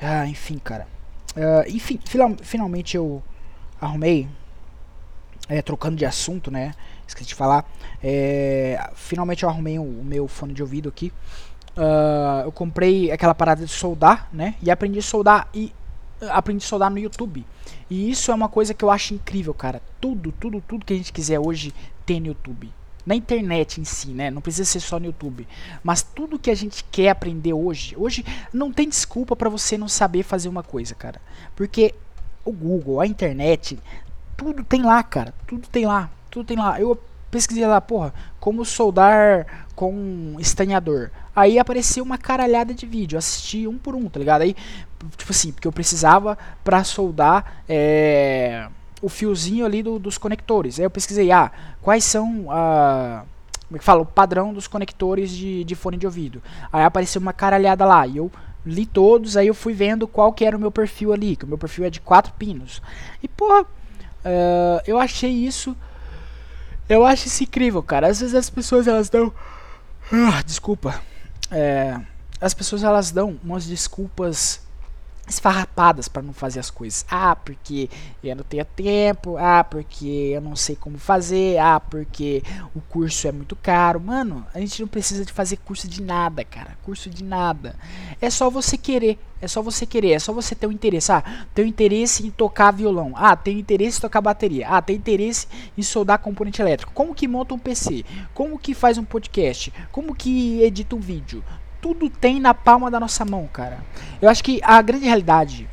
Ah, 0.00 0.26
enfim, 0.26 0.58
cara. 0.58 0.86
Uh, 1.36 1.68
enfim, 1.68 1.98
final, 2.04 2.34
finalmente 2.42 2.96
eu 2.96 3.22
arrumei. 3.80 4.28
É, 5.48 5.62
trocando 5.62 5.96
de 5.96 6.04
assunto, 6.04 6.50
né? 6.50 6.74
Esqueci 7.06 7.28
de 7.28 7.34
falar. 7.34 7.64
É, 8.02 8.90
finalmente 8.94 9.44
eu 9.44 9.48
arrumei 9.48 9.78
o, 9.78 9.82
o, 9.82 10.04
meu 10.04 10.26
fone 10.26 10.52
de 10.52 10.62
ouvido 10.62 10.88
aqui. 10.88 11.12
Uh, 11.76 12.42
eu 12.44 12.52
comprei 12.52 13.12
aquela 13.12 13.34
parada 13.34 13.64
de 13.64 13.70
soldar, 13.70 14.28
né? 14.32 14.56
E 14.60 14.70
aprendi 14.70 14.98
a 14.98 15.02
soldar. 15.02 15.48
E 15.54 15.72
aprendi 16.30 16.64
a 16.64 16.68
soldar 16.68 16.90
no 16.90 16.98
YouTube. 16.98 17.46
E 17.88 18.10
isso 18.10 18.32
é 18.32 18.34
uma 18.34 18.48
coisa 18.48 18.74
que 18.74 18.84
eu 18.84 18.90
acho 18.90 19.14
incrível, 19.14 19.54
cara. 19.54 19.80
Tudo, 20.00 20.32
tudo, 20.32 20.60
tudo 20.66 20.84
que 20.84 20.94
a 20.94 20.96
gente 20.96 21.12
quiser 21.12 21.38
hoje 21.38 21.72
tem 22.04 22.18
no 22.18 22.28
YouTube. 22.28 22.72
Na 23.06 23.14
internet 23.14 23.80
em 23.80 23.84
si, 23.84 24.08
né? 24.08 24.30
Não 24.30 24.42
precisa 24.42 24.64
ser 24.64 24.80
só 24.80 24.98
no 24.98 25.06
YouTube. 25.06 25.46
Mas 25.82 26.02
tudo 26.02 26.38
que 26.38 26.50
a 26.50 26.54
gente 26.54 26.84
quer 26.90 27.10
aprender 27.10 27.52
hoje, 27.52 27.94
hoje 27.96 28.24
não 28.52 28.72
tem 28.72 28.88
desculpa 28.88 29.36
para 29.36 29.48
você 29.48 29.78
não 29.78 29.88
saber 29.88 30.24
fazer 30.24 30.48
uma 30.48 30.64
coisa, 30.64 30.94
cara. 30.94 31.20
Porque 31.54 31.94
o 32.44 32.50
Google, 32.50 33.00
a 33.00 33.06
internet, 33.06 33.78
tudo 34.36 34.64
tem 34.64 34.82
lá, 34.82 35.02
cara. 35.04 35.32
Tudo 35.46 35.68
tem 35.68 35.86
lá. 35.86 36.10
Tudo 36.30 36.46
tem 36.46 36.56
lá. 36.56 36.80
Eu 36.80 37.00
pesquisei 37.30 37.66
lá, 37.66 37.80
porra, 37.80 38.12
como 38.40 38.64
soldar 38.64 39.66
com 39.74 40.36
estanhador. 40.38 41.10
Aí 41.34 41.58
apareceu 41.58 42.02
uma 42.02 42.16
caralhada 42.16 42.72
de 42.72 42.86
vídeo, 42.86 43.18
assisti 43.18 43.66
um 43.66 43.76
por 43.76 43.94
um, 43.94 44.08
tá 44.08 44.18
ligado? 44.18 44.42
Aí, 44.42 44.56
tipo 45.16 45.30
assim, 45.30 45.52
porque 45.52 45.68
eu 45.68 45.72
precisava 45.72 46.38
pra 46.64 46.82
soldar 46.82 47.62
é, 47.68 48.68
o 49.02 49.08
fiozinho 49.08 49.64
ali 49.64 49.82
do, 49.82 49.98
dos 49.98 50.18
conectores. 50.18 50.78
Aí 50.78 50.84
eu 50.84 50.90
pesquisei, 50.90 51.30
ah, 51.30 51.50
quais 51.82 52.04
são 52.04 52.46
a. 52.50 53.24
Como 53.66 53.76
é 53.76 53.78
que 53.78 53.84
fala? 53.84 54.02
O 54.02 54.06
padrão 54.06 54.54
dos 54.54 54.68
conectores 54.68 55.30
de, 55.30 55.64
de 55.64 55.74
fone 55.74 55.96
de 55.96 56.06
ouvido. 56.06 56.42
Aí 56.72 56.84
apareceu 56.84 57.20
uma 57.20 57.32
caralhada 57.32 57.84
lá. 57.84 58.06
E 58.06 58.18
eu 58.18 58.30
li 58.64 58.86
todos, 58.86 59.36
aí 59.36 59.46
eu 59.46 59.54
fui 59.54 59.72
vendo 59.72 60.06
qual 60.06 60.32
que 60.32 60.44
era 60.44 60.56
o 60.56 60.60
meu 60.60 60.70
perfil 60.70 61.12
ali, 61.12 61.36
que 61.36 61.44
o 61.44 61.48
meu 61.48 61.58
perfil 61.58 61.84
é 61.84 61.90
de 61.90 62.00
quatro 62.00 62.32
pinos. 62.34 62.80
E, 63.22 63.28
pô, 63.28 63.62
uh, 63.62 63.66
eu 64.86 64.98
achei 64.98 65.30
isso 65.30 65.76
eu 66.88 67.04
acho 67.04 67.26
isso 67.26 67.42
incrível, 67.42 67.82
cara. 67.82 68.08
Às 68.08 68.20
vezes 68.20 68.34
as 68.34 68.48
pessoas 68.48 68.86
elas 68.86 69.08
dão. 69.08 69.32
Ah, 70.12 70.42
desculpa. 70.44 71.00
É, 71.50 72.00
as 72.40 72.54
pessoas 72.54 72.84
elas 72.84 73.10
dão 73.10 73.38
umas 73.42 73.66
desculpas 73.66 74.60
esfarrapadas 75.28 76.08
para 76.08 76.22
não 76.22 76.32
fazer 76.32 76.60
as 76.60 76.70
coisas. 76.70 77.04
Ah, 77.10 77.34
porque 77.34 77.90
eu 78.22 78.36
não 78.36 78.44
tenho 78.44 78.64
tempo. 78.64 79.36
Ah, 79.36 79.64
porque 79.64 80.32
eu 80.34 80.40
não 80.40 80.54
sei 80.54 80.76
como 80.76 80.98
fazer. 80.98 81.58
Ah, 81.58 81.80
porque 81.80 82.42
o 82.74 82.80
curso 82.80 83.26
é 83.26 83.32
muito 83.32 83.56
caro. 83.56 84.00
Mano, 84.00 84.46
a 84.54 84.60
gente 84.60 84.80
não 84.80 84.88
precisa 84.88 85.24
de 85.24 85.32
fazer 85.32 85.56
curso 85.58 85.88
de 85.88 86.02
nada, 86.02 86.44
cara. 86.44 86.78
Curso 86.82 87.10
de 87.10 87.24
nada. 87.24 87.76
É 88.20 88.30
só 88.30 88.48
você 88.48 88.76
querer. 88.76 89.18
É 89.40 89.48
só 89.48 89.60
você 89.60 89.84
querer. 89.84 90.12
É 90.12 90.18
só 90.18 90.32
você 90.32 90.54
ter 90.54 90.66
um 90.66 90.72
interesse. 90.72 91.10
Ah, 91.12 91.22
tem 91.54 91.68
interesse 91.68 92.26
em 92.26 92.30
tocar 92.30 92.70
violão. 92.70 93.12
Ah, 93.16 93.36
tem 93.36 93.58
interesse 93.58 93.98
em 93.98 94.00
tocar 94.00 94.20
bateria. 94.20 94.68
Ah, 94.68 94.80
tem 94.80 94.96
interesse 94.96 95.46
em 95.76 95.82
soldar 95.82 96.18
componente 96.18 96.62
elétrico. 96.62 96.92
Como 96.92 97.14
que 97.14 97.26
monta 97.28 97.54
um 97.54 97.58
PC? 97.58 98.04
Como 98.32 98.58
que 98.58 98.74
faz 98.74 98.96
um 98.96 99.04
podcast? 99.04 99.72
Como 99.90 100.14
que 100.14 100.62
edita 100.62 100.94
um 100.94 101.00
vídeo? 101.00 101.42
Tudo 101.80 102.10
tem 102.10 102.40
na 102.40 102.54
palma 102.54 102.90
da 102.90 102.98
nossa 103.00 103.24
mão, 103.24 103.48
cara. 103.52 103.78
Eu 104.20 104.28
acho 104.28 104.42
que 104.42 104.60
a 104.62 104.80
grande 104.82 105.06
realidade, 105.06 105.68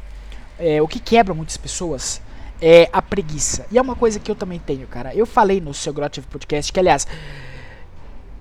é, 0.59 0.81
o 0.81 0.87
que 0.87 0.99
quebra 0.99 1.33
muitas 1.33 1.57
pessoas 1.57 2.21
é 2.61 2.89
a 2.93 3.01
preguiça. 3.01 3.65
E 3.71 3.77
é 3.77 3.81
uma 3.81 3.95
coisa 3.95 4.19
que 4.19 4.31
eu 4.31 4.35
também 4.35 4.59
tenho, 4.59 4.87
cara. 4.87 5.13
Eu 5.13 5.25
falei 5.25 5.59
no 5.59 5.73
seu 5.73 5.93
Grottive 5.93 6.27
Podcast 6.27 6.71
que, 6.71 6.79
aliás, 6.79 7.07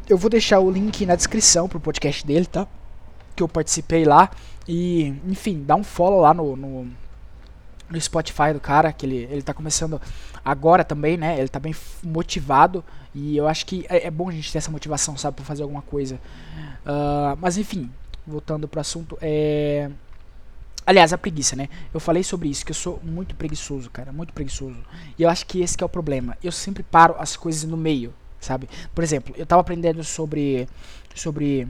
Eu 0.09 0.19
vou 0.19 0.29
deixar 0.29 0.59
o 0.59 0.71
link 0.71 1.07
na 1.07 1.15
descrição 1.15 1.69
pro 1.69 1.81
podcast 1.81 2.27
dele, 2.27 2.45
tá? 2.47 2.67
Que 3.35 3.43
eu 3.43 3.49
participei 3.49 4.05
lá. 4.05 4.31
E, 4.69 5.15
enfim, 5.27 5.63
dá 5.65 5.75
um 5.77 5.85
follow 5.85 6.21
lá 6.21 6.35
no, 6.35 6.57
no, 6.57 6.89
no 7.93 8.01
Spotify 8.01 8.53
do 8.53 8.61
cara, 8.61 8.93
que 8.93 9.07
ele, 9.07 9.29
ele 9.31 9.43
tá 9.43 9.53
começando 9.53 10.01
agora 10.45 10.83
também, 10.83 11.17
né? 11.17 11.39
Ele 11.39 11.49
tá 11.49 11.61
bem 11.61 11.75
motivado. 12.03 12.85
E 13.15 13.37
eu 13.37 13.47
acho 13.47 13.67
que 13.67 13.87
é, 13.89 14.07
é 14.07 14.11
bom 14.11 14.29
a 14.29 14.33
gente 14.33 14.51
ter 14.51 14.59
essa 14.59 14.71
motivação, 14.71 15.17
sabe, 15.17 15.37
pra 15.37 15.45
fazer 15.45 15.63
alguma 15.63 15.83
coisa. 15.83 16.17
Uh, 16.85 17.37
mas 17.39 17.59
enfim, 17.59 17.91
voltando 18.27 18.67
pro 18.67 18.81
assunto, 18.81 19.19
é. 19.21 19.91
Aliás, 20.85 21.13
a 21.13 21.19
preguiça, 21.19 21.55
né? 21.55 21.69
Eu 21.95 22.01
falei 22.01 22.25
sobre 22.25 22.49
isso, 22.49 22.65
que 22.65 22.73
eu 22.73 22.75
sou 22.75 23.01
muito 23.05 23.37
preguiçoso, 23.37 23.89
cara, 23.89 24.11
muito 24.11 24.33
preguiçoso. 24.33 24.79
E 25.17 25.23
eu 25.23 25.29
acho 25.29 25.47
que 25.47 25.61
esse 25.61 25.77
que 25.77 25.85
é 25.85 25.87
o 25.87 25.89
problema. 25.89 26.37
Eu 26.43 26.51
sempre 26.51 26.83
paro 26.83 27.15
as 27.19 27.37
coisas 27.37 27.63
no 27.63 27.77
meio, 27.77 28.13
sabe? 28.41 28.69
Por 28.93 29.05
exemplo, 29.05 29.33
eu 29.39 29.47
tava 29.47 29.61
aprendendo 29.61 30.03
sobre 30.03 30.69
sobre 31.15 31.69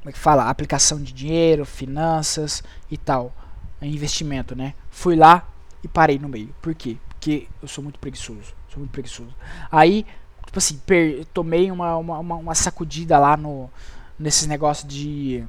como 0.00 0.10
é 0.10 0.12
que 0.12 0.18
fala, 0.18 0.50
aplicação 0.50 1.00
de 1.00 1.12
dinheiro, 1.12 1.64
finanças 1.64 2.62
e 2.90 2.98
tal, 2.98 3.32
investimento, 3.86 4.54
né? 4.54 4.74
Fui 4.90 5.16
lá 5.16 5.46
e 5.82 5.88
parei 5.88 6.18
no 6.18 6.28
meio. 6.28 6.54
Por 6.60 6.74
quê? 6.74 6.96
Porque 7.08 7.48
eu 7.60 7.68
sou 7.68 7.82
muito 7.82 7.98
preguiçoso, 7.98 8.54
sou 8.68 8.78
muito 8.78 8.90
preguiçoso. 8.90 9.34
Aí, 9.70 10.06
tipo 10.44 10.58
assim, 10.58 10.80
per 10.86 11.24
tomei 11.32 11.70
uma, 11.70 11.96
uma, 11.96 12.18
uma 12.18 12.54
sacudida 12.54 13.18
lá 13.18 13.36
no 13.36 13.70
nesses 14.18 14.46
negócios 14.46 14.86
de 14.86 15.44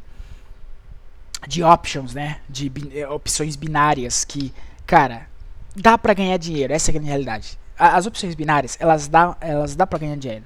de 1.48 1.63
options, 1.63 2.13
né? 2.13 2.39
De 2.50 2.72
eh, 2.93 3.08
opções 3.08 3.56
binárias 3.56 4.24
que, 4.24 4.54
cara, 4.86 5.28
dá 5.76 5.98
para 5.98 6.13
ganhar 6.13 6.38
dinheiro, 6.38 6.74
essa 6.74 6.91
é 6.91 6.98
a 6.98 7.02
realidade. 7.02 7.58
As 7.78 8.06
opções 8.06 8.36
binárias, 8.36 8.78
elas 8.80 9.08
dá, 9.08 9.36
elas 9.41 9.76
dá 9.76 9.86
para 9.86 10.00
ganhar 10.00 10.15
dinheiro. 10.15 10.46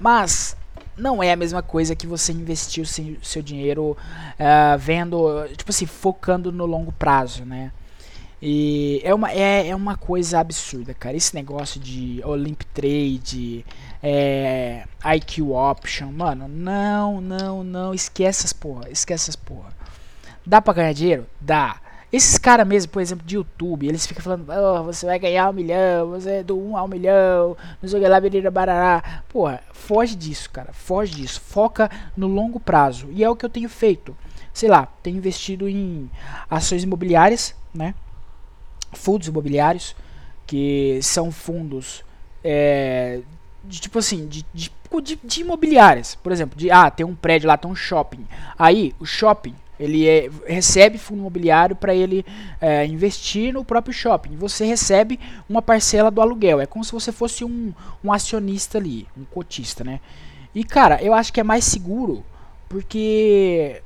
Mas 0.00 0.56
não 0.96 1.22
é 1.22 1.32
a 1.32 1.36
mesma 1.36 1.62
coisa 1.62 1.94
que 1.94 2.06
você 2.06 2.32
investir 2.32 2.82
o 2.82 2.86
seu, 2.86 3.16
seu 3.22 3.42
dinheiro 3.42 3.92
uh, 3.92 4.78
vendo, 4.78 5.46
tipo 5.56 5.70
assim, 5.70 5.86
focando 5.86 6.50
no 6.50 6.66
longo 6.66 6.92
prazo, 6.92 7.44
né? 7.44 7.72
E 8.40 9.00
é 9.02 9.14
uma, 9.14 9.32
é, 9.32 9.68
é 9.68 9.74
uma 9.74 9.96
coisa 9.96 10.38
absurda, 10.40 10.92
cara. 10.92 11.16
Esse 11.16 11.34
negócio 11.34 11.80
de 11.80 12.20
Olymp 12.24 12.62
Trade, 12.74 13.64
é, 14.02 14.84
IQ 15.16 15.50
Option, 15.52 16.12
mano, 16.12 16.46
não, 16.46 17.20
não, 17.20 17.64
não, 17.64 17.94
esquece 17.94 18.40
essas 18.40 18.52
porra, 18.52 18.90
esquece 18.90 19.24
essas 19.24 19.36
porra. 19.36 19.70
Dá 20.44 20.60
pra 20.60 20.74
ganhar 20.74 20.92
dinheiro? 20.92 21.26
Dá. 21.40 21.80
Esses 22.12 22.38
caras 22.38 22.66
mesmo, 22.66 22.92
por 22.92 23.02
exemplo, 23.02 23.26
de 23.26 23.34
YouTube, 23.34 23.86
eles 23.86 24.06
ficam 24.06 24.22
falando, 24.22 24.46
oh, 24.48 24.84
você 24.84 25.04
vai 25.04 25.18
ganhar 25.18 25.50
um 25.50 25.52
milhão, 25.52 26.10
você 26.10 26.30
é 26.30 26.42
do 26.42 26.56
1 26.56 26.70
um 26.70 26.76
ao 26.76 26.86
milhão, 26.86 27.56
não 27.82 27.88
sei 27.88 27.98
o 27.98 28.02
que 28.02 28.08
lá, 28.08 28.20
berira, 28.20 28.50
barará. 28.50 29.22
Porra, 29.28 29.60
foge 29.72 30.14
disso, 30.14 30.48
cara, 30.50 30.72
foge 30.72 31.16
disso. 31.16 31.40
Foca 31.40 31.90
no 32.16 32.28
longo 32.28 32.60
prazo. 32.60 33.08
E 33.10 33.24
é 33.24 33.28
o 33.28 33.34
que 33.34 33.44
eu 33.44 33.50
tenho 33.50 33.68
feito. 33.68 34.16
Sei 34.52 34.68
lá, 34.68 34.86
tenho 35.02 35.16
investido 35.16 35.68
em 35.68 36.08
ações 36.48 36.84
imobiliárias, 36.84 37.54
né? 37.74 37.94
Fundos 38.92 39.26
imobiliários, 39.26 39.96
que 40.46 41.00
são 41.02 41.32
fundos 41.32 42.04
é, 42.42 43.20
de 43.64 43.80
tipo 43.80 43.98
assim, 43.98 44.28
de, 44.28 44.46
de, 44.54 44.70
de, 45.02 45.18
de 45.22 45.40
imobiliárias. 45.40 46.14
Por 46.14 46.30
exemplo, 46.30 46.56
de 46.56 46.70
ah, 46.70 46.88
tem 46.88 47.04
um 47.04 47.16
prédio 47.16 47.48
lá, 47.48 47.56
tem 47.56 47.70
um 47.70 47.74
shopping. 47.74 48.26
Aí, 48.56 48.94
o 49.00 49.04
shopping 49.04 49.54
ele 49.78 50.08
é, 50.08 50.30
recebe 50.46 50.98
fundo 50.98 51.20
imobiliário 51.20 51.76
para 51.76 51.94
ele 51.94 52.24
é, 52.60 52.86
investir 52.86 53.52
no 53.52 53.64
próprio 53.64 53.92
shopping. 53.92 54.36
Você 54.36 54.64
recebe 54.64 55.20
uma 55.48 55.60
parcela 55.60 56.10
do 56.10 56.20
aluguel. 56.20 56.60
É 56.60 56.66
como 56.66 56.84
se 56.84 56.92
você 56.92 57.12
fosse 57.12 57.44
um, 57.44 57.72
um 58.02 58.12
acionista 58.12 58.78
ali, 58.78 59.06
um 59.16 59.24
cotista, 59.24 59.84
né? 59.84 60.00
E 60.54 60.64
cara, 60.64 61.02
eu 61.02 61.12
acho 61.12 61.32
que 61.32 61.40
é 61.40 61.44
mais 61.44 61.64
seguro 61.64 62.24
porque. 62.68 63.82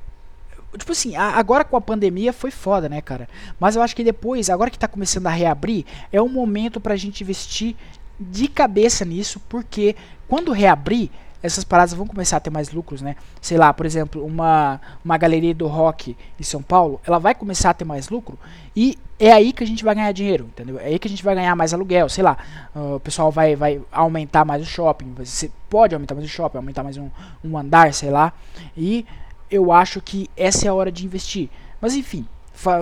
Tipo 0.77 0.93
assim, 0.93 1.17
agora 1.17 1.65
com 1.65 1.75
a 1.75 1.81
pandemia 1.81 2.31
foi 2.31 2.49
foda, 2.49 2.87
né, 2.87 3.01
cara? 3.01 3.27
Mas 3.59 3.75
eu 3.75 3.81
acho 3.81 3.93
que 3.93 4.05
depois, 4.05 4.49
agora 4.49 4.69
que 4.69 4.79
tá 4.79 4.87
começando 4.87 5.27
a 5.27 5.29
reabrir, 5.29 5.85
é 6.13 6.21
um 6.21 6.29
momento 6.29 6.79
pra 6.79 6.95
gente 6.95 7.21
investir 7.21 7.75
de 8.17 8.47
cabeça 8.47 9.03
nisso, 9.03 9.41
porque 9.49 9.97
quando 10.29 10.53
reabrir, 10.53 11.11
essas 11.41 11.63
paradas 11.63 11.93
vão 11.93 12.05
começar 12.05 12.37
a 12.37 12.39
ter 12.39 12.49
mais 12.49 12.71
lucros, 12.71 13.01
né? 13.01 13.15
Sei 13.41 13.57
lá, 13.57 13.73
por 13.73 13.85
exemplo, 13.85 14.25
uma, 14.25 14.79
uma 15.03 15.17
galeria 15.17 15.53
do 15.53 15.67
rock 15.67 16.15
em 16.39 16.43
São 16.43 16.61
Paulo, 16.61 16.99
ela 17.05 17.19
vai 17.19 17.33
começar 17.33 17.71
a 17.71 17.73
ter 17.73 17.85
mais 17.85 18.09
lucro 18.09 18.37
e 18.75 18.97
é 19.19 19.31
aí 19.31 19.53
que 19.53 19.63
a 19.63 19.67
gente 19.67 19.83
vai 19.83 19.93
ganhar 19.93 20.11
dinheiro, 20.11 20.45
entendeu? 20.45 20.79
É 20.79 20.85
aí 20.85 20.99
que 20.99 21.07
a 21.07 21.09
gente 21.09 21.23
vai 21.23 21.35
ganhar 21.35 21.55
mais 21.55 21.73
aluguel, 21.73 22.09
sei 22.09 22.23
lá. 22.23 22.37
Uh, 22.75 22.95
o 22.95 22.99
pessoal 22.99 23.31
vai, 23.31 23.55
vai 23.55 23.81
aumentar 23.91 24.43
mais 24.45 24.63
o 24.63 24.65
shopping, 24.65 25.13
você 25.15 25.51
pode 25.69 25.93
aumentar 25.93 26.15
mais 26.15 26.25
o 26.25 26.29
shopping, 26.29 26.57
aumentar 26.57 26.83
mais 26.83 26.97
um, 26.97 27.09
um 27.43 27.57
andar, 27.57 27.93
sei 27.93 28.09
lá. 28.09 28.33
E 28.75 29.05
eu 29.49 29.71
acho 29.71 30.01
que 30.01 30.29
essa 30.35 30.65
é 30.65 30.69
a 30.69 30.73
hora 30.73 30.91
de 30.91 31.05
investir. 31.05 31.49
Mas 31.79 31.93
enfim, 31.93 32.27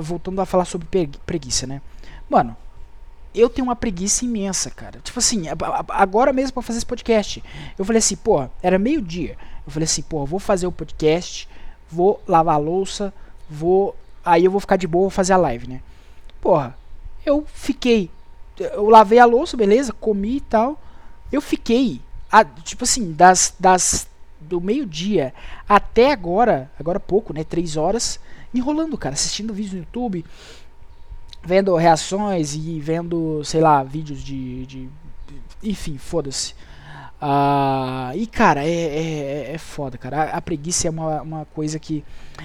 voltando 0.02 0.40
a 0.40 0.46
falar 0.46 0.66
sobre 0.66 0.88
preguiça, 1.26 1.66
né? 1.68 1.82
Mano, 2.30 2.56
eu 3.34 3.50
tenho 3.50 3.68
uma 3.68 3.76
preguiça 3.76 4.26
imensa, 4.26 4.70
cara. 4.70 5.00
Tipo 5.04 5.20
assim, 5.20 5.44
agora 5.90 6.34
mesmo 6.34 6.54
para 6.54 6.64
fazer 6.64 6.78
esse 6.78 6.86
podcast. 6.86 7.44
Eu 7.78 7.86
falei 7.86 8.00
assim, 8.00 8.16
pô, 8.16 8.48
era 8.62 8.80
meio-dia. 8.80 9.38
Eu 9.66 9.72
falei 9.72 9.86
assim, 9.86 10.02
pô, 10.02 10.26
vou 10.26 10.40
fazer 10.40 10.66
o 10.68 10.72
podcast, 10.72 11.48
vou 11.90 12.22
lavar 12.28 12.56
a 12.56 12.58
louça, 12.58 13.14
vou. 13.50 13.96
Aí 14.26 14.46
eu 14.46 14.52
vou 14.52 14.60
ficar 14.60 14.78
de 14.78 14.88
boa, 14.88 15.04
vou 15.04 15.10
fazer 15.10 15.34
a 15.34 15.38
live, 15.38 15.68
né? 15.68 15.82
Porra, 16.42 16.76
eu 17.26 17.46
fiquei. 17.54 18.10
Eu 18.60 18.90
lavei 18.90 19.20
a 19.20 19.26
louça, 19.26 19.56
beleza, 19.56 19.94
comi 19.94 20.38
e 20.38 20.42
tal. 20.42 20.82
Eu 21.32 21.42
fiquei, 21.42 22.02
a, 22.32 22.44
tipo 22.44 22.84
assim, 22.84 23.14
das, 23.14 23.54
das 23.60 24.08
do 24.40 24.60
meio-dia 24.60 25.34
até 25.68 26.12
agora, 26.12 26.72
agora 26.80 27.00
pouco, 27.00 27.34
né? 27.34 27.44
Três 27.44 27.78
horas, 27.78 28.20
enrolando, 28.54 28.98
cara, 28.98 29.14
assistindo 29.14 29.54
vídeos 29.54 29.74
no 29.74 29.80
YouTube, 29.80 30.26
vendo 31.44 31.76
reações 31.76 32.56
e 32.56 32.80
vendo, 32.80 33.44
sei 33.44 33.62
lá, 33.62 33.84
vídeos 33.84 34.24
de. 34.24 34.66
de 34.66 34.90
enfim, 35.62 35.98
foda-se. 35.98 36.54
Uh, 37.22 38.16
e 38.16 38.26
cara, 38.26 38.66
é, 38.66 38.70
é, 38.70 39.52
é 39.54 39.58
foda, 39.58 39.98
cara. 39.98 40.24
A, 40.24 40.38
a, 40.38 40.42
preguiça 40.42 40.88
é 40.88 40.92
uma, 40.92 41.22
uma 41.22 41.46
coisa 41.46 41.78
que. 41.78 42.04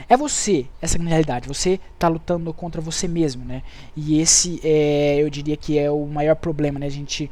É 0.08 0.16
você, 0.16 0.66
essa 0.82 0.98
realidade. 0.98 1.46
Você 1.46 1.78
tá 1.98 2.08
lutando 2.08 2.52
contra 2.52 2.80
você 2.80 3.06
mesmo, 3.06 3.44
né? 3.44 3.62
E 3.96 4.20
esse 4.20 4.60
é, 4.64 5.16
eu 5.22 5.30
diria 5.30 5.56
que 5.56 5.78
é 5.78 5.90
o 5.90 6.04
maior 6.06 6.34
problema, 6.34 6.80
né? 6.80 6.86
A 6.86 6.90
gente 6.90 7.30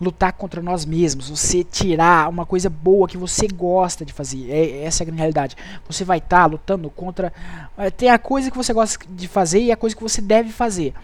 lutar 0.00 0.32
contra 0.32 0.60
nós 0.60 0.84
mesmos, 0.84 1.30
você 1.30 1.62
tirar 1.62 2.28
uma 2.28 2.44
coisa 2.44 2.68
boa 2.68 3.08
que 3.08 3.16
você 3.16 3.46
gosta 3.46 4.04
de 4.04 4.12
fazer. 4.12 4.50
É, 4.50 4.84
essa 4.84 5.02
é 5.02 5.04
a 5.04 5.06
grande 5.06 5.20
realidade. 5.20 5.56
Você 5.88 6.04
vai 6.04 6.18
estar 6.18 6.40
tá 6.40 6.46
lutando 6.46 6.90
contra. 6.90 7.32
É, 7.76 7.90
tem 7.90 8.10
a 8.10 8.18
coisa 8.18 8.50
que 8.50 8.56
você 8.56 8.72
gosta 8.72 9.04
de 9.08 9.28
fazer 9.28 9.60
e 9.60 9.72
a 9.72 9.76
coisa 9.76 9.94
que 9.94 10.02
você 10.02 10.20
deve 10.20 10.50
fazer. 10.50 10.94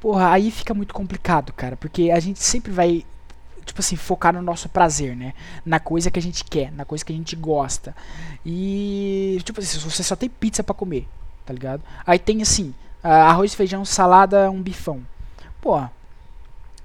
Porra, 0.00 0.30
aí 0.30 0.50
fica 0.50 0.74
muito 0.74 0.92
complicado, 0.92 1.52
cara, 1.52 1.76
porque 1.76 2.10
a 2.10 2.20
gente 2.20 2.42
sempre 2.42 2.70
vai, 2.70 3.04
tipo 3.64 3.80
assim, 3.80 3.96
focar 3.96 4.34
no 4.34 4.42
nosso 4.42 4.68
prazer, 4.68 5.16
né? 5.16 5.32
Na 5.64 5.80
coisa 5.80 6.10
que 6.10 6.18
a 6.18 6.22
gente 6.22 6.44
quer, 6.44 6.70
na 6.72 6.84
coisa 6.84 7.02
que 7.02 7.12
a 7.12 7.16
gente 7.16 7.34
gosta. 7.34 7.96
E, 8.44 9.40
tipo 9.44 9.60
assim, 9.60 9.78
você 9.78 10.02
só 10.02 10.14
tem 10.14 10.28
pizza 10.28 10.62
para 10.62 10.74
comer, 10.74 11.08
tá 11.46 11.54
ligado? 11.54 11.82
Aí 12.06 12.18
tem 12.18 12.42
assim, 12.42 12.74
arroz, 13.02 13.54
feijão, 13.54 13.82
salada, 13.82 14.50
um 14.50 14.60
bifão. 14.60 15.00
Porra 15.62 15.90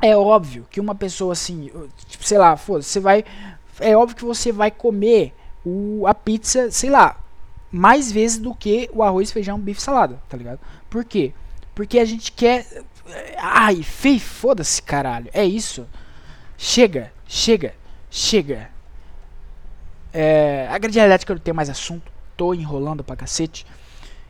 é 0.02 0.16
óbvio 0.16 0.66
que 0.70 0.80
uma 0.80 0.96
pessoa 0.96 1.34
assim, 1.34 1.72
tipo, 2.08 2.24
sei 2.24 2.38
lá, 2.38 2.56
você 2.56 3.00
vai. 3.00 3.26
É 3.80 3.96
óbvio 3.96 4.16
que 4.16 4.26
você 4.26 4.52
vai 4.52 4.72
comer 4.72 5.34
o, 5.66 6.06
a 6.08 6.14
pizza, 6.14 6.72
sei 6.72 6.90
lá, 6.90 7.18
mais 7.72 8.12
vezes 8.12 8.38
do 8.38 8.54
que 8.56 8.90
o 8.94 9.04
arroz, 9.04 9.32
feijão, 9.32 9.60
bife, 9.60 9.82
salada, 9.82 10.22
tá 10.30 10.38
ligado? 10.38 10.60
Por 10.90 11.04
quê? 11.04 11.34
Porque 11.76 12.00
a 12.00 12.06
gente 12.06 12.32
quer. 12.32 12.84
Ai, 13.38 13.84
fei, 13.84 14.20
foda-se, 14.20 14.82
caralho. 14.82 15.30
É 15.34 15.44
isso. 15.44 15.88
Chega, 16.58 17.12
chega, 17.28 17.74
chega. 18.10 18.70
É, 20.14 20.68
a 20.70 20.78
grande 20.78 20.98
realidade 20.98 21.24
é 21.24 21.26
que 21.26 21.32
eu 21.32 21.36
não 21.36 21.42
tenho 21.42 21.56
mais 21.56 21.70
assunto. 21.70 22.12
Tô 22.36 22.54
enrolando 22.54 23.04
pra 23.04 23.16
cacete. 23.16 23.66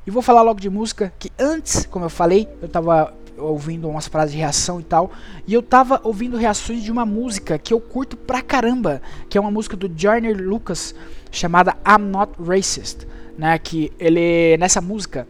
E 0.06 0.12
vou 0.12 0.22
falar 0.22 0.42
logo 0.42 0.60
de 0.60 0.70
música. 0.70 1.14
Que 1.20 1.32
antes, 1.40 1.86
como 1.86 2.06
eu 2.06 2.10
falei, 2.10 2.48
eu 2.62 2.68
tava 2.68 3.14
ouvindo 3.40 3.90
umas 3.90 4.08
paradas 4.08 4.32
de 4.32 4.38
reação 4.38 4.80
e 4.80 4.84
tal. 4.84 5.12
E 5.48 5.54
eu 5.54 5.62
tava 5.62 6.00
ouvindo 6.04 6.38
reações 6.38 6.84
de 6.84 6.92
uma 6.92 7.06
música 7.06 7.58
que 7.58 7.74
eu 7.74 7.80
curto 7.80 8.16
pra 8.16 8.42
caramba, 8.42 9.02
que 9.30 9.38
é 9.38 9.42
uma 9.42 9.52
música 9.52 9.76
do 9.76 9.92
Joyner 9.96 10.38
Lucas 10.42 10.94
chamada 11.32 11.78
I'm 11.88 12.04
Not 12.06 12.34
Racist, 12.42 13.06
né? 13.38 13.58
Que 13.58 13.92
ele 14.00 14.58
nessa 14.58 14.82
música 14.82 15.28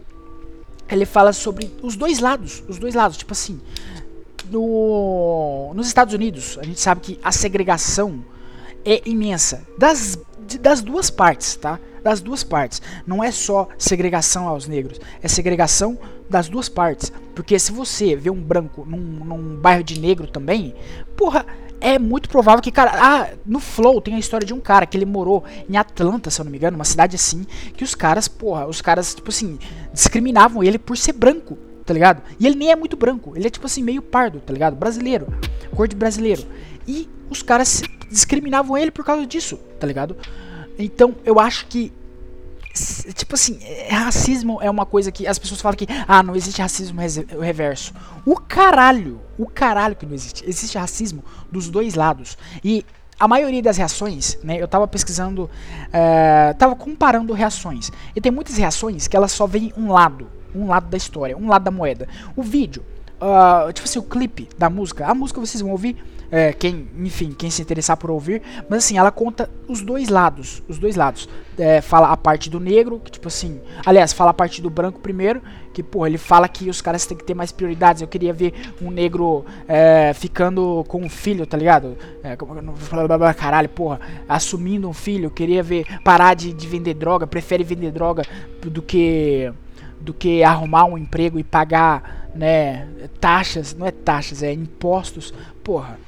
ele 0.89 1.05
fala 1.05 1.31
sobre 1.33 1.71
os 1.83 1.95
dois 1.95 2.19
lados, 2.19 2.63
os 2.67 2.79
dois 2.79 2.95
lados, 2.95 3.17
tipo 3.17 3.31
assim, 3.31 3.61
no, 4.49 5.71
nos 5.75 5.87
Estados 5.87 6.13
Unidos 6.13 6.57
a 6.59 6.63
gente 6.63 6.79
sabe 6.79 7.01
que 7.01 7.19
a 7.23 7.31
segregação 7.31 8.23
é 8.83 9.07
imensa 9.07 9.67
das 9.77 10.17
das 10.57 10.81
duas 10.81 11.09
partes, 11.09 11.55
tá? 11.55 11.79
Das 12.03 12.21
duas 12.21 12.43
partes. 12.43 12.81
Não 13.05 13.23
é 13.23 13.31
só 13.31 13.67
segregação 13.77 14.47
aos 14.47 14.67
negros, 14.67 14.99
é 15.21 15.27
segregação 15.27 15.97
das 16.29 16.47
duas 16.47 16.69
partes. 16.69 17.11
Porque 17.35 17.57
se 17.59 17.71
você 17.71 18.15
vê 18.15 18.29
um 18.29 18.41
branco 18.41 18.85
num, 18.85 18.97
num 18.97 19.55
bairro 19.55 19.83
de 19.83 19.99
negro 19.99 20.27
também, 20.27 20.75
porra, 21.15 21.45
é 21.81 21.97
muito 21.97 22.29
provável 22.29 22.61
que, 22.61 22.71
cara, 22.71 22.91
ah, 22.93 23.29
no 23.45 23.59
Flow 23.59 24.01
tem 24.01 24.15
a 24.15 24.19
história 24.19 24.45
de 24.45 24.53
um 24.53 24.59
cara 24.59 24.85
que 24.85 24.97
ele 24.97 25.05
morou 25.05 25.43
em 25.69 25.77
Atlanta, 25.77 26.29
se 26.29 26.39
eu 26.39 26.45
não 26.45 26.51
me 26.51 26.57
engano, 26.57 26.75
uma 26.75 26.85
cidade 26.85 27.15
assim, 27.15 27.45
que 27.75 27.83
os 27.83 27.95
caras, 27.95 28.27
porra, 28.27 28.67
os 28.67 28.81
caras, 28.81 29.15
tipo 29.15 29.29
assim, 29.29 29.57
discriminavam 29.93 30.63
ele 30.63 30.77
por 30.77 30.97
ser 30.97 31.13
branco, 31.13 31.57
tá 31.85 31.93
ligado? 31.93 32.21
E 32.39 32.45
ele 32.45 32.55
nem 32.55 32.71
é 32.71 32.75
muito 32.75 32.97
branco, 32.97 33.33
ele 33.35 33.47
é 33.47 33.49
tipo 33.49 33.65
assim, 33.65 33.81
meio 33.81 34.01
pardo, 34.01 34.39
tá 34.39 34.51
ligado? 34.51 34.75
Brasileiro, 34.75 35.27
cor 35.75 35.87
de 35.87 35.95
brasileiro. 35.95 36.43
E 36.87 37.07
os 37.29 37.41
caras 37.41 37.81
discriminavam 38.09 38.77
ele 38.77 38.91
por 38.91 39.05
causa 39.05 39.25
disso, 39.25 39.57
tá 39.79 39.87
ligado? 39.87 40.17
Então 40.77 41.15
eu 41.25 41.39
acho 41.39 41.67
que 41.67 41.91
tipo 43.13 43.35
assim, 43.35 43.59
é, 43.63 43.93
racismo 43.93 44.59
é 44.61 44.69
uma 44.69 44.85
coisa 44.85 45.11
que 45.11 45.27
as 45.27 45.39
pessoas 45.39 45.59
falam 45.59 45.75
que 45.75 45.87
ah, 46.07 46.21
não 46.23 46.35
existe 46.35 46.61
racismo 46.61 47.01
reverso. 47.41 47.93
O 48.25 48.35
caralho, 48.35 49.19
o 49.37 49.47
caralho 49.47 49.95
que 49.95 50.05
não 50.05 50.13
existe. 50.13 50.47
Existe 50.47 50.77
racismo 50.77 51.23
dos 51.51 51.69
dois 51.69 51.95
lados. 51.95 52.37
E 52.63 52.85
a 53.19 53.27
maioria 53.27 53.61
das 53.61 53.77
reações, 53.77 54.37
né, 54.43 54.61
eu 54.61 54.67
tava 54.67 54.87
pesquisando, 54.87 55.43
uh, 55.43 56.57
tava 56.57 56.75
comparando 56.75 57.33
reações. 57.33 57.91
E 58.15 58.21
tem 58.21 58.31
muitas 58.31 58.55
reações 58.55 59.07
que 59.07 59.17
elas 59.17 59.31
só 59.31 59.45
veem 59.45 59.73
um 59.75 59.91
lado, 59.91 60.27
um 60.55 60.67
lado 60.67 60.87
da 60.87 60.95
história, 60.95 61.37
um 61.37 61.49
lado 61.49 61.63
da 61.63 61.71
moeda. 61.71 62.07
O 62.35 62.41
vídeo, 62.41 62.83
uh, 63.21 63.73
tipo 63.73 63.87
assim, 63.87 63.99
o 63.99 64.03
clipe 64.03 64.47
da 64.57 64.69
música, 64.69 65.05
a 65.05 65.13
música 65.13 65.39
vocês 65.39 65.61
vão 65.61 65.71
ouvir, 65.71 66.01
é, 66.31 66.53
quem, 66.53 66.87
enfim, 66.99 67.31
quem 67.31 67.49
se 67.49 67.61
interessar 67.61 67.97
por 67.97 68.11
ouvir, 68.11 68.41
mas 68.69 68.85
assim, 68.85 68.97
ela 68.97 69.11
conta 69.11 69.49
os 69.67 69.81
dois 69.81 70.09
lados, 70.09 70.61
os 70.67 70.77
dois 70.77 70.95
lados. 70.95 71.27
É, 71.57 71.81
fala 71.81 72.09
a 72.09 72.15
parte 72.15 72.49
do 72.49 72.59
negro, 72.59 73.01
que 73.03 73.11
tipo 73.11 73.27
assim, 73.27 73.59
aliás, 73.85 74.13
fala 74.13 74.31
a 74.31 74.33
parte 74.33 74.61
do 74.61 74.69
branco 74.69 74.99
primeiro, 74.99 75.41
que 75.73 75.83
pô, 75.83 76.05
ele 76.05 76.17
fala 76.17 76.47
que 76.47 76.69
os 76.69 76.81
caras 76.81 77.05
têm 77.05 77.17
que 77.17 77.23
ter 77.23 77.33
mais 77.33 77.51
prioridades. 77.51 78.01
Eu 78.01 78.07
queria 78.07 78.33
ver 78.33 78.53
um 78.81 78.89
negro 78.89 79.45
é, 79.67 80.13
ficando 80.13 80.85
com 80.87 81.01
um 81.01 81.09
filho, 81.09 81.45
tá 81.45 81.57
ligado? 81.57 81.97
É, 82.23 82.37
caralho, 83.33 83.69
porra, 83.69 83.99
assumindo 84.27 84.87
um 84.87 84.93
filho. 84.93 85.25
Eu 85.25 85.31
queria 85.31 85.63
ver 85.63 85.85
parar 86.03 86.33
de, 86.33 86.53
de 86.53 86.67
vender 86.67 86.93
droga, 86.93 87.27
prefere 87.27 87.63
vender 87.63 87.91
droga 87.91 88.23
do 88.61 88.81
que 88.81 89.51
do 89.99 90.13
que 90.13 90.43
arrumar 90.43 90.85
um 90.85 90.97
emprego 90.97 91.37
e 91.37 91.43
pagar, 91.43 92.29
né, 92.33 92.87
taxas, 93.19 93.75
não 93.75 93.85
é 93.85 93.91
taxas, 93.91 94.41
é 94.41 94.53
impostos. 94.53 95.33
Porra, 95.61 95.99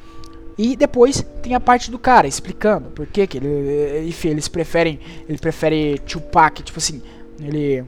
e 0.61 0.75
depois 0.75 1.25
tem 1.41 1.55
a 1.55 1.59
parte 1.59 1.89
do 1.89 1.97
cara 1.97 2.27
explicando 2.27 2.91
por 2.91 3.07
que 3.07 3.25
que 3.25 3.39
ele, 3.39 4.07
enfim, 4.07 4.27
eles 4.27 4.47
preferem, 4.47 4.99
ele 5.27 5.39
prefere 5.39 5.97
Tupac, 6.05 6.61
tipo 6.61 6.77
assim, 6.77 7.01
ele 7.39 7.83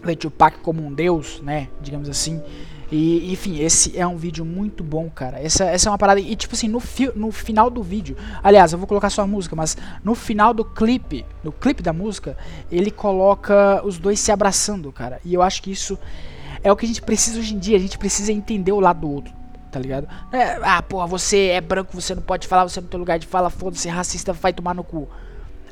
vê 0.00 0.14
Tupac 0.14 0.60
como 0.60 0.86
um 0.86 0.94
deus, 0.94 1.40
né, 1.42 1.66
digamos 1.82 2.08
assim. 2.08 2.40
E, 2.92 3.32
enfim, 3.32 3.58
esse 3.58 3.98
é 3.98 4.06
um 4.06 4.16
vídeo 4.16 4.44
muito 4.44 4.84
bom, 4.84 5.10
cara. 5.10 5.40
Essa, 5.40 5.64
essa 5.64 5.88
é 5.88 5.90
uma 5.90 5.98
parada. 5.98 6.20
E, 6.20 6.36
tipo 6.36 6.54
assim, 6.54 6.68
no, 6.68 6.78
fi, 6.78 7.10
no 7.16 7.32
final 7.32 7.68
do 7.68 7.82
vídeo. 7.82 8.16
Aliás, 8.40 8.72
eu 8.72 8.78
vou 8.78 8.86
colocar 8.86 9.10
só 9.10 9.22
a 9.22 9.26
música, 9.26 9.56
mas 9.56 9.76
no 10.04 10.14
final 10.14 10.54
do 10.54 10.64
clipe, 10.64 11.24
no 11.42 11.50
clipe 11.50 11.82
da 11.82 11.92
música, 11.92 12.36
ele 12.70 12.92
coloca 12.92 13.84
os 13.84 13.98
dois 13.98 14.20
se 14.20 14.30
abraçando, 14.30 14.92
cara. 14.92 15.20
E 15.24 15.34
eu 15.34 15.42
acho 15.42 15.60
que 15.60 15.72
isso 15.72 15.98
é 16.62 16.70
o 16.70 16.76
que 16.76 16.84
a 16.84 16.88
gente 16.88 17.02
precisa 17.02 17.40
hoje 17.40 17.54
em 17.54 17.58
dia. 17.58 17.76
A 17.76 17.80
gente 17.80 17.98
precisa 17.98 18.32
entender 18.32 18.70
o 18.70 18.78
lado 18.78 19.00
do 19.00 19.10
outro 19.10 19.39
tá 19.70 19.78
ligado? 19.78 20.08
É, 20.32 20.58
ah, 20.62 20.82
porra, 20.82 21.06
você 21.06 21.48
é 21.48 21.60
branco, 21.60 21.92
você 21.94 22.14
não 22.14 22.22
pode 22.22 22.46
falar, 22.46 22.68
você 22.68 22.80
não 22.80 22.88
tem 22.88 22.98
lugar 22.98 23.18
de 23.18 23.26
fala, 23.26 23.48
foda-se, 23.50 23.88
racista, 23.88 24.32
vai 24.32 24.52
tomar 24.52 24.74
no 24.74 24.84
cu. 24.84 25.08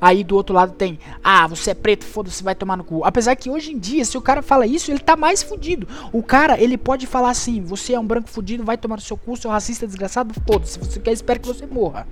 Aí 0.01 0.23
do 0.23 0.37
outro 0.37 0.55
lado 0.55 0.73
tem, 0.73 0.99
ah, 1.25 1.47
você 1.49 1.73
é 1.73 1.75
preto, 1.75 2.05
foda-se, 2.05 2.43
vai 2.43 2.55
tomar 2.55 2.77
no 2.77 2.85
cu. 2.85 3.05
Apesar 3.05 3.35
que 3.35 3.51
hoje 3.51 3.73
em 3.73 3.79
dia, 3.79 4.05
se 4.05 4.17
o 4.17 4.23
cara 4.23 4.43
fala 4.43 4.65
isso, 4.65 4.93
ele 4.93 5.01
tá 5.01 5.17
mais 5.17 5.43
fudido. 5.43 5.89
O 6.13 6.23
cara, 6.23 6.61
ele 6.61 6.79
pode 6.79 7.07
falar 7.07 7.31
assim, 7.31 7.61
você 7.61 7.95
é 7.95 8.01
um 8.01 8.07
branco 8.07 8.29
fudido, 8.29 8.65
vai 8.65 8.79
tomar 8.79 8.97
no 8.97 9.03
seu 9.03 9.17
cu, 9.17 9.37
seu 9.37 9.51
racista 9.51 9.87
desgraçado, 9.87 10.33
foda-se, 10.47 10.79
você 10.79 11.01
quer, 11.01 11.13
espero 11.13 11.41
que 11.41 11.49
você 11.49 11.67
morra. 11.67 12.07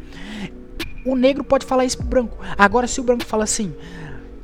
O 1.05 1.15
negro 1.15 1.45
pode 1.45 1.65
falar 1.65 1.85
isso 1.85 1.99
pro 1.99 2.07
branco. 2.09 2.37
Agora, 2.59 2.89
se 2.89 3.01
o 3.01 3.05
branco 3.05 3.25
fala 3.25 3.45
assim, 3.45 3.73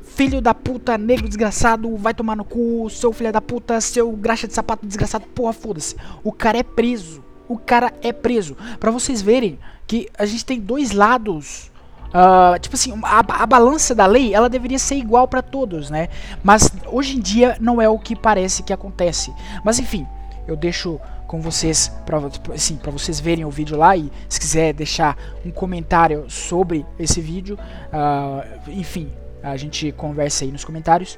filho 0.01 0.39
da 0.39 0.53
puta, 0.53 0.97
negro 0.97 1.27
desgraçado, 1.27 1.97
vai 1.97 2.13
tomar 2.13 2.37
no 2.37 2.45
cu, 2.45 2.89
seu 2.89 3.11
filho 3.11 3.33
da 3.33 3.41
puta, 3.41 3.81
seu 3.81 4.09
graxa 4.13 4.47
de 4.47 4.53
sapato 4.53 4.85
desgraçado, 4.85 5.25
porra, 5.27 5.51
foda-se. 5.51 5.97
O 6.23 6.31
cara 6.31 6.57
é 6.57 6.63
preso 6.63 7.21
o 7.53 7.57
cara 7.57 7.93
é 8.01 8.11
preso. 8.11 8.55
Para 8.79 8.91
vocês 8.91 9.21
verem 9.21 9.59
que 9.87 10.09
a 10.17 10.25
gente 10.25 10.45
tem 10.45 10.59
dois 10.59 10.91
lados. 10.91 11.71
Uh, 12.09 12.59
tipo 12.59 12.75
assim, 12.75 12.93
a, 13.03 13.19
a, 13.19 13.45
balança 13.47 13.95
da 13.95 14.05
lei 14.05 14.35
ela 14.35 14.47
deveria 14.47 14.77
ser 14.77 14.95
igual 14.95 15.27
para 15.27 15.41
todos, 15.41 15.89
né? 15.89 16.09
Mas 16.43 16.69
hoje 16.85 17.17
em 17.17 17.19
dia 17.19 17.57
não 17.59 17.81
é 17.81 17.89
o 17.89 17.97
que 17.97 18.15
parece 18.15 18.61
que 18.61 18.71
acontece. 18.71 19.33
Mas 19.63 19.79
enfim, 19.79 20.05
eu 20.47 20.55
deixo 20.55 20.99
com 21.25 21.41
vocês 21.41 21.91
para 22.05 22.19
assim, 22.53 22.75
para 22.75 22.91
vocês 22.91 23.19
verem 23.19 23.45
o 23.45 23.49
vídeo 23.49 23.75
lá 23.75 23.97
e 23.97 24.11
se 24.29 24.39
quiser 24.39 24.73
deixar 24.73 25.17
um 25.43 25.49
comentário 25.49 26.25
sobre 26.29 26.85
esse 26.99 27.19
vídeo, 27.19 27.57
uh, 27.91 28.69
enfim, 28.69 29.11
a 29.41 29.57
gente 29.57 29.91
conversa 29.93 30.45
aí 30.45 30.51
nos 30.51 30.63
comentários. 30.63 31.17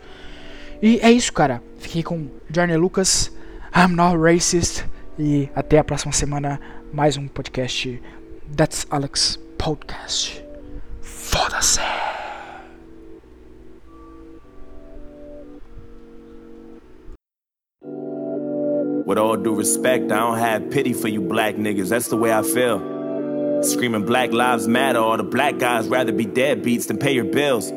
E 0.82 1.00
é 1.02 1.12
isso, 1.12 1.34
cara. 1.34 1.62
Fiquei 1.78 2.04
com 2.04 2.28
Johnny 2.50 2.76
Lucas. 2.78 3.32
I'm 3.76 3.94
not 3.94 4.18
racist. 4.18 4.86
E 5.18 5.50
até 5.56 5.78
a 5.78 5.84
próxima 5.84 6.12
semana, 6.12 6.60
mais 6.92 7.16
um 7.18 7.28
podcast 7.28 8.02
That's 8.56 8.86
Alex 8.90 9.40
Podcast. 9.58 10.44
Foda-se! 11.02 11.80
With 19.06 19.18
all 19.18 19.38
due 19.38 19.56
respect, 19.56 20.12
I 20.12 20.20
don't 20.20 20.38
have 20.38 20.70
pity 20.70 20.92
for 20.92 21.08
you 21.08 21.22
black 21.22 21.56
niggas. 21.56 21.90
That's 21.90 22.10
the 22.10 22.18
way 22.18 22.34
I 22.34 22.42
feel. 22.42 22.82
Screaming 23.64 24.04
Black 24.06 24.34
Lives 24.34 24.68
Matter, 24.68 25.00
all 25.00 25.16
the 25.16 25.24
black 25.24 25.60
guys 25.60 25.88
rather 25.88 26.12
be 26.12 26.26
dead 26.26 26.62
beats 26.62 26.88
than 26.88 26.98
pay 26.98 27.14
your 27.14 27.26
bills. 27.26 27.72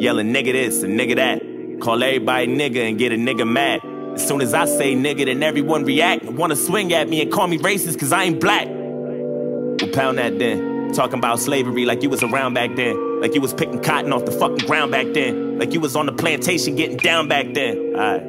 Yelling 0.00 0.32
nigga 0.32 0.52
this 0.52 0.82
and 0.82 0.98
nigga 0.98 1.16
that. 1.16 1.80
Call 1.80 2.02
everybody 2.02 2.46
nigga 2.46 2.88
and 2.88 2.98
get 2.98 3.12
a 3.12 3.16
nigga 3.16 3.46
mad. 3.46 3.80
As 4.14 4.26
soon 4.26 4.40
as 4.40 4.52
I 4.54 4.66
say 4.66 4.94
nigga, 4.94 5.24
then 5.24 5.42
everyone 5.42 5.84
react 5.84 6.24
wanna 6.24 6.56
swing 6.56 6.92
at 6.92 7.08
me 7.08 7.22
and 7.22 7.32
call 7.32 7.46
me 7.46 7.58
racist 7.58 7.98
cause 7.98 8.12
I 8.12 8.24
ain't 8.24 8.40
black. 8.40 8.68
Well, 8.68 9.90
pound 9.92 10.18
that 10.18 10.38
then. 10.38 10.92
Talking 10.92 11.18
about 11.18 11.40
slavery 11.40 11.86
like 11.86 12.02
you 12.02 12.10
was 12.10 12.22
around 12.22 12.54
back 12.54 12.76
then. 12.76 13.20
Like 13.20 13.34
you 13.34 13.40
was 13.40 13.54
picking 13.54 13.80
cotton 13.82 14.12
off 14.12 14.24
the 14.26 14.32
fucking 14.32 14.66
ground 14.66 14.92
back 14.92 15.06
then. 15.14 15.58
Like 15.58 15.72
you 15.72 15.80
was 15.80 15.96
on 15.96 16.06
the 16.06 16.12
plantation 16.12 16.76
getting 16.76 16.98
down 16.98 17.28
back 17.28 17.54
then. 17.54 17.94
Alright. 17.94 18.26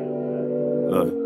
Look. 0.90 1.24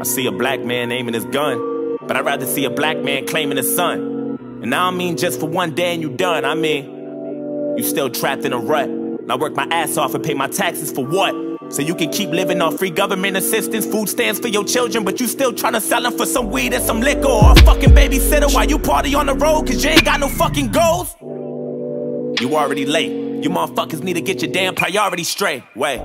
I 0.00 0.04
see 0.04 0.26
a 0.26 0.32
black 0.32 0.60
man 0.60 0.92
aiming 0.92 1.14
his 1.14 1.24
gun, 1.26 1.98
but 2.06 2.16
I'd 2.16 2.24
rather 2.24 2.46
see 2.46 2.64
a 2.64 2.70
black 2.70 2.98
man 2.98 3.26
claiming 3.26 3.56
his 3.56 3.74
son. 3.74 4.38
And 4.62 4.74
I 4.74 4.86
don't 4.88 4.96
mean 4.96 5.16
just 5.16 5.40
for 5.40 5.46
one 5.46 5.74
day 5.74 5.94
and 5.94 6.02
you 6.02 6.10
done. 6.10 6.44
I 6.44 6.54
mean, 6.54 7.76
you 7.76 7.82
still 7.82 8.10
trapped 8.10 8.44
in 8.44 8.52
a 8.52 8.58
rut. 8.58 8.88
And 8.88 9.32
I 9.32 9.36
work 9.36 9.54
my 9.54 9.66
ass 9.70 9.96
off 9.96 10.14
and 10.14 10.22
pay 10.22 10.34
my 10.34 10.46
taxes 10.46 10.92
for 10.92 11.04
what? 11.04 11.49
So 11.70 11.82
you 11.82 11.94
can 11.94 12.10
keep 12.10 12.30
living 12.30 12.60
off 12.60 12.78
free 12.78 12.90
government 12.90 13.36
assistance, 13.36 13.86
food 13.86 14.08
stamps 14.08 14.40
for 14.40 14.48
your 14.48 14.64
children, 14.64 15.04
but 15.04 15.20
you 15.20 15.28
still 15.28 15.52
trying 15.52 15.74
to 15.74 15.80
sell 15.80 16.02
them 16.02 16.16
for 16.16 16.26
some 16.26 16.50
weed 16.50 16.74
and 16.74 16.82
some 16.82 17.00
liquor 17.00 17.28
or 17.28 17.52
a 17.52 17.54
fucking 17.62 17.90
babysitter 17.90 18.52
while 18.52 18.66
you 18.66 18.76
party 18.76 19.14
on 19.14 19.26
the 19.26 19.34
road 19.34 19.68
cause 19.68 19.84
you 19.84 19.90
ain't 19.90 20.04
got 20.04 20.18
no 20.18 20.28
fucking 20.28 20.72
goals? 20.72 21.14
You 22.40 22.56
already 22.56 22.86
late. 22.86 23.12
You 23.44 23.50
motherfuckers 23.50 24.02
need 24.02 24.14
to 24.14 24.20
get 24.20 24.42
your 24.42 24.50
damn 24.50 24.74
priorities 24.74 25.28
straight. 25.28 25.62
Wait. 25.76 26.00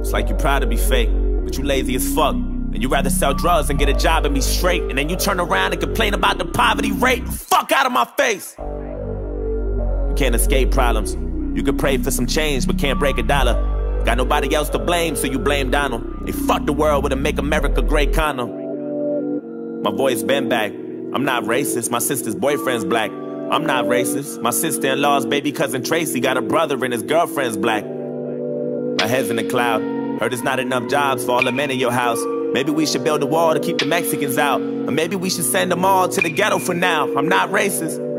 It's 0.00 0.12
like 0.12 0.30
you're 0.30 0.38
proud 0.38 0.60
to 0.60 0.66
be 0.66 0.78
fake, 0.78 1.10
but 1.44 1.58
you 1.58 1.64
lazy 1.64 1.94
as 1.94 2.14
fuck. 2.14 2.34
And 2.34 2.82
you 2.82 2.88
rather 2.88 3.10
sell 3.10 3.34
drugs 3.34 3.68
and 3.68 3.78
get 3.78 3.90
a 3.90 3.94
job 3.94 4.24
and 4.24 4.34
be 4.34 4.40
straight. 4.40 4.82
And 4.84 4.96
then 4.96 5.10
you 5.10 5.16
turn 5.16 5.38
around 5.38 5.72
and 5.72 5.82
complain 5.82 6.14
about 6.14 6.38
the 6.38 6.46
poverty 6.46 6.92
rate. 6.92 7.28
Fuck 7.28 7.72
out 7.72 7.84
of 7.84 7.92
my 7.92 8.06
face. 8.16 8.56
You 8.58 10.14
can't 10.16 10.34
escape 10.34 10.70
problems. 10.70 11.12
You 11.54 11.62
can 11.62 11.76
pray 11.76 11.98
for 11.98 12.10
some 12.10 12.26
change, 12.26 12.66
but 12.66 12.78
can't 12.78 12.98
break 12.98 13.18
a 13.18 13.22
dollar. 13.22 13.81
Got 14.04 14.18
nobody 14.18 14.54
else 14.54 14.68
to 14.70 14.78
blame, 14.78 15.16
so 15.16 15.26
you 15.26 15.38
blame 15.38 15.70
Donald. 15.70 16.26
They 16.26 16.32
fucked 16.32 16.66
the 16.66 16.72
world 16.72 17.04
with 17.04 17.12
a 17.12 17.16
make 17.16 17.38
America 17.38 17.82
great 17.82 18.12
condom. 18.12 19.82
My 19.82 19.90
voice 19.90 20.22
been 20.22 20.48
back. 20.48 20.72
I'm 20.72 21.24
not 21.24 21.44
racist. 21.44 21.90
My 21.90 21.98
sister's 21.98 22.34
boyfriend's 22.34 22.84
black. 22.84 23.10
I'm 23.10 23.64
not 23.64 23.84
racist. 23.84 24.40
My 24.40 24.50
sister-in-law's 24.50 25.26
baby 25.26 25.52
cousin 25.52 25.82
Tracy 25.82 26.20
got 26.20 26.36
a 26.36 26.42
brother 26.42 26.82
and 26.84 26.92
his 26.92 27.02
girlfriend's 27.02 27.56
black. 27.56 27.84
My 27.84 29.06
head's 29.06 29.30
in 29.30 29.36
the 29.36 29.48
cloud. 29.48 29.82
Heard 30.20 30.32
there's 30.32 30.42
not 30.42 30.58
enough 30.58 30.88
jobs 30.88 31.24
for 31.24 31.32
all 31.32 31.44
the 31.44 31.52
men 31.52 31.70
in 31.70 31.78
your 31.78 31.92
house. 31.92 32.20
Maybe 32.52 32.70
we 32.70 32.86
should 32.86 33.04
build 33.04 33.22
a 33.22 33.26
wall 33.26 33.54
to 33.54 33.60
keep 33.60 33.78
the 33.78 33.86
Mexicans 33.86 34.36
out. 34.36 34.60
Or 34.60 34.90
maybe 34.90 35.16
we 35.16 35.30
should 35.30 35.44
send 35.44 35.70
them 35.70 35.84
all 35.84 36.08
to 36.08 36.20
the 36.20 36.30
ghetto 36.30 36.58
for 36.58 36.74
now. 36.74 37.12
I'm 37.14 37.28
not 37.28 37.50
racist. 37.50 38.11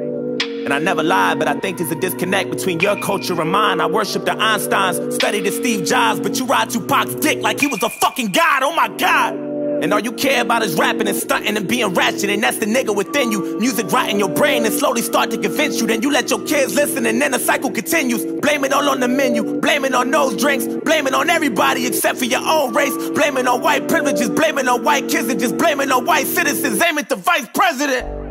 And 0.63 0.73
I 0.73 0.79
never 0.79 1.03
lied, 1.03 1.39
but 1.39 1.49
I 1.49 1.59
think 1.59 1.77
there's 1.77 1.91
a 1.91 1.99
disconnect 1.99 2.49
between 2.49 2.79
your 2.79 2.95
culture 3.01 3.39
and 3.39 3.51
mine. 3.51 3.81
I 3.81 3.85
worship 3.85 4.23
the 4.23 4.31
Einsteins, 4.31 5.13
study 5.13 5.41
the 5.41 5.51
Steve 5.51 5.85
Jobs, 5.85 6.21
but 6.21 6.39
you 6.39 6.45
ride 6.45 6.69
Tupac's 6.69 7.15
dick 7.15 7.41
like 7.41 7.59
he 7.59 7.67
was 7.67 7.83
a 7.83 7.89
fucking 7.89 8.31
god. 8.31 8.63
Oh 8.63 8.73
my 8.73 8.87
god. 8.97 9.33
And 9.83 9.93
all 9.93 9.99
you 9.99 10.13
care 10.13 10.41
about 10.41 10.63
is 10.63 10.75
rapping 10.75 11.09
and 11.09 11.17
stunting 11.17 11.57
and 11.57 11.67
being 11.67 11.93
ratchet, 11.93 12.29
and 12.29 12.41
that's 12.41 12.59
the 12.59 12.65
nigga 12.65 12.95
within 12.95 13.33
you. 13.33 13.59
Music 13.59 13.91
in 14.09 14.17
your 14.17 14.29
brain 14.29 14.63
and 14.63 14.73
slowly 14.73 15.01
start 15.01 15.29
to 15.31 15.37
convince 15.37 15.81
you. 15.81 15.87
Then 15.87 16.01
you 16.01 16.09
let 16.09 16.29
your 16.29 16.41
kids 16.45 16.73
listen, 16.73 17.05
and 17.05 17.21
then 17.21 17.31
the 17.31 17.39
cycle 17.39 17.69
continues. 17.69 18.23
Blame 18.39 18.63
it 18.63 18.71
all 18.71 18.87
on 18.87 19.01
the 19.01 19.09
menu, 19.09 19.59
blame 19.59 19.83
it 19.83 19.93
on 19.93 20.09
those 20.09 20.37
drinks, 20.37 20.65
blame 20.85 21.07
it 21.07 21.13
on 21.13 21.29
everybody 21.29 21.85
except 21.85 22.17
for 22.17 22.25
your 22.25 22.39
own 22.39 22.73
race. 22.73 22.95
Blame 23.09 23.35
it 23.35 23.45
on 23.45 23.61
white 23.61 23.89
privileges, 23.89 24.29
blame 24.29 24.57
it 24.57 24.69
on 24.69 24.85
white 24.85 25.09
kids, 25.09 25.27
and 25.27 25.37
just 25.37 25.57
blame 25.57 25.81
it 25.81 25.91
on 25.91 26.05
white 26.05 26.27
citizens. 26.27 26.81
Aim 26.81 26.97
at 26.97 27.09
the 27.09 27.17
vice 27.17 27.49
president. 27.53 28.22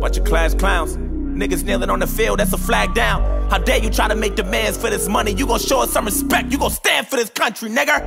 Bunch 0.00 0.16
of 0.16 0.24
class 0.24 0.54
clowns. 0.54 0.96
Niggas 0.96 1.64
kneeling 1.64 1.90
on 1.90 2.00
the 2.00 2.06
field, 2.06 2.40
that's 2.40 2.52
a 2.52 2.58
flag 2.58 2.94
down. 2.94 3.22
How 3.50 3.58
dare 3.58 3.78
you 3.78 3.90
try 3.90 4.08
to 4.08 4.14
make 4.14 4.34
demands 4.34 4.78
for 4.78 4.90
this 4.90 5.08
money? 5.08 5.32
You 5.32 5.46
gon' 5.46 5.58
show 5.58 5.80
us 5.80 5.90
some 5.92 6.06
respect, 6.06 6.50
you 6.52 6.58
gon' 6.58 6.70
stand 6.70 7.06
for 7.06 7.16
this 7.16 7.30
country, 7.30 7.70
nigga. 7.70 8.00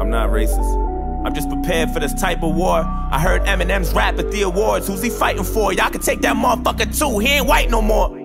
I'm 0.00 0.10
not 0.10 0.30
racist. 0.30 0.86
I'm 1.26 1.34
just 1.34 1.50
prepared 1.50 1.90
for 1.90 2.00
this 2.00 2.14
type 2.14 2.42
of 2.42 2.54
war. 2.54 2.84
I 3.10 3.20
heard 3.20 3.42
Eminem's 3.42 3.92
rap 3.92 4.18
at 4.18 4.30
the 4.30 4.42
awards. 4.42 4.86
Who's 4.86 5.02
he 5.02 5.10
fighting 5.10 5.44
for? 5.44 5.72
Y'all 5.72 5.90
can 5.90 6.00
take 6.00 6.20
that 6.22 6.36
motherfucker 6.36 6.96
too. 6.96 7.18
He 7.18 7.28
ain't 7.28 7.46
white 7.46 7.70
no 7.70 7.82
more. 7.82 8.16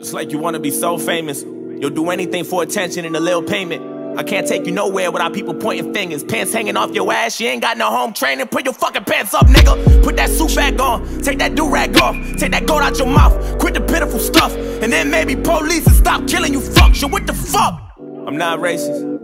It's 0.00 0.12
like 0.12 0.30
you 0.30 0.38
wanna 0.38 0.60
be 0.60 0.70
so 0.70 0.96
famous. 0.96 1.42
You'll 1.42 1.90
do 1.90 2.10
anything 2.10 2.44
for 2.44 2.62
attention 2.62 3.04
and 3.04 3.16
a 3.16 3.20
little 3.20 3.42
payment. 3.42 3.82
I 4.16 4.22
can't 4.22 4.46
take 4.46 4.66
you 4.66 4.72
nowhere 4.72 5.10
without 5.10 5.32
people 5.32 5.54
pointing 5.54 5.94
fingers. 5.94 6.22
Pants 6.22 6.52
hanging 6.52 6.76
off 6.76 6.92
your 6.92 7.12
ass, 7.12 7.40
you 7.40 7.48
ain't 7.48 7.62
got 7.62 7.78
no 7.78 7.90
home 7.90 8.12
training. 8.12 8.46
Put 8.48 8.64
your 8.64 8.74
fucking 8.74 9.04
pants 9.04 9.34
up, 9.34 9.46
nigga. 9.46 10.02
Put 10.02 10.16
that 10.16 10.30
suit 10.30 10.54
back 10.54 10.78
on. 10.80 11.20
Take 11.22 11.38
that 11.38 11.54
do 11.54 11.70
rag 11.70 11.96
off. 11.98 12.16
Take 12.36 12.52
that 12.52 12.66
gold 12.66 12.82
out 12.82 12.98
your 12.98 13.06
mouth. 13.06 13.58
Quit 13.58 13.74
the 13.74 13.80
pitiful 13.80 14.18
stuff. 14.18 14.54
And 14.54 14.92
then 14.92 15.10
maybe 15.10 15.36
police 15.36 15.86
and 15.86 15.96
stop 15.96 16.26
killing 16.26 16.52
you 16.52 16.60
fucks. 16.60 17.00
Yo, 17.00 17.08
what 17.08 17.26
the 17.26 17.34
fuck? 17.34 17.80
I'm 18.26 18.36
not 18.36 18.58
racist. 18.58 19.18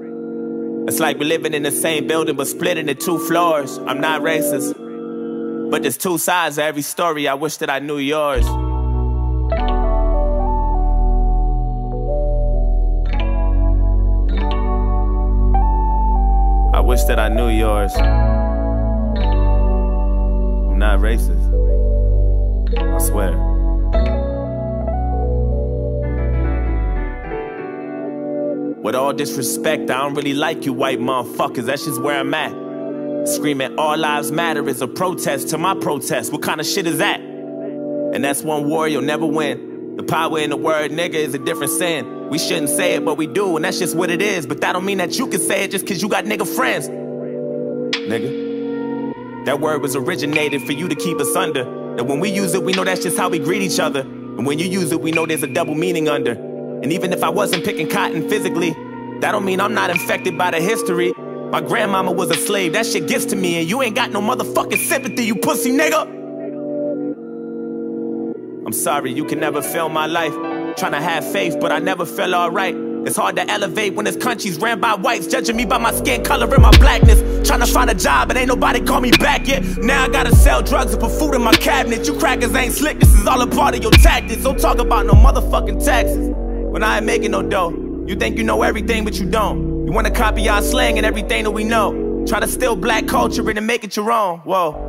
It's 0.88 1.00
like 1.00 1.18
we're 1.18 1.28
living 1.28 1.52
in 1.52 1.62
the 1.62 1.72
same 1.72 2.06
building 2.06 2.36
but 2.36 2.46
split 2.46 2.78
into 2.78 2.94
two 2.94 3.18
floors. 3.18 3.78
I'm 3.78 4.00
not 4.00 4.22
racist. 4.22 4.74
But 5.70 5.82
there's 5.82 5.98
two 5.98 6.16
sides 6.16 6.56
to 6.56 6.64
every 6.64 6.82
story. 6.82 7.26
I 7.26 7.34
wish 7.34 7.56
that 7.56 7.70
I 7.70 7.80
knew 7.80 7.98
yours. 7.98 8.46
I 16.76 16.80
wish 16.80 17.04
that 17.04 17.18
I 17.18 17.30
knew 17.30 17.48
yours. 17.48 17.94
I'm 17.96 18.04
not 20.78 20.98
racist. 20.98 21.40
I 22.78 22.98
swear. 22.98 23.32
With 28.82 28.94
all 28.94 29.14
disrespect, 29.14 29.90
I 29.90 30.02
don't 30.02 30.12
really 30.12 30.34
like 30.34 30.66
you 30.66 30.74
white 30.74 30.98
motherfuckers. 31.00 31.64
That's 31.64 31.86
just 31.86 32.02
where 32.02 32.18
I'm 32.18 32.34
at. 32.34 32.52
Screaming 33.26 33.78
all 33.78 33.96
lives 33.96 34.30
matter 34.30 34.68
is 34.68 34.82
a 34.82 34.86
protest 34.86 35.48
to 35.48 35.56
my 35.56 35.74
protest. 35.76 36.30
What 36.30 36.42
kind 36.42 36.60
of 36.60 36.66
shit 36.66 36.86
is 36.86 36.98
that? 36.98 37.20
And 37.20 38.22
that's 38.22 38.42
one 38.42 38.68
war 38.68 38.86
you'll 38.86 39.00
never 39.00 39.24
win. 39.24 39.96
The 39.96 40.02
power 40.02 40.40
in 40.40 40.50
the 40.50 40.58
word 40.58 40.90
nigga 40.90 41.14
is 41.14 41.32
a 41.32 41.38
different 41.38 41.72
sin. 41.72 42.15
We 42.30 42.38
shouldn't 42.38 42.70
say 42.70 42.94
it, 42.94 43.04
but 43.04 43.16
we 43.16 43.26
do, 43.26 43.56
and 43.56 43.64
that's 43.64 43.78
just 43.78 43.96
what 43.96 44.10
it 44.10 44.20
is. 44.20 44.46
But 44.46 44.60
that 44.60 44.72
don't 44.72 44.84
mean 44.84 44.98
that 44.98 45.18
you 45.18 45.28
can 45.28 45.40
say 45.40 45.64
it 45.64 45.70
just 45.70 45.86
cause 45.86 46.02
you 46.02 46.08
got 46.08 46.24
nigga 46.24 46.46
friends. 46.46 46.88
Nigga. 47.96 49.44
That 49.44 49.60
word 49.60 49.80
was 49.80 49.94
originated 49.94 50.62
for 50.62 50.72
you 50.72 50.88
to 50.88 50.94
keep 50.96 51.20
us 51.20 51.36
under. 51.36 51.62
And 51.96 52.08
when 52.08 52.18
we 52.18 52.30
use 52.30 52.52
it, 52.54 52.62
we 52.64 52.72
know 52.72 52.84
that's 52.84 53.02
just 53.02 53.16
how 53.16 53.28
we 53.28 53.38
greet 53.38 53.62
each 53.62 53.78
other. 53.78 54.00
And 54.00 54.44
when 54.44 54.58
you 54.58 54.66
use 54.66 54.90
it, 54.90 55.00
we 55.00 55.12
know 55.12 55.24
there's 55.24 55.44
a 55.44 55.46
double 55.46 55.76
meaning 55.76 56.08
under. 56.08 56.32
And 56.32 56.92
even 56.92 57.12
if 57.12 57.22
I 57.22 57.28
wasn't 57.28 57.64
picking 57.64 57.88
cotton 57.88 58.28
physically, 58.28 58.70
that 59.20 59.32
don't 59.32 59.44
mean 59.44 59.60
I'm 59.60 59.72
not 59.72 59.90
infected 59.90 60.36
by 60.36 60.50
the 60.50 60.60
history. 60.60 61.14
My 61.50 61.60
grandmama 61.60 62.10
was 62.10 62.30
a 62.30 62.34
slave, 62.34 62.72
that 62.72 62.86
shit 62.86 63.06
gets 63.06 63.24
to 63.26 63.36
me, 63.36 63.60
and 63.60 63.70
you 63.70 63.80
ain't 63.80 63.94
got 63.94 64.10
no 64.10 64.20
motherfucking 64.20 64.78
sympathy, 64.78 65.24
you 65.24 65.36
pussy 65.36 65.70
nigga. 65.70 66.02
I'm 68.66 68.72
sorry, 68.72 69.12
you 69.12 69.24
can 69.24 69.38
never 69.38 69.62
fill 69.62 69.88
my 69.88 70.06
life. 70.06 70.34
Trying 70.76 70.92
to 70.92 71.00
have 71.00 71.24
faith, 71.32 71.56
but 71.58 71.72
I 71.72 71.78
never 71.78 72.04
felt 72.04 72.34
alright. 72.34 72.76
It's 73.06 73.16
hard 73.16 73.36
to 73.36 73.50
elevate 73.50 73.94
when 73.94 74.04
this 74.04 74.16
country's 74.16 74.58
ran 74.58 74.78
by 74.78 74.94
whites, 74.94 75.26
judging 75.26 75.56
me 75.56 75.64
by 75.64 75.78
my 75.78 75.90
skin 75.90 76.22
color 76.22 76.52
and 76.52 76.62
my 76.62 76.76
blackness. 76.76 77.48
Trying 77.48 77.60
to 77.60 77.66
find 77.66 77.88
a 77.88 77.94
job, 77.94 78.28
and 78.28 78.38
ain't 78.38 78.48
nobody 78.48 78.80
call 78.80 79.00
me 79.00 79.10
back 79.12 79.48
yet. 79.48 79.64
Now 79.78 80.04
I 80.04 80.08
gotta 80.08 80.34
sell 80.36 80.60
drugs 80.60 80.92
and 80.92 81.00
put 81.00 81.12
food 81.12 81.34
in 81.34 81.40
my 81.40 81.54
cabinet. 81.54 82.06
You 82.06 82.18
crackers 82.18 82.54
ain't 82.54 82.74
slick, 82.74 83.00
this 83.00 83.14
is 83.14 83.26
all 83.26 83.40
a 83.40 83.46
part 83.46 83.74
of 83.74 83.82
your 83.82 83.92
tactics. 83.92 84.42
Don't 84.42 84.60
talk 84.60 84.78
about 84.78 85.06
no 85.06 85.14
motherfucking 85.14 85.82
taxes. 85.82 86.34
When 86.34 86.82
I 86.82 86.98
ain't 86.98 87.06
making 87.06 87.30
no 87.30 87.40
dough, 87.40 87.70
you 88.06 88.14
think 88.14 88.36
you 88.36 88.44
know 88.44 88.62
everything, 88.62 89.04
but 89.04 89.18
you 89.18 89.30
don't. 89.30 89.86
You 89.86 89.92
wanna 89.92 90.10
copy 90.10 90.46
our 90.48 90.60
slang 90.60 90.98
and 90.98 91.06
everything 91.06 91.44
that 91.44 91.52
we 91.52 91.64
know. 91.64 92.24
Try 92.26 92.40
to 92.40 92.48
steal 92.48 92.76
black 92.76 93.06
culture 93.06 93.48
and 93.48 93.66
make 93.66 93.82
it 93.82 93.96
your 93.96 94.12
own. 94.12 94.40
Whoa. 94.40 94.85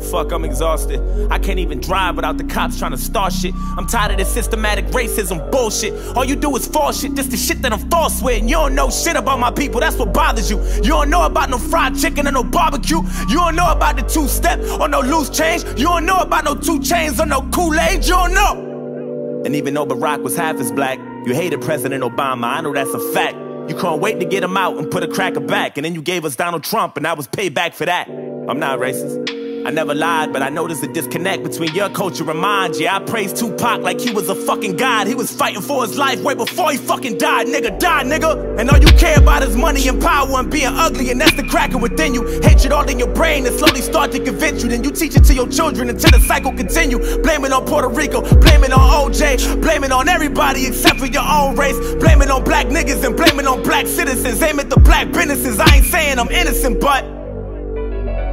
Fuck, 0.00 0.32
I'm 0.32 0.44
exhausted. 0.44 1.00
I 1.30 1.38
can't 1.38 1.58
even 1.58 1.80
drive 1.80 2.16
without 2.16 2.38
the 2.38 2.44
cops 2.44 2.78
trying 2.78 2.92
to 2.92 2.98
start 2.98 3.32
shit. 3.32 3.54
I'm 3.76 3.86
tired 3.86 4.12
of 4.12 4.18
this 4.18 4.32
systematic 4.32 4.86
racism 4.86 5.50
bullshit. 5.50 5.92
All 6.16 6.24
you 6.24 6.36
do 6.36 6.54
is 6.56 6.66
false 6.66 7.00
shit, 7.00 7.14
just 7.14 7.30
the 7.30 7.36
shit 7.36 7.62
that 7.62 7.72
I'm 7.72 7.90
false 7.90 8.22
with. 8.22 8.40
And 8.40 8.48
you 8.48 8.56
don't 8.56 8.74
know 8.74 8.90
shit 8.90 9.16
about 9.16 9.38
my 9.38 9.50
people, 9.50 9.80
that's 9.80 9.96
what 9.96 10.12
bothers 10.12 10.50
you. 10.50 10.62
You 10.76 10.90
don't 10.90 11.10
know 11.10 11.24
about 11.26 11.50
no 11.50 11.58
fried 11.58 11.96
chicken 11.98 12.26
or 12.26 12.32
no 12.32 12.42
barbecue. 12.42 13.02
You 13.28 13.36
don't 13.36 13.56
know 13.56 13.70
about 13.70 13.96
the 13.96 14.02
two 14.02 14.26
step 14.28 14.58
or 14.80 14.88
no 14.88 15.00
loose 15.00 15.30
change. 15.30 15.64
You 15.78 15.86
don't 15.86 16.06
know 16.06 16.18
about 16.18 16.44
no 16.44 16.54
two 16.54 16.80
chains 16.80 17.20
or 17.20 17.26
no 17.26 17.42
Kool 17.50 17.78
Aid. 17.78 18.04
You 18.04 18.12
don't 18.12 18.34
know. 18.34 19.42
And 19.44 19.54
even 19.56 19.74
though 19.74 19.86
Barack 19.86 20.22
was 20.22 20.36
half 20.36 20.56
as 20.56 20.70
black, 20.72 20.98
you 21.26 21.34
hated 21.34 21.60
President 21.62 22.02
Obama. 22.04 22.44
I 22.44 22.60
know 22.60 22.72
that's 22.72 22.92
a 22.92 23.12
fact. 23.12 23.36
You 23.70 23.76
couldn't 23.76 24.00
wait 24.00 24.18
to 24.20 24.26
get 24.26 24.42
him 24.42 24.56
out 24.56 24.76
and 24.78 24.90
put 24.90 25.02
a 25.02 25.08
cracker 25.08 25.40
back. 25.40 25.78
And 25.78 25.84
then 25.84 25.94
you 25.94 26.02
gave 26.02 26.24
us 26.24 26.34
Donald 26.36 26.64
Trump, 26.64 26.96
and 26.96 27.06
I 27.06 27.12
was 27.12 27.28
payback 27.28 27.74
for 27.74 27.86
that. 27.86 28.08
I'm 28.08 28.58
not 28.58 28.80
racist. 28.80 29.39
I 29.66 29.70
never 29.70 29.94
lied, 29.94 30.32
but 30.32 30.42
I 30.42 30.48
noticed 30.48 30.82
a 30.82 30.88
disconnect 30.88 31.42
between 31.42 31.74
your 31.74 31.90
culture 31.90 32.28
and 32.28 32.40
mine. 32.40 32.72
Yeah, 32.74 32.96
I 32.96 33.00
praised 33.00 33.36
Tupac 33.36 33.82
like 33.82 34.00
he 34.00 34.10
was 34.10 34.28
a 34.30 34.34
fucking 34.34 34.76
god. 34.76 35.06
He 35.06 35.14
was 35.14 35.30
fighting 35.30 35.60
for 35.60 35.86
his 35.86 35.98
life 35.98 36.22
way 36.22 36.34
before 36.34 36.72
he 36.72 36.78
fucking 36.78 37.18
died. 37.18 37.46
Nigga, 37.46 37.78
die, 37.78 38.04
nigga. 38.04 38.58
And 38.58 38.70
all 38.70 38.78
you 38.78 38.88
care 38.96 39.18
about 39.18 39.42
is 39.42 39.56
money 39.56 39.86
and 39.86 40.00
power 40.00 40.28
and 40.38 40.50
being 40.50 40.66
ugly, 40.66 41.10
and 41.10 41.20
that's 41.20 41.34
the 41.34 41.42
cracker 41.42 41.76
within 41.76 42.14
you. 42.14 42.26
Hatred 42.40 42.72
all 42.72 42.88
in 42.88 42.98
your 42.98 43.12
brain 43.12 43.46
and 43.46 43.54
slowly 43.54 43.82
start 43.82 44.12
to 44.12 44.24
convince 44.24 44.62
you. 44.62 44.70
Then 44.70 44.82
you 44.82 44.90
teach 44.90 45.14
it 45.14 45.24
to 45.24 45.34
your 45.34 45.48
children 45.48 45.90
until 45.90 46.10
the 46.10 46.20
cycle 46.20 46.52
continue. 46.52 46.98
Blame 47.22 47.44
it 47.44 47.52
on 47.52 47.66
Puerto 47.66 47.88
Rico, 47.88 48.22
blame 48.40 48.64
it 48.64 48.72
on 48.72 49.12
OJ, 49.12 49.60
blame 49.60 49.84
it 49.84 49.92
on 49.92 50.08
everybody 50.08 50.66
except 50.66 50.98
for 50.98 51.06
your 51.06 51.24
own 51.24 51.54
race. 51.54 51.78
Blame 51.96 52.22
it 52.22 52.30
on 52.30 52.44
black 52.44 52.66
niggas 52.68 53.04
and 53.04 53.14
blame 53.14 53.38
it 53.38 53.46
on 53.46 53.62
black 53.62 53.86
citizens. 53.86 54.42
Aim 54.42 54.58
at 54.58 54.70
the 54.70 54.80
black 54.80 55.12
businesses. 55.12 55.60
I 55.60 55.76
ain't 55.76 55.86
saying 55.86 56.18
I'm 56.18 56.30
innocent, 56.30 56.80
but. 56.80 57.19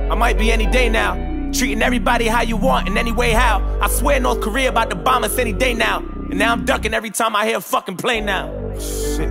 I 0.09 0.15
might 0.15 0.37
be 0.37 0.51
any 0.51 0.65
day 0.67 0.89
now. 0.89 1.15
Treating 1.51 1.81
everybody 1.81 2.27
how 2.27 2.41
you 2.41 2.57
want 2.57 2.87
in 2.87 2.97
any 2.97 3.11
way 3.11 3.31
how. 3.31 3.61
I 3.81 3.89
swear 3.89 4.19
North 4.19 4.41
Korea 4.41 4.69
about 4.69 4.89
to 4.89 4.95
bomb 4.95 5.23
us 5.23 5.37
any 5.37 5.53
day 5.53 5.73
now. 5.73 5.99
And 5.99 6.37
now 6.37 6.51
I'm 6.51 6.65
ducking 6.65 6.93
every 6.93 7.09
time 7.09 7.35
I 7.35 7.45
hear 7.47 7.57
a 7.57 7.61
fucking 7.61 7.97
plane 7.97 8.25
now. 8.25 8.47
Shit. 8.79 9.29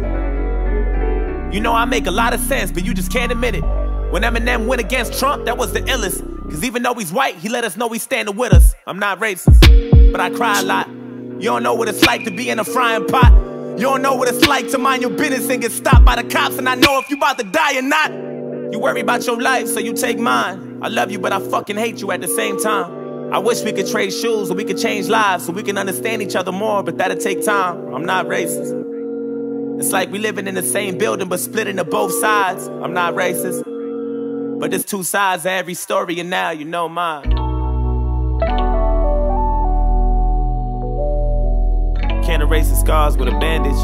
You 1.53 1.61
know 1.61 1.73
I 1.73 1.85
make 1.85 2.07
a 2.07 2.11
lot 2.11 2.35
of 2.35 2.41
sense, 2.41 2.73
but 2.73 2.85
you 2.85 2.93
just 2.93 3.13
can't 3.13 3.33
admit 3.33 3.55
it. 3.55 3.63
When 4.11 4.23
Eminem 4.23 4.67
went 4.67 4.81
against 4.81 5.19
Trump, 5.19 5.45
that 5.47 5.57
was 5.57 5.73
the 5.73 5.81
illest. 5.81 6.23
Cause 6.51 6.63
even 6.63 6.83
though 6.83 6.95
he's 6.95 7.13
white, 7.13 7.37
he 7.37 7.49
let 7.49 7.65
us 7.65 7.77
know 7.77 7.89
he's 7.89 8.03
standing 8.03 8.37
with 8.37 8.53
us. 8.53 8.75
I'm 8.87 8.99
not 8.99 9.19
racist, 9.19 10.13
but 10.13 10.21
I 10.21 10.31
cry 10.31 10.61
a 10.61 10.63
lot. 10.63 10.89
You 10.89 11.43
don't 11.43 11.63
know 11.63 11.75
what 11.75 11.89
it's 11.89 12.05
like 12.05 12.25
to 12.25 12.31
be 12.31 12.51
in 12.51 12.59
a 12.59 12.65
frying 12.65 13.07
pot. 13.07 13.33
You 13.79 13.83
don't 13.83 14.01
know 14.01 14.15
what 14.15 14.29
it's 14.29 14.47
like 14.47 14.71
to 14.71 14.79
mind 14.79 15.03
your 15.03 15.11
business 15.11 15.51
and 15.51 15.61
get 15.61 15.73
stopped 15.73 16.05
by 16.05 16.21
the 16.21 16.29
cops. 16.29 16.57
And 16.57 16.69
I 16.69 16.77
know 16.77 16.99
if 16.99 17.11
you 17.11 17.17
about 17.17 17.39
to 17.39 17.45
die 17.45 17.79
or 17.79 17.83
not. 17.83 18.11
You 18.73 18.79
worry 18.79 19.01
about 19.01 19.27
your 19.27 19.41
life, 19.41 19.69
so 19.69 19.81
you 19.81 19.93
take 19.93 20.19
mine. 20.19 20.66
I 20.83 20.89
love 20.89 21.11
you, 21.11 21.19
but 21.19 21.33
I 21.33 21.41
fucking 21.41 21.77
hate 21.77 22.01
you 22.01 22.11
at 22.13 22.21
the 22.21 22.29
same 22.29 22.61
time. 22.61 23.33
I 23.33 23.39
wish 23.39 23.63
we 23.63 23.73
could 23.73 23.89
trade 23.89 24.13
shoes 24.13 24.51
or 24.51 24.55
we 24.55 24.65
could 24.65 24.79
change 24.79 25.09
lives 25.09 25.47
so 25.47 25.53
we 25.53 25.63
can 25.63 25.79
understand 25.79 26.23
each 26.23 26.37
other 26.37 26.53
more, 26.53 26.83
but 26.83 26.99
that'll 26.99 27.17
take 27.17 27.45
time. 27.45 27.93
I'm 27.95 28.05
not 28.05 28.27
racist. 28.27 28.85
It's 29.81 29.91
like 29.91 30.11
we 30.11 30.19
living 30.19 30.47
in 30.47 30.55
the 30.55 30.63
same 30.63 30.97
building 30.97 31.29
but 31.29 31.41
split 31.41 31.67
into 31.67 31.85
both 31.85 32.13
sides. 32.13 32.67
I'm 32.69 32.93
not 32.93 33.15
racist. 33.15 33.65
But 34.61 34.71
there's 34.71 34.85
two 34.85 35.03
sides 35.03 35.43
to 35.43 35.51
every 35.51 35.75
story, 35.75 36.19
and 36.21 36.31
now 36.31 36.51
you 36.51 36.65
know 36.65 36.89
mine. 36.89 37.31
Can't 42.25 42.43
erase 42.43 42.71
the 42.71 42.77
scars 42.77 43.17
with 43.17 43.29
a 43.29 43.39
bandage. 43.39 43.77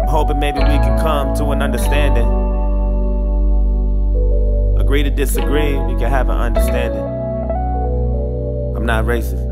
I'm 0.00 0.08
hoping 0.08 0.38
maybe 0.38 0.58
we 0.58 0.64
can 0.64 0.98
come 0.98 1.34
to 1.36 1.50
an 1.52 1.62
understanding. 1.62 2.37
Agree 4.88 5.02
to 5.02 5.10
disagree, 5.10 5.76
we 5.76 6.00
can 6.00 6.08
have 6.08 6.30
an 6.30 6.38
understanding. 6.38 7.04
I'm 8.74 8.86
not 8.86 9.04
racist. 9.04 9.47